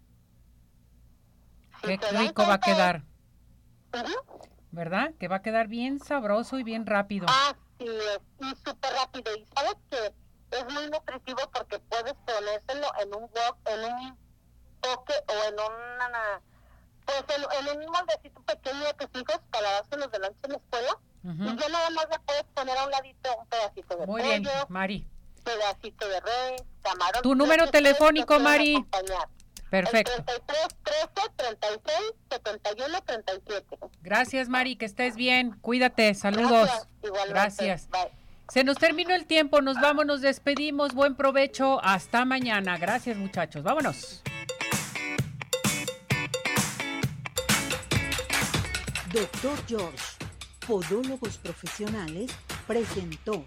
Qué 1.84 1.98
rico 2.18 2.44
va 2.48 2.56
a 2.56 2.60
quedar. 2.60 3.04
¿Verdad? 4.74 5.12
Que 5.20 5.28
va 5.28 5.38
a 5.38 5.42
quedar 5.42 5.68
bien 5.68 6.00
sabroso 6.00 6.58
y 6.58 6.64
bien 6.64 6.86
rápido. 6.86 7.28
Ah, 7.30 7.56
y 7.78 7.88
es 7.88 8.58
súper 8.66 8.92
rápido. 8.92 9.32
Y 9.38 9.46
sabes 9.56 9.76
que 9.90 10.14
es 10.58 10.74
muy 10.74 10.90
nutritivo 10.90 11.42
porque 11.54 11.78
puedes 11.80 12.14
ponérselo 12.26 12.88
en 13.00 13.16
un 13.16 13.22
wok, 13.22 13.58
en 13.66 13.80
un 13.86 14.18
toque 14.82 15.14
o 15.28 15.48
en 15.48 15.54
una 15.54 16.42
pues 17.06 17.24
en, 17.38 17.68
en, 17.68 17.78
un 17.78 17.92
moldecito 17.92 18.42
pequeño 18.44 18.86
de 18.86 18.94
tus 18.94 19.22
hijos 19.22 19.40
para 19.52 19.72
dárselos 19.74 20.12
de 20.12 20.20
noche 20.20 20.38
en 20.44 20.52
la 20.52 20.58
escuela 20.58 21.00
y 21.24 21.58
ya 21.58 21.70
nada 21.70 21.90
más 21.92 22.10
le 22.10 22.20
puedes 22.20 22.44
poner 22.54 22.78
a 22.78 22.86
un 22.86 22.92
ladito 22.92 23.30
un 23.38 23.48
pedacito 23.48 23.96
de 23.96 24.06
Muy 24.08 24.22
pollo, 24.22 24.40
bien, 24.40 24.50
Mari. 24.68 25.08
pedacito 25.44 26.08
de 26.08 26.20
res, 26.20 26.64
camarón. 26.82 27.22
Tu 27.22 27.36
número 27.36 27.70
telefónico, 27.70 28.40
Mari. 28.40 28.86
Perfecto. 29.74 30.12
El 30.16 30.24
33 30.24 30.68
13 30.84 31.30
36 31.36 31.98
71 32.30 33.02
37. 33.02 33.78
Gracias, 34.04 34.48
Mari, 34.48 34.76
que 34.76 34.86
estés 34.86 35.16
bien. 35.16 35.58
Cuídate. 35.62 36.14
Saludos. 36.14 36.70
Gracias. 37.02 37.30
Gracias. 37.30 37.90
Bye. 37.90 38.12
Se 38.50 38.64
nos 38.64 38.78
terminó 38.78 39.16
el 39.16 39.26
tiempo, 39.26 39.62
nos 39.64 39.82
vamos, 39.82 40.06
nos 40.06 40.22
despedimos. 40.22 40.94
Buen 40.94 41.16
provecho, 41.16 41.84
hasta 41.84 42.24
mañana. 42.24 42.78
Gracias 42.78 43.18
muchachos, 43.18 43.64
vámonos. 43.64 44.22
Doctor 49.12 49.58
George, 49.68 50.06
Podólogos 50.68 51.40
Profesionales, 51.40 52.32
presentó 52.68 53.44